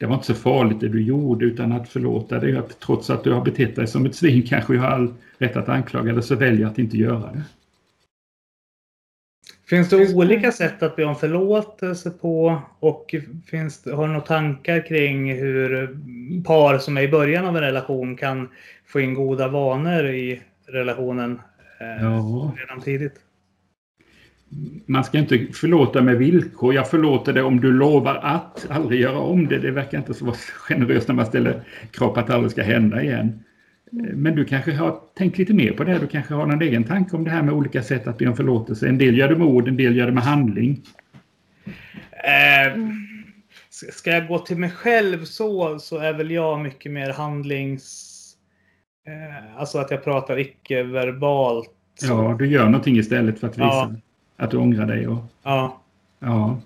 det 0.00 0.06
var 0.06 0.14
inte 0.14 0.26
så 0.26 0.34
farligt 0.34 0.80
det 0.80 0.88
du 0.88 1.02
gjorde, 1.02 1.44
utan 1.44 1.72
att 1.72 1.88
förlåta 1.88 2.38
det 2.38 2.50
är 2.50 2.56
att 2.56 2.80
trots 2.80 3.10
att 3.10 3.24
du 3.24 3.32
har 3.32 3.44
betett 3.44 3.76
dig 3.76 3.86
som 3.86 4.06
ett 4.06 4.14
svin 4.14 4.42
kanske 4.42 4.74
jag 4.74 4.82
har 4.82 4.88
all 4.88 5.14
rätt 5.38 5.56
att 5.56 5.68
anklaga 5.68 6.12
dig, 6.12 6.22
så 6.22 6.34
väljer 6.34 6.60
jag 6.60 6.70
att 6.70 6.78
inte 6.78 6.96
göra 6.96 7.32
det. 7.32 7.42
Finns 9.68 9.88
det 9.88 10.14
olika 10.14 10.52
sätt 10.52 10.82
att 10.82 10.96
be 10.96 11.04
om 11.04 11.16
förlåtelse 11.16 12.10
på? 12.10 12.62
Och 12.80 13.14
finns 13.46 13.86
har 13.86 14.06
du 14.06 14.12
några 14.12 14.26
tankar 14.26 14.86
kring 14.86 15.34
hur 15.34 15.98
par 16.44 16.78
som 16.78 16.96
är 16.96 17.02
i 17.02 17.08
början 17.08 17.46
av 17.46 17.56
en 17.56 17.62
relation 17.62 18.16
kan 18.16 18.48
få 18.86 19.00
in 19.00 19.14
goda 19.14 19.48
vanor 19.48 20.06
i 20.06 20.42
relationen 20.66 21.40
eh, 21.80 22.02
Ja. 22.04 22.54
redan 22.58 22.80
tidigt? 22.80 23.20
Man 24.86 25.04
ska 25.04 25.18
inte 25.18 25.46
förlåta 25.52 26.02
med 26.02 26.16
villkor. 26.16 26.74
Jag 26.74 26.90
förlåter 26.90 27.32
det 27.32 27.42
om 27.42 27.60
du 27.60 27.72
lovar 27.72 28.14
att 28.14 28.66
aldrig 28.70 29.00
göra 29.00 29.18
om 29.18 29.46
det. 29.48 29.58
Det 29.58 29.70
verkar 29.70 29.98
inte 29.98 30.14
så 30.14 30.24
vara 30.24 30.36
generöst 30.36 31.08
när 31.08 31.14
man 31.14 31.26
ställer 31.26 31.62
krav 31.90 32.14
på 32.14 32.20
att 32.20 32.26
det 32.26 32.34
aldrig 32.34 32.50
ska 32.50 32.62
hända 32.62 33.02
igen. 33.02 33.44
Men 33.92 34.36
du 34.36 34.44
kanske 34.44 34.72
har 34.72 35.00
tänkt 35.16 35.38
lite 35.38 35.54
mer 35.54 35.72
på 35.72 35.84
det. 35.84 35.98
Du 35.98 36.06
kanske 36.06 36.34
har 36.34 36.46
någon 36.46 36.62
egen 36.62 36.84
tanke 36.84 37.16
om 37.16 37.24
det 37.24 37.30
här 37.30 37.42
med 37.42 37.54
olika 37.54 37.82
sätt 37.82 38.06
att 38.06 38.18
be 38.18 38.26
om 38.26 38.36
förlåtelse. 38.36 38.88
En 38.88 38.98
del 38.98 39.18
gör 39.18 39.28
det 39.28 39.36
med 39.36 39.46
ord, 39.46 39.68
en 39.68 39.76
del 39.76 39.96
gör 39.96 40.06
det 40.06 40.12
med 40.12 40.22
handling. 40.22 40.82
Eh, 42.24 42.78
ska 43.92 44.10
jag 44.10 44.28
gå 44.28 44.38
till 44.38 44.56
mig 44.56 44.70
själv 44.70 45.24
så, 45.24 45.78
så 45.78 45.98
är 45.98 46.12
väl 46.12 46.30
jag 46.30 46.60
mycket 46.60 46.92
mer 46.92 47.12
handlings... 47.12 48.16
Eh, 49.06 49.60
alltså 49.60 49.78
att 49.78 49.90
jag 49.90 50.04
pratar 50.04 50.38
icke-verbalt. 50.38 51.70
Ja, 52.02 52.36
du 52.38 52.46
gör 52.46 52.64
någonting 52.64 52.98
istället 52.98 53.40
för 53.40 53.46
att 53.46 53.58
visa 53.58 53.64
Ja. 53.64 53.94
Att 54.40 54.50
du 54.50 54.56
ångrar 54.56 54.86
dig. 54.86 55.08
Och, 55.08 55.18
ja. 55.42 55.80
ja. 56.18 56.58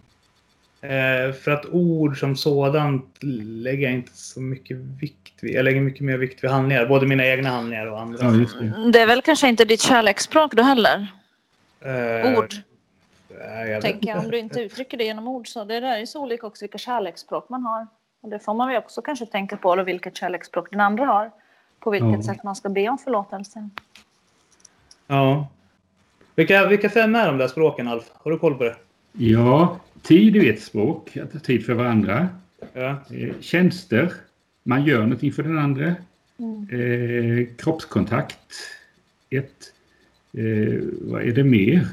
Eh, 0.80 1.32
för 1.32 1.50
att 1.50 1.66
ord 1.66 2.20
som 2.20 2.36
sådant 2.36 3.18
lägger 3.22 3.82
jag 3.82 3.92
inte 3.92 4.12
så 4.16 4.40
mycket 4.40 4.76
vikt 4.76 5.34
vid. 5.40 5.54
Jag 5.54 5.64
lägger 5.64 5.80
mycket 5.80 6.00
mer 6.00 6.16
vikt 6.18 6.44
vid 6.44 6.50
handlingar. 6.50 6.86
Både 6.86 7.06
mina 7.06 7.26
egna 7.26 7.48
handlingar 7.50 7.86
och 7.86 8.00
andra. 8.00 8.18
Ja, 8.24 8.30
det. 8.30 8.90
Det 8.92 9.00
är 9.00 9.06
väl 9.06 9.22
kanske 9.22 9.48
inte 9.48 9.64
ditt 9.64 9.80
kärleksspråk 9.82 10.52
då 10.54 10.62
heller? 10.62 11.06
Eh, 11.80 12.38
Ord, 12.38 12.54
nej, 13.28 13.70
jag 13.70 13.82
tänker 13.82 14.08
jag. 14.08 14.18
Om 14.24 14.30
du 14.30 14.38
inte 14.38 14.60
uttrycker 14.60 14.96
det 14.96 15.04
genom 15.04 15.28
ord 15.28 15.48
så 15.48 15.64
det 15.64 15.80
där 15.80 15.98
är 15.98 16.06
så 16.06 16.22
olika 16.22 16.46
också 16.46 16.64
vilka 16.64 16.78
kärleksspråk 16.78 17.48
man 17.48 17.62
har. 17.62 17.86
Och 18.20 18.28
det 18.28 18.38
får 18.38 18.54
man 18.54 18.68
väl 18.68 18.76
också 18.76 19.02
kanske 19.02 19.26
tänka 19.26 19.56
på, 19.56 19.72
eller 19.72 19.84
vilket 19.84 20.16
kärleksspråk 20.16 20.70
den 20.70 20.80
andra 20.80 21.04
har. 21.06 21.30
På 21.80 21.90
vilket 21.90 22.12
Ja. 22.12 22.22
sätt 22.22 22.44
man 22.44 22.56
ska 22.56 22.68
be 22.68 22.88
om 22.88 22.98
förlåtelse. 22.98 23.68
Ja. 25.06 25.48
Vilka, 26.34 26.68
vilka 26.68 26.88
fem 26.88 27.14
är 27.14 27.26
de 27.26 27.38
där 27.38 27.48
språken, 27.48 27.88
Alf? 27.88 28.04
Har 28.12 28.30
du 28.30 28.38
koll 28.38 28.54
på 28.54 28.64
det? 28.64 28.76
Ja, 29.12 29.80
tid 30.02 30.36
är 30.36 30.52
ett 30.52 30.62
språk, 30.62 31.16
att 31.16 31.32
ha 31.32 31.40
tid 31.40 31.66
för 31.66 31.74
varandra. 31.74 32.28
Ja. 32.72 32.88
Eh, 32.88 33.34
tjänster, 33.40 34.12
man 34.62 34.84
gör 34.84 35.00
någonting 35.00 35.32
för 35.32 35.42
den 35.42 35.58
andra. 35.58 35.86
Eh, 36.70 37.46
kroppskontakt, 37.58 38.38
ett. 39.30 39.72
Eh, 40.32 40.82
vad 41.00 41.22
är 41.22 41.32
det 41.32 41.44
mer? 41.44 41.86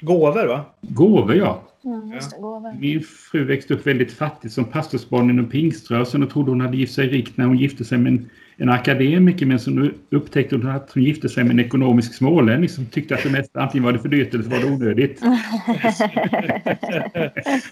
Gåvor, 0.00 0.46
va? 0.46 0.64
Gåvor, 0.80 1.34
ja. 1.34 1.62
Mm, 1.84 2.12
just 2.12 2.30
det, 2.30 2.36
gåvor. 2.36 2.72
Min 2.80 3.00
fru 3.02 3.44
växte 3.44 3.74
upp 3.74 3.86
väldigt 3.86 4.12
fattigt 4.12 4.54
som 4.54 4.64
pastorsbarn 4.64 5.30
inom 5.30 5.48
pingströrelsen 5.48 6.22
och 6.22 6.30
trodde 6.30 6.50
hon 6.50 6.60
hade 6.60 6.76
gift 6.76 6.94
sig 6.94 7.08
rikt 7.08 7.36
när 7.36 7.44
hon 7.44 7.58
gifte 7.58 7.84
sig 7.84 7.98
med 7.98 8.12
en, 8.12 8.30
en 8.56 8.68
akademiker 8.68 9.46
men 9.46 9.58
nu 9.66 9.94
upptäckte 10.10 10.56
att 10.56 10.90
hon 10.94 11.02
gifte 11.02 11.28
sig 11.28 11.44
med 11.44 11.50
en 11.52 11.60
ekonomisk 11.60 12.14
smålänning 12.14 12.68
som 12.68 12.86
tyckte 12.86 13.14
att 13.14 13.22
det 13.22 13.30
mesta 13.30 13.60
antingen 13.62 13.84
var 13.84 13.92
det 13.92 13.98
för 13.98 14.08
dyrt 14.08 14.34
eller 14.34 14.44
så 14.44 14.50
var 14.50 14.58
det 14.58 14.66
onödigt. 14.66 15.20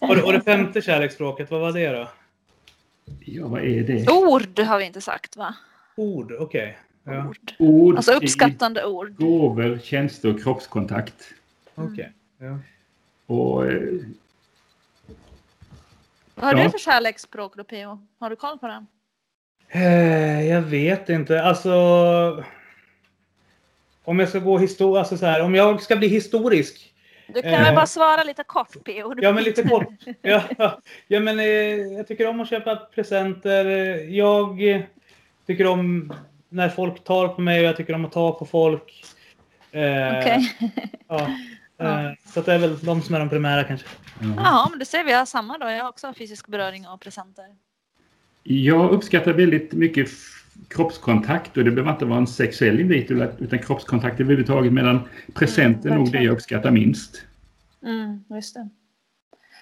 Och 0.01 0.17
det, 0.17 0.23
och 0.23 0.33
det 0.33 0.41
femte 0.41 0.83
kärleksspråket, 0.83 1.51
vad 1.51 1.61
var 1.61 1.73
det 1.73 1.89
då? 1.93 2.09
Ja, 3.25 3.47
vad 3.49 3.61
är 3.63 3.83
det? 3.83 4.09
Ord 4.11 4.59
har 4.59 4.79
vi 4.79 4.85
inte 4.85 5.01
sagt 5.01 5.37
va? 5.37 5.55
Ord, 5.97 6.33
okej. 6.39 6.79
Ja, 7.05 7.29
Ord. 7.29 7.53
Ord, 7.59 7.97
Alltså 7.97 8.13
uppskattande 8.13 8.85
ord. 8.85 9.17
gåvor, 9.17 9.79
tjänster 9.83 10.29
och 10.35 10.43
kroppskontakt. 10.43 11.15
okej. 11.75 12.13
Ja. 12.39 12.59
Och 13.27 13.67
eh, 13.67 13.83
Vad 16.35 16.45
har 16.45 16.57
Ja. 16.59 16.65
du 16.65 16.71
för 16.71 16.79
kärleksspråk 16.79 17.57
då 17.57 17.65
P.O.? 17.65 17.99
Har 18.19 18.31
du 18.31 18.37
koll 18.37 18.59
på 18.59 18.67
det? 18.67 18.85
Eh, 19.71 20.49
jag 20.49 20.63
vet 20.63 21.09
inte. 21.09 21.43
Alltså... 21.43 21.71
Om 24.05 24.19
jag 24.19 24.29
ska 24.29 24.39
gå 24.39 24.59
histor... 24.59 24.99
Alltså 24.99 25.17
så 25.19 25.27
här, 25.27 25.43
om 25.43 25.55
jag 25.55 25.83
ska 25.83 25.97
bli 25.97 26.09
historisk. 26.09 26.93
Du 27.35 27.43
kan 27.43 27.53
Eh. 27.53 27.63
väl 27.63 27.75
bara 27.75 27.87
svara 27.87 28.23
lite 28.25 28.45
kort 28.45 28.85
P.O. 28.85 29.15
Du- 29.15 29.23
Ja, 29.23 29.33
men 29.33 29.45
lite 29.45 29.63
kort. 29.63 29.87
Ja, 30.23 30.43
ja 31.09 31.21
men 31.21 31.39
eh, 31.39 31.45
jag 31.97 32.07
tycker 32.09 32.27
om 32.29 32.41
att 32.41 32.49
köpa 32.49 32.77
presenter. 32.77 33.65
Jag 34.09 34.69
eh, 34.75 34.81
tycker 35.47 35.67
om 35.67 36.13
när 36.49 36.69
folk 36.69 37.05
tar 37.05 37.29
på 37.29 37.41
mig 37.41 37.61
och 37.61 37.65
jag 37.67 37.77
tycker 37.77 37.95
om 37.95 38.05
att 38.05 38.13
ta 38.13 38.33
på 38.39 38.47
folk. 38.47 39.05
Eh, 39.73 40.19
Okej. 40.19 40.53
ja. 41.09 41.31
Eh, 41.83 42.11
så 42.27 42.41
att 42.41 42.47
det 42.47 42.53
är 42.55 42.59
väl 42.59 42.79
de 42.79 43.03
som 43.03 43.15
är 43.15 43.19
de 43.19 43.29
primära 43.29 43.65
kanske. 43.65 43.87
ja. 44.21 44.27
Ja, 44.37 44.67
men 44.71 44.79
det 44.79 44.85
ser 44.85 45.05
vi. 45.05 45.13
Har 45.13 45.25
samma 45.27 45.59
då. 45.59 45.71
Jag 45.71 45.83
har 45.83 45.89
också 45.89 46.15
fysisk 46.15 46.47
beröring 46.47 46.89
och 46.89 47.01
presenter. 47.01 47.45
Jag 48.43 48.91
uppskattar 48.91 49.33
väldigt 49.33 49.73
mycket 49.73 50.09
kroppskontakt 50.69 51.57
och 51.57 51.65
det 51.65 51.71
behöver 51.71 51.93
inte 51.93 52.05
vara 52.05 52.19
en 52.19 52.27
sexuell 52.27 52.81
invit 52.81 53.11
utan 53.39 53.59
kroppskontakt 53.59 54.21
överhuvudtaget 54.21 54.73
medan 54.73 55.01
present 55.35 55.85
är 55.85 55.89
Mm, 55.89 55.99
nog 55.99 56.13
det 56.13 56.23
jag 56.23 56.33
uppskattar 56.33 56.71
minst. 56.71 57.23
Mm, 57.83 58.25
just 58.29 58.55
det. 58.55 58.69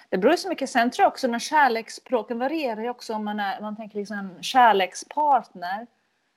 Det 0.09 0.17
beror 0.17 0.35
så 0.35 0.49
mycket. 0.49 0.69
Sen 0.69 0.91
tror 0.91 1.03
jag 1.03 1.11
också 1.11 1.27
när 1.27 1.39
kärleksspråken 1.39 2.39
varierar 2.39 2.81
ju 2.81 2.89
också 2.89 3.13
om 3.13 3.25
man, 3.25 3.39
är, 3.39 3.61
man 3.61 3.75
tänker 3.75 3.97
liksom 3.97 4.29
kärlekspartner. 4.41 5.87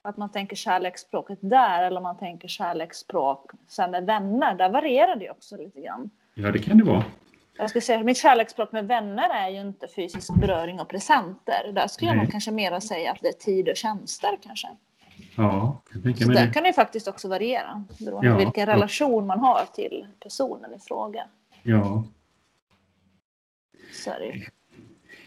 Att 0.04 0.16
man 0.16 0.32
tänker 0.32 0.56
kärleksspråket 0.56 1.38
där 1.40 1.82
eller 1.84 1.96
om 1.96 2.02
man 2.02 2.18
tänker 2.18 2.48
kärleksspråk 2.48 3.50
sen 3.68 3.90
med 3.90 4.06
vänner. 4.06 4.54
Där 4.54 4.68
varierar 4.68 5.16
det 5.16 5.24
ju 5.24 5.30
också 5.30 5.56
lite 5.56 5.80
grann. 5.80 6.10
Ja, 6.34 6.50
det 6.50 6.58
kan 6.58 6.78
det 6.78 6.84
vara. 6.84 7.04
Jag 7.58 7.70
skulle 7.70 7.82
säga 7.82 8.02
mitt 8.02 8.16
kärleksspråk 8.16 8.72
med 8.72 8.86
vänner 8.86 9.30
är 9.30 9.48
ju 9.50 9.60
inte 9.60 9.88
fysisk 9.96 10.34
beröring 10.34 10.80
och 10.80 10.88
presenter. 10.88 11.72
Där 11.72 11.86
skulle 11.86 12.08
jag 12.10 12.16
Nej. 12.16 12.24
nog 12.24 12.32
kanske 12.32 12.50
mer 12.50 12.80
säga 12.80 13.12
att 13.12 13.18
det 13.22 13.28
är 13.28 13.32
tid 13.32 13.68
och 13.68 13.76
tjänster 13.76 14.38
kanske. 14.42 14.68
Ja, 15.36 15.82
jag 15.92 16.02
tänker 16.02 16.22
Så 16.22 16.28
mig 16.28 16.36
där 16.36 16.46
det. 16.46 16.52
kan 16.52 16.62
det 16.62 16.68
ju 16.68 16.72
faktiskt 16.72 17.08
också 17.08 17.28
variera. 17.28 17.84
Beroende 18.00 18.28
Ja, 18.28 18.34
på 18.34 18.38
vilken 18.38 18.68
ja. 18.68 18.74
relation 18.74 19.26
man 19.26 19.40
har 19.40 19.64
till 19.74 20.06
personen 20.22 20.74
i 20.74 20.78
fråga. 20.78 21.24
Ja. 21.62 22.04
Så 23.92 24.10
är 24.10 24.18
det 24.18 24.26
ju. 24.26 24.42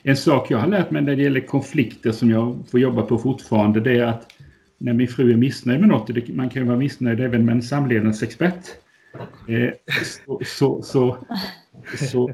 En 0.03 0.17
sak 0.17 0.51
jag 0.51 0.57
har 0.57 0.67
lärt 0.67 0.91
mig 0.91 1.01
när 1.01 1.15
det 1.15 1.23
gäller 1.23 1.39
konflikter 1.39 2.11
som 2.11 2.29
jag 2.31 2.63
får 2.71 2.79
jobba 2.79 3.01
på 3.01 3.17
fortfarande 3.17 3.79
det 3.79 3.99
är 3.99 4.03
att 4.05 4.31
när 4.77 4.93
min 4.93 5.07
fru 5.07 5.31
är 5.31 5.37
missnöjd 5.37 5.79
med 5.79 5.89
något, 5.89 6.27
man 6.27 6.49
kan 6.49 6.61
ju 6.61 6.67
vara 6.67 6.77
missnöjd 6.77 7.19
även 7.19 7.45
med 7.45 7.55
en 7.55 7.61
samlevnadsexpert, 7.61 8.69
eh, 9.47 9.69
så, 10.25 10.41
så, 10.45 10.81
så, 10.81 11.17
så 11.97 12.31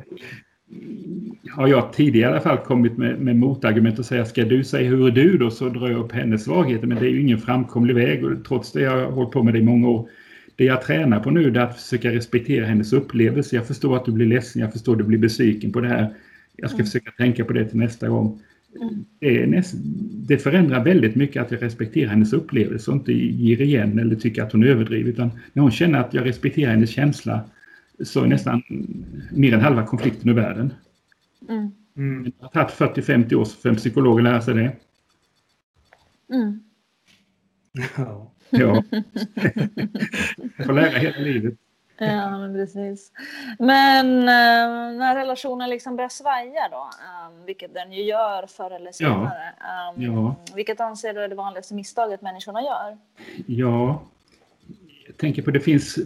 har 1.52 1.68
jag 1.68 1.94
tidigare 1.94 2.30
i 2.30 2.34
alla 2.34 2.42
fall 2.42 2.58
kommit 2.58 2.98
med, 2.98 3.20
med 3.20 3.36
motargument 3.36 4.00
och 4.00 4.06
säga 4.06 4.26
ska 4.26 4.46
du 4.46 4.64
säga 4.64 4.90
hur 4.90 5.08
är 5.08 5.12
du 5.12 5.38
då 5.38 5.52
så 5.52 5.70
drar 5.70 5.90
jag 5.90 6.00
upp 6.00 6.12
hennes 6.12 6.44
svagheter 6.44 6.88
men 6.88 6.98
det 6.98 7.06
är 7.06 7.10
ju 7.10 7.22
ingen 7.22 7.38
framkomlig 7.38 7.96
väg 7.96 8.26
och 8.26 8.46
trots 8.46 8.72
det 8.72 8.82
jag 8.82 8.92
har 8.92 9.12
hållit 9.12 9.32
på 9.32 9.44
med 9.44 9.54
det 9.54 9.60
i 9.60 9.64
många 9.64 9.90
år. 9.90 10.10
Det 10.56 10.66
jag 10.66 10.82
tränar 10.82 11.20
på 11.20 11.30
nu 11.30 11.48
är 11.48 11.58
att 11.58 11.82
försöka 11.82 12.12
respektera 12.12 12.66
hennes 12.66 12.94
upplevelse. 12.94 13.56
Jag 13.56 13.68
förstår 13.68 13.96
att 13.96 14.06
du 14.06 14.12
blir 14.12 14.26
ledsen, 14.26 14.62
jag 14.62 14.72
förstår 14.72 14.92
att 14.94 15.00
du 15.00 15.04
blir 15.04 15.18
besviken 15.18 15.72
på 15.72 15.82
det 15.82 15.88
här. 15.88 16.14
Jag 16.56 16.70
ska 16.70 16.84
försöka 16.84 17.12
tänka 17.12 17.46
på 17.46 17.54
det 17.54 17.66
till 17.66 17.78
nästa 17.78 18.08
gång. 18.08 18.42
Det, 19.20 19.48
näst, 19.48 19.76
det 20.28 20.38
förändrar 20.38 20.84
väldigt 20.84 21.16
mycket 21.16 21.42
att 21.42 21.52
jag 21.52 21.64
respekterar 21.64 22.10
hennes 22.10 22.34
upplevelse 22.34 22.92
och 22.92 22.98
inte 22.98 23.14
ger 23.14 23.62
igen 23.62 24.00
eller 24.00 24.16
tycker 24.16 24.44
att 24.44 24.52
hon 24.52 24.64
överdriver. 24.64 25.10
Utan 25.10 25.32
när 25.54 25.64
hon 25.64 25.72
känner 25.72 26.00
att 26.00 26.14
jag 26.14 26.26
respekterar 26.26 26.72
hennes 26.72 26.90
känsla 26.90 27.42
så 28.06 28.24
är 28.24 28.28
nästan 28.28 28.64
mer 29.32 29.54
än 29.54 29.62
halva 29.62 29.86
konflikten 29.86 30.30
ur 30.30 30.34
världen. 30.34 30.74
Mm. 31.50 31.72
Mm. 31.98 32.24
Det 32.24 32.32
har 32.40 32.50
tagit 32.68 32.98
40-50 33.08 33.34
år 33.36 33.46
för 33.46 33.70
en 33.70 33.76
psykolog 33.76 34.18
att 34.20 34.24
lära 34.24 34.42
sig 34.42 34.54
det. 34.54 34.76
Mm. 36.36 36.64
Ja. 37.98 38.32
Ja. 38.50 38.84
Jag 40.58 40.66
får 40.66 40.74
lära 40.74 40.98
hela 41.00 41.18
livet. 41.18 41.54
Ja, 41.98 42.38
men 42.40 42.54
precis. 42.54 43.12
Men 43.60 44.18
eh, 44.20 44.98
när 45.00 45.16
relationen 45.16 45.70
liksom 45.70 45.96
börjar 45.96 46.10
svaja 46.10 46.68
då, 46.72 46.78
eh, 47.06 47.46
vilket 47.46 47.74
den 47.74 47.92
ju 47.94 48.04
gör 48.04 48.48
förr 48.48 48.72
eller 48.72 48.92
senare. 48.92 49.54
eh, 49.98 50.04
Ja. 50.06 50.36
Vilket 50.56 50.80
anser 50.80 51.14
du 51.14 51.24
är 51.24 51.30
det 51.30 51.36
vanligaste 51.36 51.74
misstaget 51.74 52.22
människorna 52.22 52.62
gör? 52.62 52.98
Ja, 53.48 54.04
jag 55.08 55.18
tänker 55.18 55.42
på 55.42 55.52
det 55.52 55.60
finns 55.60 55.98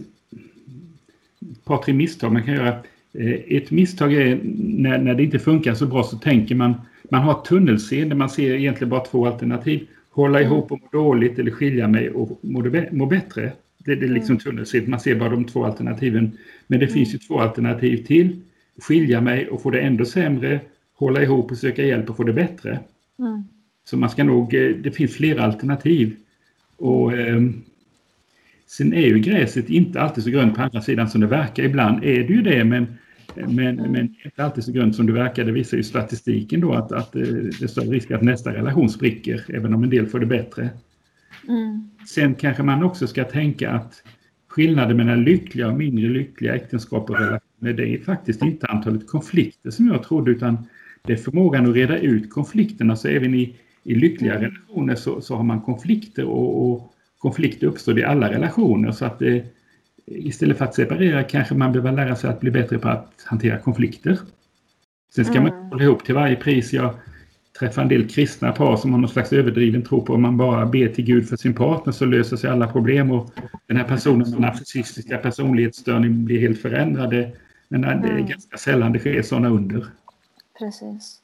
ett 1.52 1.64
par, 1.64 1.78
tre 1.78 1.94
misstag 1.94 2.32
man 2.32 2.42
kan 2.42 2.54
göra. 2.54 2.68
Eh, 3.12 3.56
Ett 3.56 3.70
misstag 3.70 4.14
är 4.14 4.40
när, 4.58 4.98
när 4.98 5.14
det 5.14 5.22
inte 5.22 5.38
funkar 5.38 5.74
så 5.74 5.86
bra 5.86 6.02
så 6.02 6.16
tänker 6.18 6.54
man, 6.54 6.74
man 7.10 7.22
har 7.22 7.42
tunnelseende, 7.42 8.14
man 8.14 8.30
ser 8.30 8.54
egentligen 8.54 8.90
bara 8.90 9.04
två 9.04 9.26
alternativ. 9.26 9.86
Hålla 10.10 10.40
ihop 10.42 10.72
och 10.72 10.80
må 10.80 10.88
dåligt 10.92 11.38
eller 11.38 11.50
skilja 11.50 11.88
mig 11.88 12.10
och 12.10 12.38
må, 12.42 12.64
må 12.92 13.06
bättre. 13.06 13.52
Det, 13.78 13.94
det 13.94 14.06
är 14.06 14.10
liksom 14.10 14.38
tunnelseende, 14.38 14.90
man 14.90 15.00
ser 15.00 15.14
bara 15.14 15.28
de 15.28 15.44
två 15.44 15.64
alternativen. 15.64 16.32
Men 16.66 16.80
det 16.80 16.88
finns 16.88 17.14
ju 17.14 17.18
två 17.18 17.40
alternativ 17.40 18.04
till. 18.06 18.40
Skilja 18.82 19.20
mig 19.20 19.48
och 19.48 19.62
få 19.62 19.70
det 19.70 19.80
ändå 19.80 20.04
sämre, 20.04 20.60
hålla 20.94 21.22
ihop 21.22 21.50
och 21.50 21.58
söka 21.58 21.84
hjälp 21.84 22.10
och 22.10 22.16
få 22.16 22.24
det 22.24 22.32
bättre. 22.32 22.80
Mm. 23.18 23.44
Så 23.84 23.96
man 23.96 24.10
ska 24.10 24.24
nog, 24.24 24.54
eh, 24.54 24.70
det 24.76 24.90
finns 24.90 25.14
flera 25.14 25.44
alternativ. 25.44 26.16
Och 26.76 27.12
ehm, 27.12 27.62
sen 28.66 28.92
är 28.92 29.06
ju 29.06 29.18
gräset 29.18 29.70
inte 29.70 30.00
alltid 30.00 30.24
så 30.24 30.30
grönt 30.30 30.54
på 30.54 30.62
andra 30.62 30.82
sidan 30.82 31.08
som 31.08 31.20
det 31.20 31.26
verkar. 31.26 31.62
Ibland 31.62 32.04
är 32.04 32.22
det 32.22 32.32
ju 32.32 32.42
det 32.42 32.64
men, 32.64 32.86
men, 33.34 33.76
men 33.76 34.14
inte 34.24 34.44
alltid 34.44 34.64
så 34.64 34.72
grönt 34.72 34.96
som 34.96 35.06
det 35.06 35.12
verkar. 35.12 35.44
Det 35.44 35.52
visar 35.52 35.76
ju 35.76 35.82
statistiken 35.82 36.60
då 36.60 36.72
att, 36.72 36.92
att 36.92 37.16
eh, 37.16 37.22
det 37.22 37.62
är 37.62 37.66
större 37.66 37.90
risk 37.90 38.10
att 38.10 38.22
nästa 38.22 38.52
relation 38.54 38.88
spricker 38.88 39.44
även 39.48 39.74
om 39.74 39.82
en 39.82 39.90
del 39.90 40.06
får 40.06 40.18
det 40.18 40.26
bättre. 40.26 40.70
Mm. 41.48 41.90
Sen 42.06 42.34
kanske 42.34 42.62
man 42.62 42.82
också 42.82 43.06
ska 43.06 43.24
tänka 43.24 43.70
att 43.70 44.02
skillnaden 44.48 44.96
mellan 44.96 45.24
lyckliga 45.24 45.68
och 45.68 45.76
mindre 45.76 46.08
lyckliga 46.08 46.54
äktenskap 46.54 47.10
och 47.10 47.16
relationer 47.16 47.72
det 47.72 47.88
är 47.88 47.98
faktiskt 47.98 48.42
inte 48.42 48.66
antalet 48.66 49.08
konflikter 49.08 49.70
som 49.70 49.86
jag 49.86 50.02
trodde 50.02 50.30
utan 50.30 50.66
det 51.02 51.12
är 51.12 51.16
förmågan 51.16 51.66
att 51.66 51.74
reda 51.74 51.98
ut 51.98 52.30
konflikterna. 52.30 52.96
Så 52.96 53.08
även 53.08 53.34
i, 53.34 53.56
i 53.82 53.94
lyckliga 53.94 54.40
relationer 54.40 54.94
så, 54.94 55.20
så 55.20 55.36
har 55.36 55.44
man 55.44 55.60
konflikter 55.60 56.24
och, 56.24 56.70
och 56.70 56.92
konflikter 57.18 57.66
uppstår 57.66 57.98
i 57.98 58.04
alla 58.04 58.30
relationer. 58.30 58.92
Så 58.92 59.04
att 59.04 59.18
det, 59.18 59.44
istället 60.06 60.58
för 60.58 60.64
att 60.64 60.74
separera 60.74 61.22
kanske 61.22 61.54
man 61.54 61.72
behöver 61.72 61.92
lära 61.92 62.16
sig 62.16 62.30
att 62.30 62.40
bli 62.40 62.50
bättre 62.50 62.78
på 62.78 62.88
att 62.88 63.12
hantera 63.24 63.58
konflikter. 63.58 64.18
Sen 65.14 65.24
ska 65.24 65.40
man 65.40 65.46
inte 65.46 65.74
hålla 65.74 65.84
ihop 65.84 66.04
till 66.04 66.14
varje 66.14 66.36
pris. 66.36 66.72
Jag 66.72 66.94
träffar 67.58 67.82
en 67.82 67.88
del 67.88 68.08
kristna 68.08 68.52
par 68.52 68.76
som 68.76 68.92
har 68.92 68.98
någon 68.98 69.10
slags 69.10 69.32
överdriven 69.32 69.82
tro 69.82 70.02
på 70.02 70.14
om 70.14 70.22
man 70.22 70.36
bara 70.36 70.66
ber 70.66 70.88
till 70.88 71.04
Gud 71.04 71.28
för 71.28 71.36
sin 71.36 71.54
partner 71.54 71.92
så 71.92 72.04
löser 72.04 72.36
sig 72.36 72.50
alla 72.50 72.66
problem 72.66 73.10
och 73.10 73.30
den 73.66 73.76
här 73.76 73.84
personen 73.84 74.30
med 74.30 74.40
narcissistiska 74.40 75.18
personlighetsstörning 75.18 76.24
blir 76.24 76.40
helt 76.40 76.62
förändrade. 76.62 77.32
Men 77.68 77.80
det 77.80 78.08
är 78.08 78.18
ganska 78.18 78.56
sällan 78.56 78.92
det 78.92 78.98
sker 78.98 79.22
sådana 79.22 79.48
under. 79.48 79.86
Precis. 80.58 81.20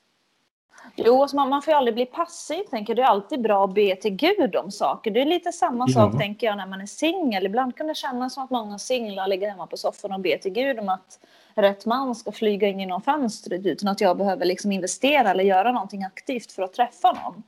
Jo, 0.97 1.23
alltså 1.23 1.37
man, 1.37 1.49
man 1.49 1.63
får 1.63 1.73
ju 1.73 1.77
aldrig 1.79 1.95
bli 1.95 2.07
passiv, 2.07 2.63
tänker. 2.71 2.95
Det 2.95 3.03
är 3.03 3.07
alltid 3.07 3.41
bra 3.43 3.65
att 3.65 3.75
be 3.75 3.97
till 3.97 4.11
Gud 4.17 4.57
om 4.57 4.71
saker. 4.71 5.11
Det 5.11 5.21
är 5.21 5.25
lite 5.27 5.53
samma 5.53 5.85
Ja. 5.89 5.93
sak, 5.95 6.19
tänker 6.19 6.47
jag, 6.47 6.57
när 6.57 6.67
man 6.67 6.81
är 6.81 6.87
singel. 6.87 7.47
Ibland 7.47 7.77
kan 7.77 7.87
det 7.87 7.95
kännas 7.95 8.35
som 8.35 8.45
att 8.45 8.51
många 8.51 8.79
singlar 8.79 9.27
ligger 9.27 9.51
hemma 9.51 9.67
på 9.67 9.77
soffan 9.77 10.13
och 10.13 10.21
ber 10.21 10.37
till 10.37 10.53
Gud 10.53 10.79
om 10.79 10.89
att 10.89 11.19
rätt 11.55 11.87
man 11.87 12.15
ska 12.15 12.33
flyga 12.33 12.69
in 12.69 12.81
genom 12.81 13.03
fönstret 13.03 13.67
utan 13.67 13.89
att 13.89 14.01
jag 14.01 14.17
behöver 14.17 14.45
liksom 14.47 14.73
investera 14.73 15.31
eller 15.31 15.45
göra 15.45 15.73
någonting 15.73 16.05
aktivt 16.05 16.53
för 16.53 16.63
att 16.63 16.73
träffa 16.73 17.13
någon. 17.25 17.43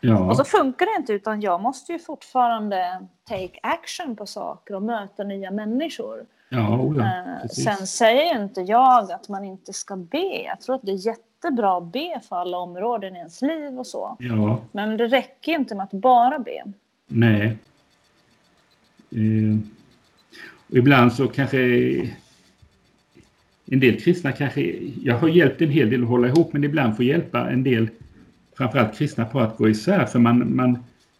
Ja, 0.00 0.18
Och 0.30 0.36
så 0.36 0.44
funkar 0.44 0.86
det 0.86 0.96
inte, 1.00 1.12
utan 1.12 1.40
jag 1.40 1.60
måste 1.60 1.92
ju 1.92 1.98
fortfarande 1.98 3.06
take 3.28 3.58
action 3.62 4.16
på 4.16 4.26
saker 4.26 4.74
och 4.74 4.82
möta 4.82 5.24
nya 5.24 5.50
människor. 5.50 6.26
ja, 6.48 6.80
Eh. 7.00 7.48
Sen 7.48 7.86
säger 7.86 8.40
inte 8.42 8.60
jag 8.60 9.12
att 9.12 9.28
man 9.28 9.44
inte 9.44 9.72
ska 9.72 9.96
be. 9.96 10.42
Jag 10.46 10.60
tror 10.60 10.74
att 10.74 10.82
det 10.82 10.92
är 10.92 10.96
jättebra 11.44 11.78
att 11.78 11.92
be 11.92 12.20
för 12.28 12.36
alla 12.36 12.58
områden 12.58 13.16
i 13.16 13.18
ens 13.18 13.42
liv 13.42 13.78
och 13.78 13.86
så. 13.86 14.16
Ja, 14.18 14.60
Men 14.72 14.96
det 14.96 15.06
räcker 15.06 15.52
ju 15.52 15.58
inte 15.58 15.74
med 15.74 15.84
att 15.84 15.92
bara 15.92 16.38
be. 16.38 16.72
nej. 17.06 17.56
Eh, 19.10 19.58
och 20.70 20.76
ibland 20.76 21.12
så 21.12 21.28
kanske 21.28 21.58
en 23.66 23.80
del 23.80 24.00
kristna 24.00 24.32
kanske, 24.32 24.74
jag 25.02 25.18
har 25.18 25.28
hjälpt 25.28 25.62
en 25.62 25.70
hel 25.70 25.90
del 25.90 26.02
att 26.02 26.08
hålla 26.08 26.28
ihop, 26.28 26.52
men 26.52 26.64
ibland 26.64 26.96
får 26.96 27.04
hjälpa 27.04 27.50
en 27.50 27.62
del, 27.62 27.88
framförallt 28.56 28.98
kristna, 28.98 29.24
på 29.24 29.40
att 29.40 29.56
gå 29.56 29.68
isär. 29.68 30.06
För 30.06 30.18
man, 30.18 30.56
man, 30.56 30.70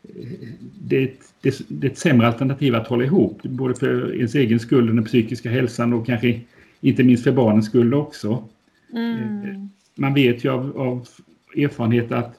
eh, 0.03 0.49
det, 0.81 0.97
är 0.97 1.05
ett, 1.05 1.21
det, 1.41 1.61
det 1.69 1.87
är 1.87 1.91
ett 1.91 1.99
sämre 1.99 2.27
alternativ 2.27 2.75
att 2.75 2.87
hålla 2.87 3.05
ihop, 3.05 3.43
både 3.43 3.75
för 3.75 4.15
ens 4.15 4.35
egen 4.35 4.61
skull 4.61 4.87
den 4.87 5.05
psykiska 5.05 5.51
hälsan 5.51 5.93
och 5.93 6.07
kanske 6.07 6.41
inte 6.81 7.03
minst 7.03 7.25
för 7.25 7.33
barnens 7.33 7.67
skull 7.67 7.95
också. 7.95 8.45
Mm. 8.93 9.71
Man 10.01 10.15
vet 10.15 10.45
ju 10.45 10.51
av, 10.51 10.79
av 10.81 11.09
erfarenhet 11.57 12.13
att 12.13 12.37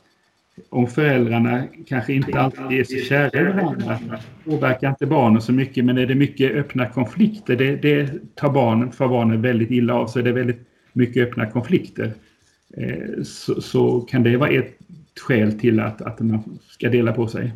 om 0.70 0.88
föräldrarna 0.88 1.64
kanske 1.88 2.14
inte 2.14 2.40
alltid 2.40 2.80
är 2.80 2.84
så 2.84 2.98
kära 2.98 3.40
i 3.40 3.44
varandra 3.44 4.20
påverkar 4.46 4.90
inte 4.90 5.06
barnen 5.06 5.42
så 5.42 5.54
mycket 5.54 5.86
men 5.86 5.98
är 5.98 6.06
det 6.06 6.16
mycket 6.16 6.52
öppna 6.52 6.90
konflikter 6.90 7.56
det, 7.56 7.76
det 7.76 8.36
tar 8.36 8.50
barnen, 8.50 8.92
för 8.92 9.08
barnen 9.08 9.42
väldigt 9.42 9.72
illa 9.72 9.94
av 9.94 10.08
så 10.08 10.20
är 10.20 10.24
det 10.24 10.32
väldigt 10.32 10.68
mycket 10.94 11.28
öppna 11.28 11.46
konflikter 11.52 12.14
eh, 12.78 13.24
så, 13.24 13.62
så 13.62 14.02
kan 14.02 14.24
det 14.24 14.38
vara 14.38 14.50
ett 14.50 14.78
skäl 15.20 15.60
till 15.60 15.80
att, 15.80 16.02
att 16.02 16.20
man 16.20 16.60
ska 16.68 16.90
dela 16.90 17.14
på 17.14 17.28
sig. 17.28 17.54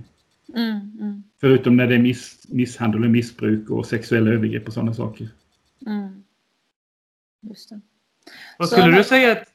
Mm, 0.55 0.91
mm, 1.01 1.23
Förutom 1.41 1.77
när 1.77 1.87
det 1.87 1.95
är 1.95 1.99
miss, 1.99 2.45
misshandel 2.49 3.03
och 3.03 3.09
missbruk 3.09 3.69
och 3.69 3.85
sexuella 3.85 4.31
övergrepp 4.31 4.67
och 4.67 4.73
sådana 4.73 4.93
saker. 4.93 5.29
mm. 5.87 6.23
Just 7.41 7.69
det. 7.69 7.81
Vad 8.59 8.69
Så- 8.69 8.75
skulle 8.75 8.97
du 8.97 9.03
säga 9.03 9.31
ett, 9.31 9.47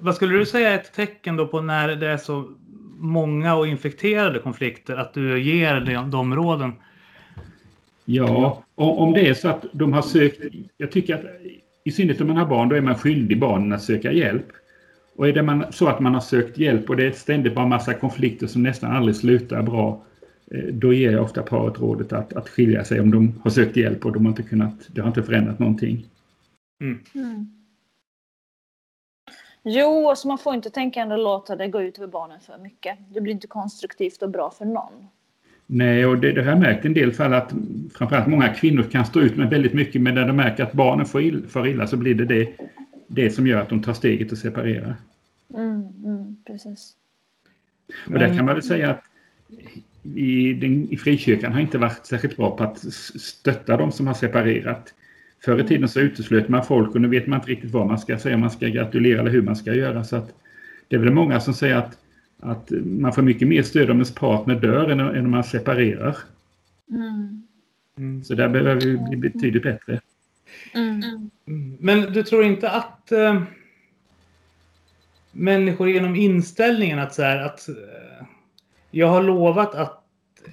vad 0.00 0.14
skulle 0.14 0.38
du 0.38 0.46
säga 0.46 0.70
är 0.70 0.74
ett 0.74 0.92
tecken 0.92 1.36
då 1.36 1.46
på 1.46 1.60
när 1.60 1.96
det 1.96 2.08
är 2.08 2.16
så 2.16 2.50
många 2.98 3.54
och 3.54 3.66
infekterade 3.66 4.38
konflikter 4.38 4.96
att 4.96 5.14
du 5.14 5.42
ger 5.42 5.80
de, 5.80 6.10
de 6.10 6.34
råden? 6.34 6.72
Ja, 8.04 8.64
och 8.74 9.00
om 9.00 9.12
det 9.12 9.28
är 9.28 9.34
så 9.34 9.48
att 9.48 9.64
de 9.72 9.92
har 9.92 10.02
sökt... 10.02 10.40
Jag 10.76 10.92
tycker 10.92 11.14
att 11.14 11.24
i 11.84 11.90
synnerhet 11.90 12.20
om 12.20 12.26
man 12.26 12.36
har 12.36 12.46
barn, 12.46 12.68
då 12.68 12.76
är 12.76 12.80
man 12.80 12.94
skyldig 12.94 13.40
barnen 13.40 13.72
att 13.72 13.82
söka 13.82 14.12
hjälp. 14.12 14.46
Och 15.16 15.28
är 15.28 15.32
det 15.32 15.42
man, 15.42 15.64
så 15.70 15.86
att 15.86 16.00
man 16.00 16.14
har 16.14 16.20
sökt 16.20 16.58
hjälp 16.58 16.90
och 16.90 16.96
det 16.96 17.06
är 17.06 17.12
ständigt 17.12 17.54
bara 17.54 17.66
massa 17.66 17.94
konflikter 17.94 18.46
som 18.46 18.62
nästan 18.62 18.92
aldrig 18.92 19.16
slutar 19.16 19.62
bra, 19.62 20.02
eh, 20.50 20.64
då 20.64 20.92
ger 20.92 21.12
jag 21.12 21.22
ofta 21.22 21.42
paret 21.42 21.80
rådet 21.80 22.12
att, 22.12 22.32
att 22.32 22.48
skilja 22.48 22.84
sig 22.84 23.00
om 23.00 23.10
de 23.10 23.40
har 23.42 23.50
sökt 23.50 23.76
hjälp 23.76 24.06
och 24.06 24.12
de 24.12 24.24
har 24.26 24.32
inte 24.32 24.42
kunnat, 24.42 24.74
det 24.86 25.00
har 25.00 25.08
inte 25.08 25.22
förändrat 25.22 25.58
någonting. 25.58 26.06
Mm. 26.80 27.59
Jo, 29.62 30.08
alltså 30.08 30.28
man 30.28 30.38
får 30.38 30.54
inte 30.54 30.70
tänka 30.70 31.00
ändå 31.00 31.16
låta 31.16 31.56
det 31.56 31.68
gå 31.68 31.82
ut 31.82 31.98
över 31.98 32.08
barnen 32.08 32.40
för 32.40 32.58
mycket. 32.58 32.98
Det 33.08 33.20
blir 33.20 33.32
inte 33.32 33.46
konstruktivt 33.46 34.22
och 34.22 34.30
bra 34.30 34.50
för 34.50 34.64
någon. 34.64 35.08
Nej, 35.66 36.06
och 36.06 36.18
det, 36.18 36.32
det 36.32 36.42
har 36.42 36.50
jag 36.50 36.60
märkt 36.60 36.84
i 36.84 36.88
en 36.88 36.94
del 36.94 37.12
fall 37.12 37.34
att 37.34 37.52
framförallt 37.94 38.26
många 38.26 38.48
kvinnor 38.48 38.82
kan 38.82 39.06
stå 39.06 39.20
ut 39.20 39.36
med 39.36 39.50
väldigt 39.50 39.74
mycket 39.74 40.02
men 40.02 40.14
när 40.14 40.26
de 40.26 40.36
märker 40.36 40.62
att 40.62 40.72
barnen 40.72 41.06
får 41.06 41.22
ill, 41.22 41.46
far 41.48 41.66
illa 41.66 41.86
så 41.86 41.96
blir 41.96 42.14
det, 42.14 42.24
det 42.24 42.48
det 43.12 43.30
som 43.30 43.46
gör 43.46 43.60
att 43.60 43.68
de 43.68 43.82
tar 43.82 43.94
steget 43.94 44.32
att 44.32 44.38
separera. 44.38 44.94
Mm, 45.54 45.88
mm, 46.04 46.36
precis. 46.46 46.92
Och 48.06 48.18
där 48.18 48.36
kan 48.36 48.44
man 48.44 48.54
väl 48.54 48.62
säga 48.62 48.90
att 48.90 49.04
i, 50.16 50.52
den, 50.52 50.92
i 50.92 50.96
frikyrkan 50.96 51.52
har 51.52 51.60
inte 51.60 51.78
varit 51.78 52.06
särskilt 52.06 52.36
bra 52.36 52.56
på 52.56 52.64
att 52.64 52.78
stötta 53.20 53.76
de 53.76 53.92
som 53.92 54.06
har 54.06 54.14
separerat. 54.14 54.94
Förr 55.44 55.60
i 55.60 55.64
tiden 55.64 55.88
så 55.88 56.00
uteslöt 56.00 56.48
man 56.48 56.64
folk 56.64 56.94
och 56.94 57.00
nu 57.00 57.08
vet 57.08 57.26
man 57.26 57.38
inte 57.38 57.50
riktigt 57.50 57.70
vad 57.70 57.86
man 57.86 57.98
ska 57.98 58.18
säga, 58.18 58.36
man 58.36 58.50
ska 58.50 58.66
gratulera 58.66 59.20
eller 59.20 59.30
hur 59.30 59.42
man 59.42 59.56
ska 59.56 59.74
göra. 59.74 60.04
Så 60.04 60.26
det 60.88 60.96
är 60.96 61.00
väl 61.00 61.12
många 61.12 61.40
som 61.40 61.54
säger 61.54 61.76
att, 61.76 61.98
att 62.40 62.70
man 62.84 63.12
får 63.12 63.22
mycket 63.22 63.48
mer 63.48 63.62
stöd 63.62 63.90
om 63.90 63.96
ens 63.96 64.14
partner 64.14 64.54
dör 64.54 64.88
än, 64.88 65.00
än 65.00 65.24
om 65.24 65.30
man 65.30 65.44
separerar. 65.44 66.16
Mm. 67.96 68.24
Så 68.24 68.34
där 68.34 68.48
behöver 68.48 68.80
vi 68.80 68.96
bli 68.96 69.16
betydligt 69.16 69.62
bättre. 69.62 70.00
Mm. 70.74 71.30
Men 71.80 72.12
du 72.12 72.22
tror 72.22 72.44
inte 72.44 72.70
att 72.70 73.12
eh, 73.12 73.42
människor 75.32 75.88
genom 75.90 76.16
inställningen 76.16 76.98
att 76.98 77.14
så 77.14 77.22
här 77.22 77.42
att 77.42 77.68
eh, 77.68 78.26
jag 78.90 79.06
har 79.06 79.22
lovat 79.22 79.74
att 79.74 79.99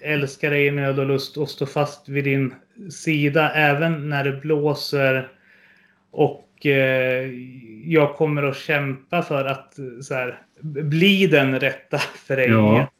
älska 0.02 0.50
dig 0.50 0.66
i 0.66 0.72
nöd 0.72 1.00
och 1.00 1.06
lust 1.06 1.38
och 1.38 1.50
stå 1.50 1.66
fast 1.66 2.10
vid 2.10 2.24
din 2.24 2.54
sida 2.90 3.52
även 3.52 4.10
när 4.10 4.24
det 4.24 4.42
blåser 4.42 5.28
och 6.12 6.66
eh, 6.66 7.32
jag 7.86 8.16
kommer 8.16 8.44
att 8.44 8.58
kämpa 8.58 9.22
för 9.22 9.46
att 9.46 9.80
eh, 9.80 9.86
så 10.02 10.14
här, 10.14 10.42
bli 10.62 11.28
den 11.28 11.60
rätta 11.60 11.98
för 11.98 12.36
dig. 12.36 12.50
Ja. 12.50 12.92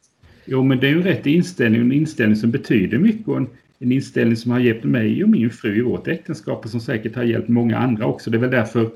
Jo, 0.44 0.62
men 0.62 0.78
det 0.78 0.86
är 0.86 0.90
ju 0.90 0.96
en 0.96 1.02
rätt 1.02 1.26
inställning, 1.26 1.80
en 1.80 1.92
inställning 1.92 2.36
som 2.36 2.50
betyder 2.50 2.98
mycket 2.98 3.28
och 3.28 3.36
en, 3.36 3.46
en 3.78 3.92
inställning 3.92 4.36
som 4.36 4.50
har 4.50 4.58
hjälpt 4.58 4.84
mig 4.84 5.24
och 5.24 5.30
min 5.30 5.50
fru 5.50 5.78
i 5.78 5.82
vårt 5.82 6.08
äktenskap 6.08 6.64
och 6.64 6.70
som 6.70 6.80
säkert 6.80 7.16
har 7.16 7.22
hjälpt 7.22 7.48
många 7.48 7.78
andra 7.78 8.06
också. 8.06 8.30
Det 8.30 8.36
är 8.36 8.40
väl 8.40 8.50
därför 8.50 8.90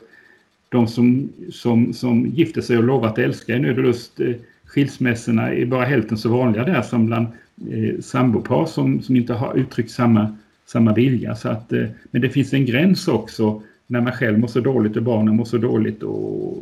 de 0.69 0.89
som, 0.89 1.33
som, 1.51 1.93
som 1.93 2.27
gifter 2.27 2.61
sig 2.61 2.79
och 2.79 2.85
lovar 2.85 3.09
att 3.09 3.19
älska 3.19 3.57
i 3.57 3.59
nöd 3.59 3.79
och 3.79 3.85
lust, 3.85 4.21
eh, 4.21 4.35
skilsmässorna 4.75 5.55
är 5.55 5.67
bara 5.67 5.85
hälften 5.85 6.19
så 6.19 6.29
vanliga 6.29 6.65
där 6.65 6.83
som 6.83 7.07
bland 7.07 7.27
eh, 7.71 8.01
sambopar 8.01 8.67
som, 8.67 9.03
som 9.03 9.17
inte 9.17 9.33
har 9.33 9.55
uttryckt 9.55 9.91
samma, 9.91 10.37
samma 10.67 10.95
vilja. 10.95 11.37
Så 11.37 11.49
att, 11.49 11.73
eh, 11.73 11.85
men 12.11 12.23
det 12.23 12.31
finns 12.31 12.53
en 12.53 12.67
gräns 12.67 13.09
också 13.09 13.63
när 13.87 14.01
man 14.01 14.13
själv 14.13 14.39
mår 14.39 14.49
så 14.49 14.61
dåligt 14.61 14.97
och 14.97 15.03
barnen 15.03 15.37
mår 15.37 15.45
så 15.45 15.59
dåligt 15.59 16.03
och 16.03 16.57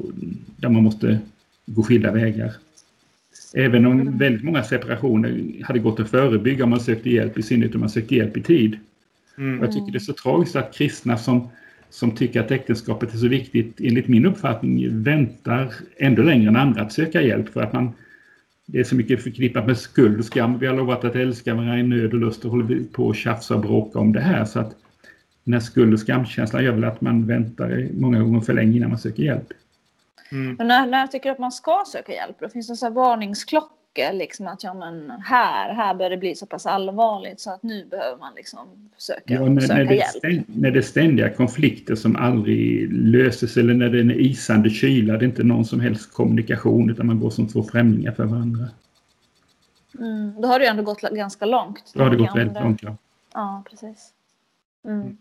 där 0.57 0.69
man 0.69 0.83
måste 0.83 1.19
gå 1.67 1.83
skilda 1.83 2.13
vägar. 2.13 2.53
Även 3.55 3.87
om 3.87 4.19
väldigt 4.19 4.45
många 4.45 4.63
separationer 4.63 5.43
hade 5.63 5.79
gått 5.79 6.01
att 6.01 6.11
förebygga 6.11 6.65
om 6.65 6.71
man 6.71 6.81
sökte 6.81 7.11
hjälp, 7.11 7.39
i 7.39 7.43
synnerhet 7.43 7.75
om 7.75 7.81
man 7.81 7.91
sökte 7.91 8.15
hjälp 8.15 8.37
i 8.37 8.43
tid. 8.43 8.79
Mm. 9.39 9.61
Jag 9.61 9.73
tycker 9.73 9.93
det 9.93 9.99
är 9.99 10.01
så 10.01 10.13
tragiskt 10.13 10.57
att 10.57 10.75
kristna 10.75 11.19
som, 11.19 11.49
som 11.91 12.17
tycker 12.17 12.41
att 12.41 12.51
äktenskapet 12.51 13.15
är 13.15 13.19
så 13.19 13.29
viktigt, 13.29 13.81
enligt 13.81 14.09
min 14.09 14.27
uppfattning, 14.27 15.03
väntar 15.03 15.75
ändå 15.97 16.23
längre 16.23 16.49
än 16.49 16.57
andra 16.57 16.83
att 16.83 16.93
söka 16.93 17.23
hjälp 17.23 17.49
för 17.49 17.63
att 17.63 17.73
man 17.73 17.93
det 18.73 18.81
är 18.81 18.85
så 18.85 18.95
mycket 18.95 19.23
förknippat 19.23 19.67
med 19.67 19.79
skuld 19.79 20.19
och 20.19 20.25
skam. 20.25 20.59
Vi 20.59 20.67
har 20.67 20.77
lovat 20.77 21.05
att 21.05 21.17
älska 21.17 21.55
varandra 21.55 21.79
i 21.79 21.83
nöd 21.83 22.15
och 22.15 22.21
lust 22.21 22.45
och 22.45 22.51
håller 22.51 22.65
vi 22.65 22.85
på 22.85 23.11
att 23.11 23.17
tjafsa 23.17 23.55
och 23.55 23.61
bråka 23.61 23.99
om 23.99 24.13
det 24.13 24.21
här. 24.21 24.45
Så 24.45 24.61
att 24.61 24.77
den 25.45 25.55
här 25.55 25.61
skuld 25.61 25.93
och 25.93 26.01
skamkänslan 26.01 26.65
gör 26.65 26.73
väl 26.73 26.85
att 26.85 27.01
man 27.01 27.27
väntar 27.27 27.89
många 27.93 28.21
gånger 28.21 28.41
för 28.41 28.53
länge 28.53 28.77
innan 28.77 28.91
man 28.91 28.99
söker 28.99 29.23
hjälp. 29.23 29.53
Mm. 30.33 30.55
Men 30.59 30.69
när, 30.69 30.87
när 30.87 30.99
jag 30.99 31.13
tycker 31.13 31.31
att 31.31 31.39
man 31.39 31.53
ska 31.53 31.85
söka 31.93 32.13
hjälp, 32.13 32.37
då 32.41 32.49
finns 32.49 32.69
det 32.69 32.77
så 32.77 32.87
här 32.87 32.93
varningsklockor. 33.97 34.19
Liksom 34.19 34.47
att 34.47 34.65
ja, 34.65 34.75
men 34.75 35.11
här, 35.11 35.75
här 35.75 35.95
börjar 35.95 36.11
det 36.11 36.17
bli 36.17 36.35
så 36.35 36.47
pass 36.47 36.67
allvarligt 36.67 37.41
så 37.41 37.51
att 37.51 37.63
nu 37.63 37.87
behöver 37.91 38.19
man 38.19 38.33
liksom 38.37 38.91
söka, 38.97 39.35
Ja, 39.35 39.45
när, 39.49 39.61
söka 39.61 39.75
när, 39.75 39.93
hjälp. 39.93 40.09
ständ, 40.09 40.45
när 40.47 40.71
det 40.71 40.79
är 40.79 40.83
ständiga 40.83 41.31
konflikter 41.35 41.95
som 41.95 42.17
aldrig 42.17 42.93
löses 42.93 43.57
eller 43.57 43.75
när 43.75 43.89
det 43.89 43.99
är 43.99 44.03
en 44.03 44.11
isande 44.11 44.71
kyla, 44.71 45.17
det 45.17 45.25
är 45.25 45.29
inte 45.29 45.43
någon 45.45 45.65
som 45.65 45.81
helst 45.81 46.13
kommunikation 46.13 46.91
utan 46.91 47.07
man 47.07 47.21
går 47.21 47.31
som 47.31 47.49
två 47.49 47.63
främlingar 47.63 48.13
för 48.13 48.25
varandra. 48.25 48.69
Mm, 49.99 50.41
då 50.41 50.49
har 50.49 50.59
det 50.59 50.65
ju 50.65 50.71
ändå 50.71 50.83
gått 50.83 51.01
ganska 51.01 51.47
långt. 51.47 51.93
Då 51.95 52.03
har 52.03 52.11
det 52.11 52.17
gått 52.17 52.37
väldigt 52.37 52.55
det- 52.55 52.61
långt. 52.61 52.83
Ja. 52.83 52.97
Ja, 53.35 53.63
precis. 53.71 54.13
Mm. 54.85 55.17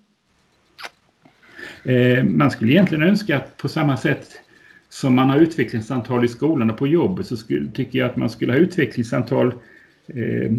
Eh, 1.84 2.24
man 2.24 2.52
skulle 2.52 2.72
egentligen 2.72 3.04
önska 3.04 3.38
att 3.38 3.58
på 3.58 3.70
samma 3.70 3.98
sätt 3.98 4.30
som 4.90 5.16
man 5.16 5.30
har 5.30 5.38
utvecklingssamtal 5.38 6.26
i 6.26 6.28
skolan 6.28 6.70
och 6.70 6.78
på 6.78 6.88
jobbet 6.88 7.28
så 7.28 7.38
skulle, 7.38 7.72
tycker 7.72 8.00
jag 8.00 8.10
att 8.10 8.16
man 8.16 8.30
skulle 8.30 8.52
ha 8.52 8.60
utvecklingssamtal 8.60 9.48
eh, 10.08 10.52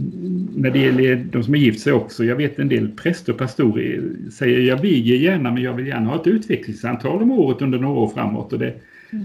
när 0.56 0.70
det 0.70 0.78
gäller 0.78 1.16
de 1.32 1.42
som 1.42 1.54
är 1.54 1.58
gift 1.58 1.80
sig 1.80 1.92
också. 1.92 2.24
Jag 2.24 2.36
vet 2.36 2.58
en 2.58 2.68
del 2.68 2.90
präster 2.90 3.32
och 3.32 3.38
pastorer 3.38 4.02
säger 4.32 4.60
jag 4.60 4.76
viger 4.76 5.16
gärna 5.16 5.50
men 5.50 5.62
jag 5.62 5.72
vill 5.72 5.86
gärna 5.86 6.10
ha 6.10 6.20
ett 6.20 6.26
utvecklingssamtal 6.26 7.22
om 7.22 7.30
året 7.30 7.62
under 7.62 7.78
några 7.78 8.00
år 8.00 8.08
framåt 8.08 8.52
och 8.52 8.58
det, 8.58 8.74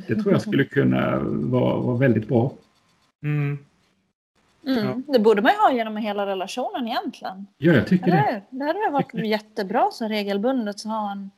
det 0.08 0.16
tror 0.16 0.32
jag 0.32 0.42
skulle 0.42 0.64
kunna 0.64 1.20
vara, 1.24 1.78
vara 1.78 1.98
väldigt 1.98 2.28
bra. 2.28 2.54
Mm. 3.24 3.58
Mm. 4.68 4.86
Ja. 4.86 5.14
Det 5.14 5.20
borde 5.20 5.42
man 5.42 5.52
ju 5.52 5.58
ha 5.58 5.72
genom 5.72 5.98
hela 5.98 6.26
relationen 6.26 6.88
egentligen. 6.88 7.46
Ja, 7.58 7.74
jag 7.74 7.88
tycker 7.88 8.08
Eller 8.08 8.18
det. 8.18 8.42
Det 8.50 8.66
hade 8.66 8.92
varit 8.92 9.14
jättebra 9.14 9.92
så 9.92 10.08
regelbundet 10.08 10.76
att 10.76 10.84
ha 10.84 11.12
en 11.12 11.32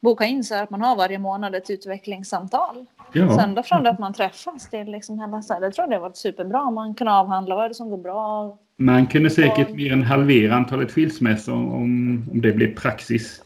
boka 0.00 0.24
in 0.24 0.44
så 0.44 0.54
här 0.54 0.62
att 0.62 0.70
man 0.70 0.80
har 0.82 0.96
varje 0.96 1.18
månad 1.18 1.54
ett 1.54 1.70
utvecklingssamtal. 1.70 2.86
Ja. 3.12 3.38
Sen 3.38 3.54
då 3.54 3.62
från 3.62 3.82
det 3.82 3.90
att 3.90 3.98
man 3.98 4.12
träffas 4.12 4.70
till 4.70 4.86
liksom 4.90 5.20
hela 5.20 5.42
så 5.42 5.54
här, 5.54 5.60
det 5.60 5.70
tror 5.70 5.84
jag 5.84 5.90
det 5.90 5.98
varit 6.02 6.16
superbra. 6.16 6.70
Man 6.70 6.94
kan 6.94 7.08
avhandla 7.08 7.54
vad 7.54 7.64
är 7.64 7.68
det 7.68 7.74
som 7.74 7.90
går 7.90 7.98
bra. 7.98 8.58
Man 8.76 9.06
kunde 9.06 9.30
säkert 9.30 9.70
mer 9.74 9.92
än 9.92 10.02
halvera 10.02 10.54
antalet 10.54 10.90
skilsmässor 10.90 11.54
om, 11.54 11.72
om 11.72 12.40
det 12.40 12.52
blev 12.52 12.74
praxis. 12.76 13.42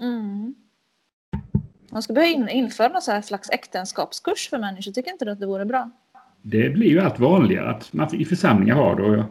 Mm. 0.00 0.54
Man 1.90 2.02
ska 2.02 2.12
börja 2.12 2.28
in, 2.28 2.48
införa 2.48 2.88
någon 2.88 3.02
så 3.02 3.12
här 3.12 3.22
slags 3.22 3.50
äktenskapskurs 3.50 4.48
för 4.50 4.58
människor. 4.58 4.92
Tycker 4.92 5.10
inte 5.12 5.24
du 5.24 5.30
att 5.30 5.40
det 5.40 5.46
vore 5.46 5.64
bra? 5.64 5.90
Det 6.42 6.68
blir 6.68 6.86
ju 6.90 7.00
allt 7.00 7.18
vanligare 7.18 7.70
att 7.70 7.92
man 7.92 8.14
i 8.14 8.24
församlingar 8.24 8.74
har 8.74 8.96
det. 8.96 9.02
Jag, 9.02 9.24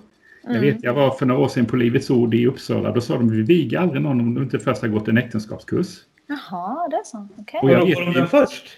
jag 0.43 0.55
Mm. 0.55 0.61
vet, 0.61 0.84
jag 0.84 0.93
var 0.93 1.11
för 1.11 1.26
några 1.26 1.41
år 1.41 1.47
sedan 1.47 1.65
på 1.65 1.76
Livets 1.76 2.09
Ord 2.09 2.34
i 2.34 2.47
Uppsala. 2.47 2.91
Då 2.91 3.01
sa 3.01 3.13
de 3.13 3.30
vi 3.30 3.41
viger 3.41 3.80
aldrig 3.80 4.01
någon 4.01 4.19
om 4.19 4.34
du 4.34 4.43
inte 4.43 4.59
först 4.59 4.82
har 4.82 4.88
gått 4.89 5.07
en 5.07 5.17
äktenskapskurs. 5.17 5.88
Jaha, 6.28 6.88
det 6.89 6.95
är 6.95 7.03
så. 7.03 7.28
Okej. 7.38 7.59
Och 7.63 7.71
jag 7.71 7.80
Går 7.80 7.88
vet 7.88 7.97
de 7.97 8.13
den 8.13 8.28
först? 8.28 8.78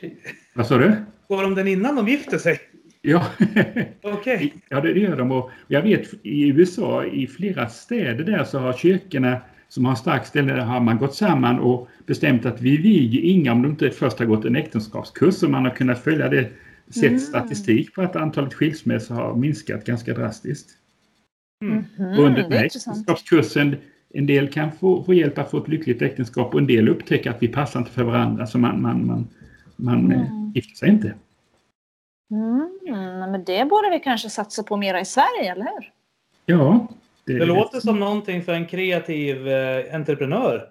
Vad 0.54 0.68
sa 0.68 0.78
du? 0.78 0.96
Går 1.28 1.44
de 1.44 1.56
den 1.56 1.68
innan 1.68 1.96
de 1.96 2.08
gifter 2.08 2.38
sig? 2.38 2.60
Ja, 3.02 3.26
Okej. 4.04 4.54
ja 4.70 4.82
det 4.82 4.92
gör 5.00 5.16
de. 5.18 5.32
Och 5.32 5.52
jag 5.68 5.82
vet 5.82 6.14
i 6.24 6.48
USA, 6.48 7.06
i 7.06 7.28
flera 7.28 7.70
städer 7.70 8.24
där 8.24 8.44
så 8.44 8.60
har 8.60 8.74
kyrkorna 8.74 9.42
som 9.70 9.86
har 9.86 9.96
stark 9.96 10.26
ställning, 10.26 10.56
där 10.56 10.62
har 10.64 10.80
man 10.80 10.98
gått 10.98 11.16
samman 11.16 11.60
och 11.60 11.88
bestämt 12.06 12.46
att 12.46 12.62
vi 12.62 12.78
viger 12.78 13.22
inga 13.22 13.52
om 13.52 13.62
de 13.62 13.70
inte 13.72 13.92
först 13.92 14.20
har 14.20 14.26
gått 14.26 14.46
en 14.46 14.56
äktenskapskurs. 14.56 15.44
Och 15.44 15.50
man 15.50 15.66
har 15.66 15.72
kunnat 15.76 16.04
följa 16.04 16.30
det, 16.30 16.50
sett 16.90 17.04
Mm. 17.04 17.20
statistik 17.20 17.94
på 17.96 18.02
att 18.02 18.16
antalet 18.16 18.54
skilsmässor 18.54 19.16
har 19.16 19.36
minskat 19.36 19.86
ganska 19.86 20.14
drastiskt. 20.14 20.70
Mm. 21.64 21.78
Och 22.18 22.24
under 22.26 22.40
Mm, 22.40 22.50
den 22.52 22.64
äktenskapskursen, 22.64 23.76
en 24.14 24.26
del 24.26 24.48
kan 24.52 24.72
få, 24.72 25.04
få 25.04 25.14
hjälp 25.14 25.38
att 25.38 25.52
få 25.52 25.58
ett 25.58 25.68
lyckligt 25.68 26.02
äktenskap 26.02 26.54
och 26.54 26.60
en 26.60 26.68
del 26.68 26.90
upptäcker 26.90 27.30
att 27.30 27.44
vi 27.44 27.48
passar 27.48 27.80
inte 27.80 27.92
för 27.92 28.04
varandra 28.04 28.48
så 28.48 28.58
man, 28.58 28.82
man, 28.82 29.06
man, 29.08 29.28
man 29.76 30.12
eh, 30.12 30.22
Mm. 30.32 30.52
gifter 30.56 30.76
sig 30.76 30.90
inte. 30.90 31.14
Mm, 32.32 33.32
men 33.32 33.44
det 33.44 33.66
borde 33.70 33.90
vi 33.90 34.00
kanske 34.00 34.30
satsa 34.30 34.64
på 34.64 34.78
mera 34.78 35.00
i 35.02 35.06
Sverige, 35.06 35.52
eller 35.52 35.64
hur? 35.64 35.92
Ja, 36.46 36.88
Det 37.26 37.46
låter 37.46 37.80
som 37.80 38.00
någonting 38.00 38.44
för 38.44 38.54
en 38.54 38.66
kreativ 38.66 39.48
eh, 39.48 39.96
entreprenör. 39.96 40.70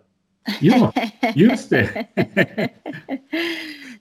Ja, 0.60 0.92
just 1.34 1.70
det. 1.70 2.06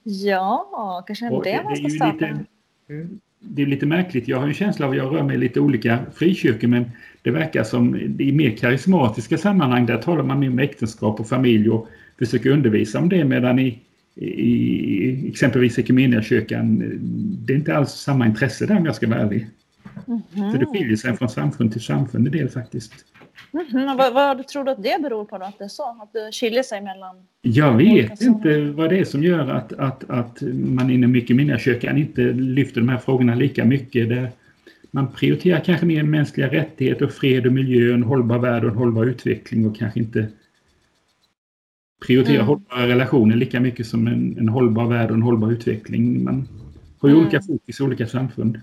ja, 0.02 1.04
kanske 1.06 1.30
Och 1.30 1.44
det 1.44 1.62
man 1.64 1.72
är 1.72 1.76
ska 1.76 1.84
ju 1.84 1.90
starta. 1.90 2.26
lite, 2.26 3.18
det 3.48 3.62
är 3.62 3.66
lite 3.66 3.86
märkligt. 3.86 4.28
Jag 4.28 4.40
har 4.40 4.46
en 4.46 4.54
känsla 4.54 4.86
av 4.86 4.92
att 4.92 4.98
jag 4.98 5.14
rör 5.14 5.22
mig 5.22 5.36
i 5.36 5.38
lite 5.38 5.60
olika 5.60 5.98
frikyrkor 6.14 6.68
men 6.68 6.84
det 7.22 7.30
verkar 7.30 7.64
som 7.64 7.96
i 8.18 8.32
mer 8.32 8.50
karismatiska 8.50 9.38
sammanhang 9.38 9.86
där 9.86 9.98
talar 9.98 10.22
man 10.22 10.40
mer 10.40 10.50
om 10.50 10.58
äktenskap 10.58 11.20
och 11.20 11.28
familj 11.28 11.70
och 11.70 11.88
försöker 12.18 12.50
undervisa 12.50 12.98
om 12.98 13.08
det 13.08 13.24
medan 13.24 13.58
i, 13.58 13.78
i 14.14 15.28
exempelvis 15.28 15.78
Equmeniakyrkan 15.78 16.78
det 17.46 17.52
är 17.52 17.56
inte 17.56 17.76
alls 17.76 17.90
samma 17.90 18.26
intresse 18.26 18.66
där 18.66 18.76
om 18.76 18.86
jag 18.86 18.94
ska 18.94 19.08
vara 19.08 19.20
ärlig. 19.20 19.46
Mhm. 20.06 20.52
Så 20.52 20.58
det 20.58 20.66
skiljer 20.66 20.96
sig 20.96 21.16
från 21.16 21.28
samfund 21.28 21.72
till 21.72 21.80
samfund 21.84 22.26
en 22.26 22.32
del 22.32 22.48
faktiskt. 22.48 22.92
Mhm, 23.52 23.88
och 23.88 23.96
Vad, 23.98 24.14
vad 24.14 24.48
tror 24.48 24.64
du 24.64 24.70
att 24.70 24.82
det 24.82 25.02
beror 25.02 25.24
på 25.24 25.38
då? 25.38 25.44
Att 25.44 25.58
det 25.58 25.64
är 25.64 25.68
så? 25.68 25.82
Att 26.02 26.12
det 26.12 26.32
skiljer 26.32 26.62
sig 26.62 26.80
mellan... 26.80 27.16
Jag 27.42 27.76
vet 27.76 28.20
inte 28.22 28.60
vad 28.60 28.90
det 28.90 28.98
är 28.98 29.04
som 29.04 29.22
gör 29.22 29.48
att, 29.48 29.72
att, 29.72 30.10
att 30.10 30.42
man 30.54 30.90
inom 30.90 31.14
Equmeniakyrkan 31.14 31.98
inte 31.98 32.22
lyfter 32.32 32.80
de 32.80 32.88
här 32.88 32.98
frågorna 32.98 33.34
lika 33.34 33.64
mycket. 33.64 34.08
Där 34.08 34.30
man 34.90 35.12
prioriterar 35.12 35.60
kanske 35.60 35.86
mer 35.86 36.02
mänskliga 36.02 36.52
rättigheter, 36.52 37.04
och 37.04 37.12
fred 37.12 37.46
och 37.46 37.52
miljö, 37.52 37.94
en 37.94 38.02
hållbar 38.02 38.38
värld 38.38 38.64
och 38.64 38.70
en 38.70 38.76
hållbar 38.76 39.04
utveckling 39.04 39.66
och 39.66 39.76
kanske 39.76 40.00
inte 40.00 40.26
prioriterar 42.06 42.34
Mm. 42.36 42.46
hållbara 42.46 42.86
relationer 42.88 43.36
lika 43.36 43.60
mycket 43.60 43.86
som 43.86 44.06
en, 44.06 44.38
en 44.38 44.48
hållbar 44.48 44.86
värld 44.86 45.08
och 45.10 45.16
en 45.16 45.22
hållbar 45.22 45.50
utveckling. 45.52 46.24
Man 46.24 46.48
har 46.98 47.08
ju 47.08 47.14
Mm. 47.14 47.26
olika 47.26 47.42
fokus 47.42 47.80
i 47.80 47.82
olika 47.82 48.06
samfund. 48.06 48.60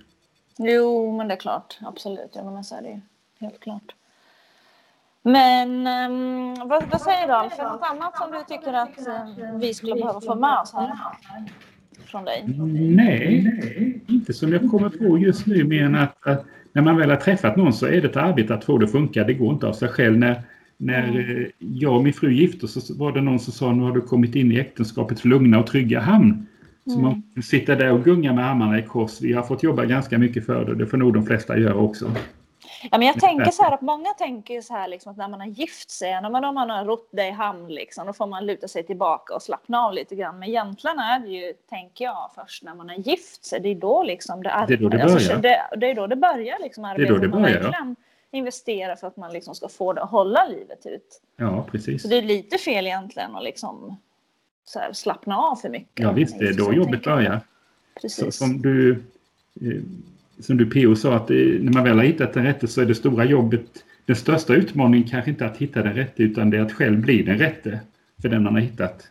Jo, 0.57 1.17
men 1.17 1.27
det 1.27 1.33
är 1.33 1.39
klart. 1.39 1.77
Absolut. 1.81 2.31
Jag 2.35 2.45
menar 2.45 2.63
så 2.63 2.75
är 2.75 2.81
det 2.81 2.89
ju. 2.89 3.01
Helt 3.39 3.59
klart. 3.59 3.95
Men 5.23 5.87
ehm, 5.87 6.67
vad, 6.67 6.83
vad 6.91 7.01
säger 7.01 7.27
du 7.27 7.33
Alf? 7.33 7.59
Är 7.59 7.63
det 7.63 7.69
något 7.69 7.89
annat 7.91 8.17
som 8.17 8.31
du 8.31 8.43
tycker 8.47 8.73
att 8.73 9.07
eh, 9.07 9.59
vi 9.59 9.73
skulle 9.73 9.95
behöva 9.95 10.21
få 10.21 10.35
med 10.35 10.59
oss 10.59 10.73
här? 10.73 10.91
Från 12.05 12.25
dig? 12.25 12.43
Nej, 12.47 13.43
nej, 13.43 14.01
inte 14.07 14.33
som 14.33 14.53
jag 14.53 14.71
kommer 14.71 14.89
på 14.89 15.17
just 15.17 15.45
nu 15.47 15.63
mer 15.63 15.83
än 15.83 15.95
att, 15.95 16.27
att 16.27 16.45
när 16.71 16.81
man 16.81 16.97
väl 16.97 17.09
har 17.09 17.17
träffat 17.17 17.55
någon 17.55 17.73
så 17.73 17.85
är 17.85 18.01
det 18.01 18.07
ett 18.07 18.17
arbete 18.17 18.53
att 18.53 18.63
få 18.63 18.77
det 18.77 18.85
att 18.85 18.91
funka. 18.91 19.23
Det 19.23 19.33
går 19.33 19.53
inte 19.53 19.67
av 19.67 19.73
sig 19.73 19.89
själv. 19.89 20.17
När, 20.17 20.41
när 20.77 21.19
eh, 21.19 21.47
jag 21.57 21.95
och 21.95 22.03
min 22.03 22.13
fru 22.13 22.33
gifte 22.33 22.65
oss 22.65 22.87
så 22.87 22.97
var 22.97 23.11
det 23.11 23.21
någon 23.21 23.39
som 23.39 23.53
sa 23.53 23.71
nu 23.71 23.83
har 23.83 23.91
du 23.91 24.01
kommit 24.01 24.35
in 24.35 24.51
i 24.51 24.59
äktenskapets 24.59 25.25
lugna 25.25 25.59
och 25.59 25.67
trygga 25.67 25.99
hamn. 25.99 26.47
Så 26.85 26.99
man 26.99 27.23
sitter 27.43 27.75
där 27.75 27.91
och 27.91 28.03
gungar 28.03 28.33
med 28.33 28.49
armarna 28.49 28.79
i 28.79 28.83
kors. 28.83 29.21
Vi 29.21 29.33
har 29.33 29.43
fått 29.43 29.63
jobba 29.63 29.85
ganska 29.85 30.17
mycket 30.17 30.45
för 30.45 30.65
det. 30.65 30.75
Det 30.75 30.85
får 30.85 30.97
nog 30.97 31.13
de 31.13 31.25
flesta 31.25 31.57
göra 31.57 31.75
också. 31.75 32.11
Ja, 32.91 32.97
men 32.97 33.07
jag 33.07 33.19
tänker 33.19 33.51
så 33.51 33.63
här 33.63 33.71
att 33.71 33.81
många 33.81 34.09
tänker 34.09 34.61
så 34.61 34.73
här 34.73 34.87
liksom 34.87 35.11
att 35.11 35.17
när 35.17 35.27
man 35.27 35.39
har 35.39 35.47
gift 35.47 35.91
sig, 35.91 36.21
när 36.21 36.29
man, 36.29 36.43
om 36.43 36.55
man 36.55 36.69
har 36.69 36.85
rott 36.85 37.09
det 37.11 37.27
i 37.27 37.31
hamn 37.31 37.67
liksom, 37.67 38.07
då 38.07 38.13
får 38.13 38.27
man 38.27 38.45
luta 38.45 38.67
sig 38.67 38.83
tillbaka 38.83 39.35
och 39.35 39.41
slappna 39.41 39.79
av 39.79 39.93
lite 39.93 40.15
grann. 40.15 40.39
Men 40.39 40.49
egentligen 40.49 40.99
är 40.99 41.19
det 41.19 41.27
ju, 41.27 41.53
tänker 41.69 42.05
jag, 42.05 42.31
först 42.35 42.63
när 42.63 42.75
man 42.75 42.89
har 42.89 42.95
gift 42.95 43.45
sig, 43.45 43.59
det 43.59 43.69
är 43.69 43.75
då 43.75 44.03
liksom 44.03 44.43
det, 44.43 44.65
Det 44.67 44.73
är 44.73 44.77
då 44.77 44.89
det 44.89 45.03
alltså, 45.03 45.27
börjar. 45.27 45.41
det, 45.41 45.77
det 45.77 45.91
är 45.91 45.95
då 45.95 46.07
det 46.07 46.15
börjar 46.15 46.59
liksom 46.59 46.85
är 46.85 46.97
då 46.97 47.03
det 47.03 47.09
arbetet. 47.09 47.29
Man 47.31 47.41
börjar, 47.41 47.55
ja. 47.55 47.61
verkligen 47.61 47.95
investerar 48.31 48.95
för 48.95 49.07
att 49.07 49.17
man 49.17 49.33
liksom 49.33 49.55
ska 49.55 49.67
få 49.69 49.93
det 49.93 50.03
att 50.03 50.09
hålla 50.09 50.45
livet 50.47 50.85
ut. 50.85 51.21
Ja, 51.37 51.65
precis. 51.71 52.01
Så 52.01 52.07
det 52.07 52.17
är 52.17 52.21
lite 52.21 52.57
fel 52.57 52.87
egentligen 52.87 53.35
att 53.35 53.43
liksom 53.43 53.97
här, 54.75 54.93
slappna 54.93 55.37
av 55.37 55.55
för 55.55 55.69
mycket. 55.69 56.03
Ja 56.03 56.11
visst, 56.11 56.39
det 56.39 56.47
är 56.47 56.53
då 56.53 56.65
Så 56.65 56.73
jobbet 56.73 57.03
börjar. 57.03 57.41
Så, 58.07 58.31
som 58.31 58.61
du, 58.61 58.91
eh, 59.61 59.81
som 60.39 60.57
du 60.57 60.65
PO 60.69 60.95
sa, 60.95 61.15
att 61.15 61.27
det, 61.27 61.63
när 61.63 61.71
man 61.73 61.83
väl 61.83 61.97
har 61.97 62.05
hittat 62.05 62.33
den 62.33 62.43
rätte 62.43 62.67
så 62.67 62.81
är 62.81 62.85
det 62.85 62.95
stora 62.95 63.25
jobbet, 63.25 63.83
den 64.05 64.15
största 64.15 64.53
utmaningen 64.53 65.07
kanske 65.09 65.31
inte 65.31 65.45
att 65.45 65.57
hitta 65.57 65.83
den 65.83 65.93
rätte 65.93 66.23
utan 66.23 66.49
det 66.49 66.57
är 66.57 66.61
att 66.61 66.71
själv 66.73 67.01
bli 67.01 67.23
den 67.23 67.37
rätte 67.37 67.79
för 68.21 68.29
den 68.29 68.43
man 68.43 68.53
har 68.53 68.61
hittat. 68.61 69.07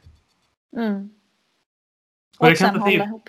Mm. 0.76 1.10
Och 2.38 2.48
Och 2.50 2.56
sen 2.56 2.76
hålla 2.76 3.04
ihop. 3.04 3.28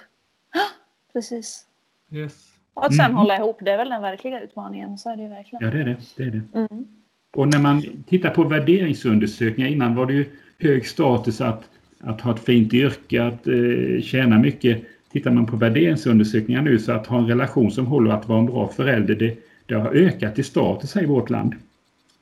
Precis. 1.13 1.65
Yes. 2.11 2.49
Och 2.73 2.85
att 2.85 2.95
sen 2.95 3.05
Mm. 3.05 3.17
hålla 3.17 3.37
ihop, 3.37 3.57
det 3.61 3.71
är 3.71 3.77
väl 3.77 3.89
den 3.89 4.01
verkliga 4.01 4.41
utmaningen. 4.41 4.97
Så 4.97 5.09
är 5.09 5.15
det 5.17 5.23
ju 5.23 5.29
verkligen. 5.29 5.65
Ja, 5.65 5.71
det 5.71 5.79
är 5.81 5.85
det. 5.85 5.97
det, 6.17 6.23
är 6.23 6.31
det. 6.31 6.57
Mm. 6.59 6.87
Och 7.35 7.47
när 7.47 7.59
man 7.59 8.03
tittar 8.07 8.29
på 8.29 8.43
värderingsundersökningar, 8.43 9.69
innan 9.69 9.95
var 9.95 10.05
det 10.05 10.13
ju 10.13 10.25
hög 10.59 10.87
status 10.87 11.41
att, 11.41 11.63
att 12.03 12.21
ha 12.21 12.35
ett 12.35 12.45
fint 12.45 12.73
yrke, 12.73 13.23
att 13.23 13.47
eh, 13.47 14.01
tjäna 14.01 14.39
mycket. 14.39 14.83
Tittar 15.11 15.31
man 15.31 15.45
på 15.45 15.55
värderingsundersökningar 15.55 16.61
nu 16.61 16.79
så 16.79 16.91
att 16.91 17.07
ha 17.07 17.17
en 17.17 17.27
relation 17.27 17.71
som 17.71 17.85
håller 17.85 18.11
att 18.11 18.27
vara 18.27 18.39
en 18.39 18.45
bra 18.45 18.67
förälder, 18.67 19.15
det, 19.15 19.37
det 19.65 19.75
har 19.75 19.89
ökat 19.89 20.39
i 20.39 20.43
status 20.43 20.95
här 20.95 21.03
i 21.03 21.05
vårt 21.05 21.29
land. 21.29 21.53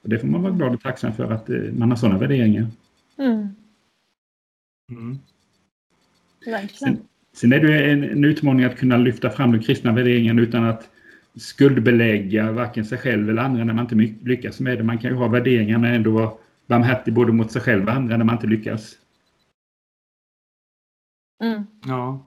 Och 0.04 0.10
det 0.10 0.20
får 0.20 0.28
man 0.28 0.44
vara 0.44 0.54
glad 0.54 0.74
och 0.74 0.82
tacksam 0.82 1.14
för 1.14 1.32
att 1.32 1.50
eh, 1.50 1.58
man 1.78 1.90
har 1.90 1.98
sådana 1.98 2.18
värderingar. 2.18 2.68
Mm. 3.18 3.48
Mm. 4.92 5.20
Verkligen. 6.46 6.98
Sen 7.34 7.54
är 7.54 7.60
det 7.60 7.92
en, 7.92 8.04
en 8.04 8.24
utmaning 8.24 8.66
att 8.66 8.78
kunna 8.78 8.98
lyfta 8.98 9.30
fram 9.30 9.52
de 9.52 9.60
kristna 9.60 9.92
värderingarna 9.92 10.42
utan 10.42 10.64
att 10.64 10.90
skuldbelägga 11.36 12.52
varken 12.52 12.86
sig 12.86 12.98
själv 12.98 13.30
eller 13.30 13.42
andra 13.42 13.64
när 13.64 13.74
man 13.74 13.86
inte 13.92 14.28
lyckas 14.30 14.60
med 14.60 14.78
det. 14.78 14.84
Man 14.84 14.98
kan 14.98 15.12
ju 15.12 15.18
ha 15.18 15.28
värderingar 15.28 15.78
men 15.78 15.94
ändå 15.94 16.12
vara 16.12 16.32
barmhärtig 16.68 17.14
både 17.14 17.32
mot 17.32 17.52
sig 17.52 17.62
själv 17.62 17.84
och 17.84 17.94
andra 17.94 18.18
när 18.18 18.26
man 18.26 18.36
inte 18.36 18.48
lyckas. 18.48 18.96
Mm. 21.42 21.64
Ja. 21.86 22.26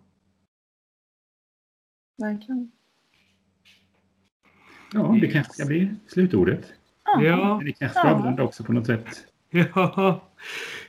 Verkligen. 2.22 2.70
Ja, 4.92 5.16
det 5.20 5.28
kanske 5.28 5.52
ska 5.52 5.64
bli 5.64 5.94
slutordet. 6.06 6.72
Ja. 7.04 7.56
Men 7.56 7.66
det 7.66 7.72
kanske 7.72 7.98
ska 7.98 8.08
Ja. 8.08 8.14
avrunda 8.14 8.42
också 8.42 8.64
på 8.64 8.72
något 8.72 8.86
sätt. 8.86 9.06
ja. 9.74 10.20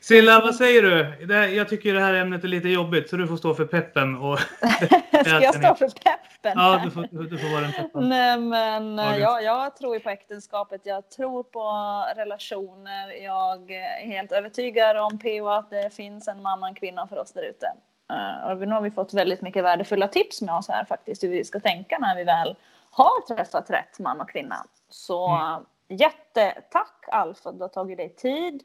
Silla, 0.01 0.39
vad 0.39 0.55
säger 0.55 0.81
du? 0.81 1.25
Det, 1.25 1.49
jag 1.49 1.69
tycker 1.69 1.93
det 1.93 1.99
här 1.99 2.13
ämnet 2.13 2.43
är 2.43 2.47
lite 2.47 2.69
jobbigt 2.69 3.09
så 3.09 3.17
du 3.17 3.27
får 3.27 3.37
stå 3.37 3.53
för 3.55 3.65
peppen. 3.65 4.15
Och, 4.15 4.39
Ska 5.25 5.41
jag 5.41 5.55
stå 5.55 5.75
för 5.75 5.87
peppen? 5.89 6.53
ja, 6.55 6.81
du 6.85 6.91
får, 6.91 7.01
du 7.29 7.37
får 7.37 7.51
vara 7.51 7.61
den 7.61 7.71
peppen. 7.71 8.09
Nej, 8.09 8.39
men 8.39 8.99
eh, 8.99 9.17
ja, 9.17 9.41
jag 9.41 9.75
tror 9.75 9.93
ju 9.93 9.99
på 9.99 10.09
äktenskapet. 10.09 10.81
Jag 10.83 11.09
tror 11.09 11.43
på 11.43 11.69
relationer. 12.15 13.23
Jag 13.23 13.71
är 13.71 14.05
helt 14.05 14.31
övertygad 14.31 14.97
om 14.97 15.19
PO 15.19 15.47
att 15.49 15.69
det 15.69 15.93
finns 15.93 16.27
en 16.27 16.41
man 16.41 16.61
och 16.63 16.67
en 16.67 16.75
kvinna 16.75 17.07
för 17.07 17.17
oss 17.19 17.31
där 17.33 17.43
ute. 17.43 17.67
Eh, 18.11 18.51
Och 18.51 18.57
nu 18.67 18.73
har 18.73 18.81
vi 18.81 18.91
fått 18.91 19.13
väldigt 19.13 19.41
mycket 19.41 19.63
värdefulla 19.63 20.07
tips 20.07 20.41
med 20.41 20.55
oss 20.55 20.67
här 20.67 20.85
faktiskt 20.85 21.23
hur 21.23 21.29
vi 21.29 21.43
ska 21.43 21.59
tänka 21.59 21.97
när 21.99 22.15
vi 22.15 22.23
väl 22.23 22.55
har 22.91 23.35
träffat 23.35 23.69
rätt 23.69 23.99
man 23.99 24.21
och 24.21 24.29
kvinna. 24.29 24.65
Så 24.89 25.29
Mm. 25.29 25.63
jättetack 25.87 27.05
Alf 27.11 27.37
för 27.37 27.49
att 27.49 27.57
du 27.57 27.61
har 27.63 27.69
tagit 27.69 27.97
dig 27.97 28.09
tid. 28.15 28.63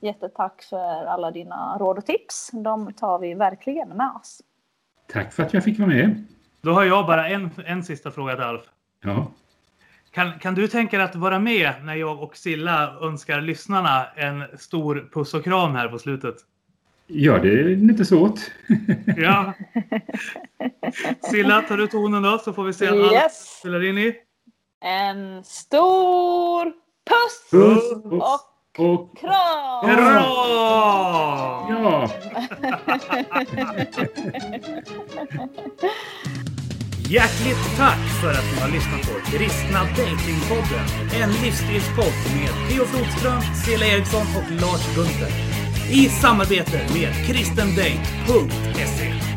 Jättetack 0.00 0.62
för 0.62 1.04
alla 1.06 1.30
dina 1.30 1.78
råd 1.78 1.98
och 1.98 2.06
tips. 2.06 2.50
De 2.52 2.92
tar 2.92 3.18
vi 3.18 3.34
verkligen 3.34 3.88
med 3.88 4.10
oss. 4.20 4.40
Tack 5.12 5.32
för 5.32 5.42
att 5.42 5.54
jag 5.54 5.64
fick 5.64 5.78
vara 5.78 5.88
med. 5.88 6.24
Då 6.60 6.72
har 6.72 6.84
jag 6.84 7.06
bara 7.06 7.28
en, 7.28 7.50
en 7.66 7.84
sista 7.84 8.10
fråga 8.10 8.34
till 8.34 8.44
Alf. 8.44 8.62
Ja, 9.02 9.26
Kan, 10.10 10.38
kan 10.38 10.54
du 10.54 10.68
tänka 10.68 10.96
dig 10.98 11.04
att 11.04 11.14
vara 11.14 11.38
med 11.38 11.72
när 11.84 11.94
jag 11.94 12.22
och 12.22 12.36
Silla 12.36 12.96
önskar 13.02 13.40
lyssnarna 13.40 14.06
en 14.16 14.58
stor 14.58 15.10
puss 15.12 15.34
och 15.34 15.44
kram 15.44 15.74
här 15.74 15.88
på 15.88 15.98
slutet? 15.98 16.34
Ja, 17.14 17.38
det 17.38 17.48
är 17.48 17.72
inte 17.72 18.04
svårt. 18.04 18.40
Ja. 19.16 19.54
Silla, 21.30 21.62
tar 21.62 21.76
du 21.76 21.86
tonen 21.86 22.22
då 22.22 22.38
så 22.38 22.52
får 22.52 22.64
vi 22.64 22.72
se 22.72 22.84
Yes! 22.84 23.58
spelar 23.58 23.84
in 23.84 23.98
i. 23.98 24.14
En 24.84 25.44
stor 25.44 26.64
puss 27.10 27.50
Puss 27.50 27.92
och 28.04 28.12
och, 28.12 28.92
och 28.92 29.18
kram! 29.18 29.90
Hurra! 29.90 30.22
ja, 31.70 32.10
Hjärtligt 37.10 37.76
tack 37.76 37.98
för 38.20 38.30
att 38.30 38.44
ni 38.54 38.60
har 38.60 38.68
lyssnat 38.68 39.02
på 39.02 39.30
Kristna 39.30 39.80
Datingpodden. 39.84 40.86
En 41.22 41.30
livsstilspodd 41.42 42.16
med 42.36 42.68
Theo 42.68 42.84
Flodström, 42.84 43.40
Cilla 43.64 43.86
Eriksson 43.86 44.26
och 44.36 44.50
Lars 44.60 44.94
Gunther. 44.94 45.61
I 45.94 46.08
samarbete 46.08 46.80
med 46.94 47.26
kristendate.se. 47.26 49.31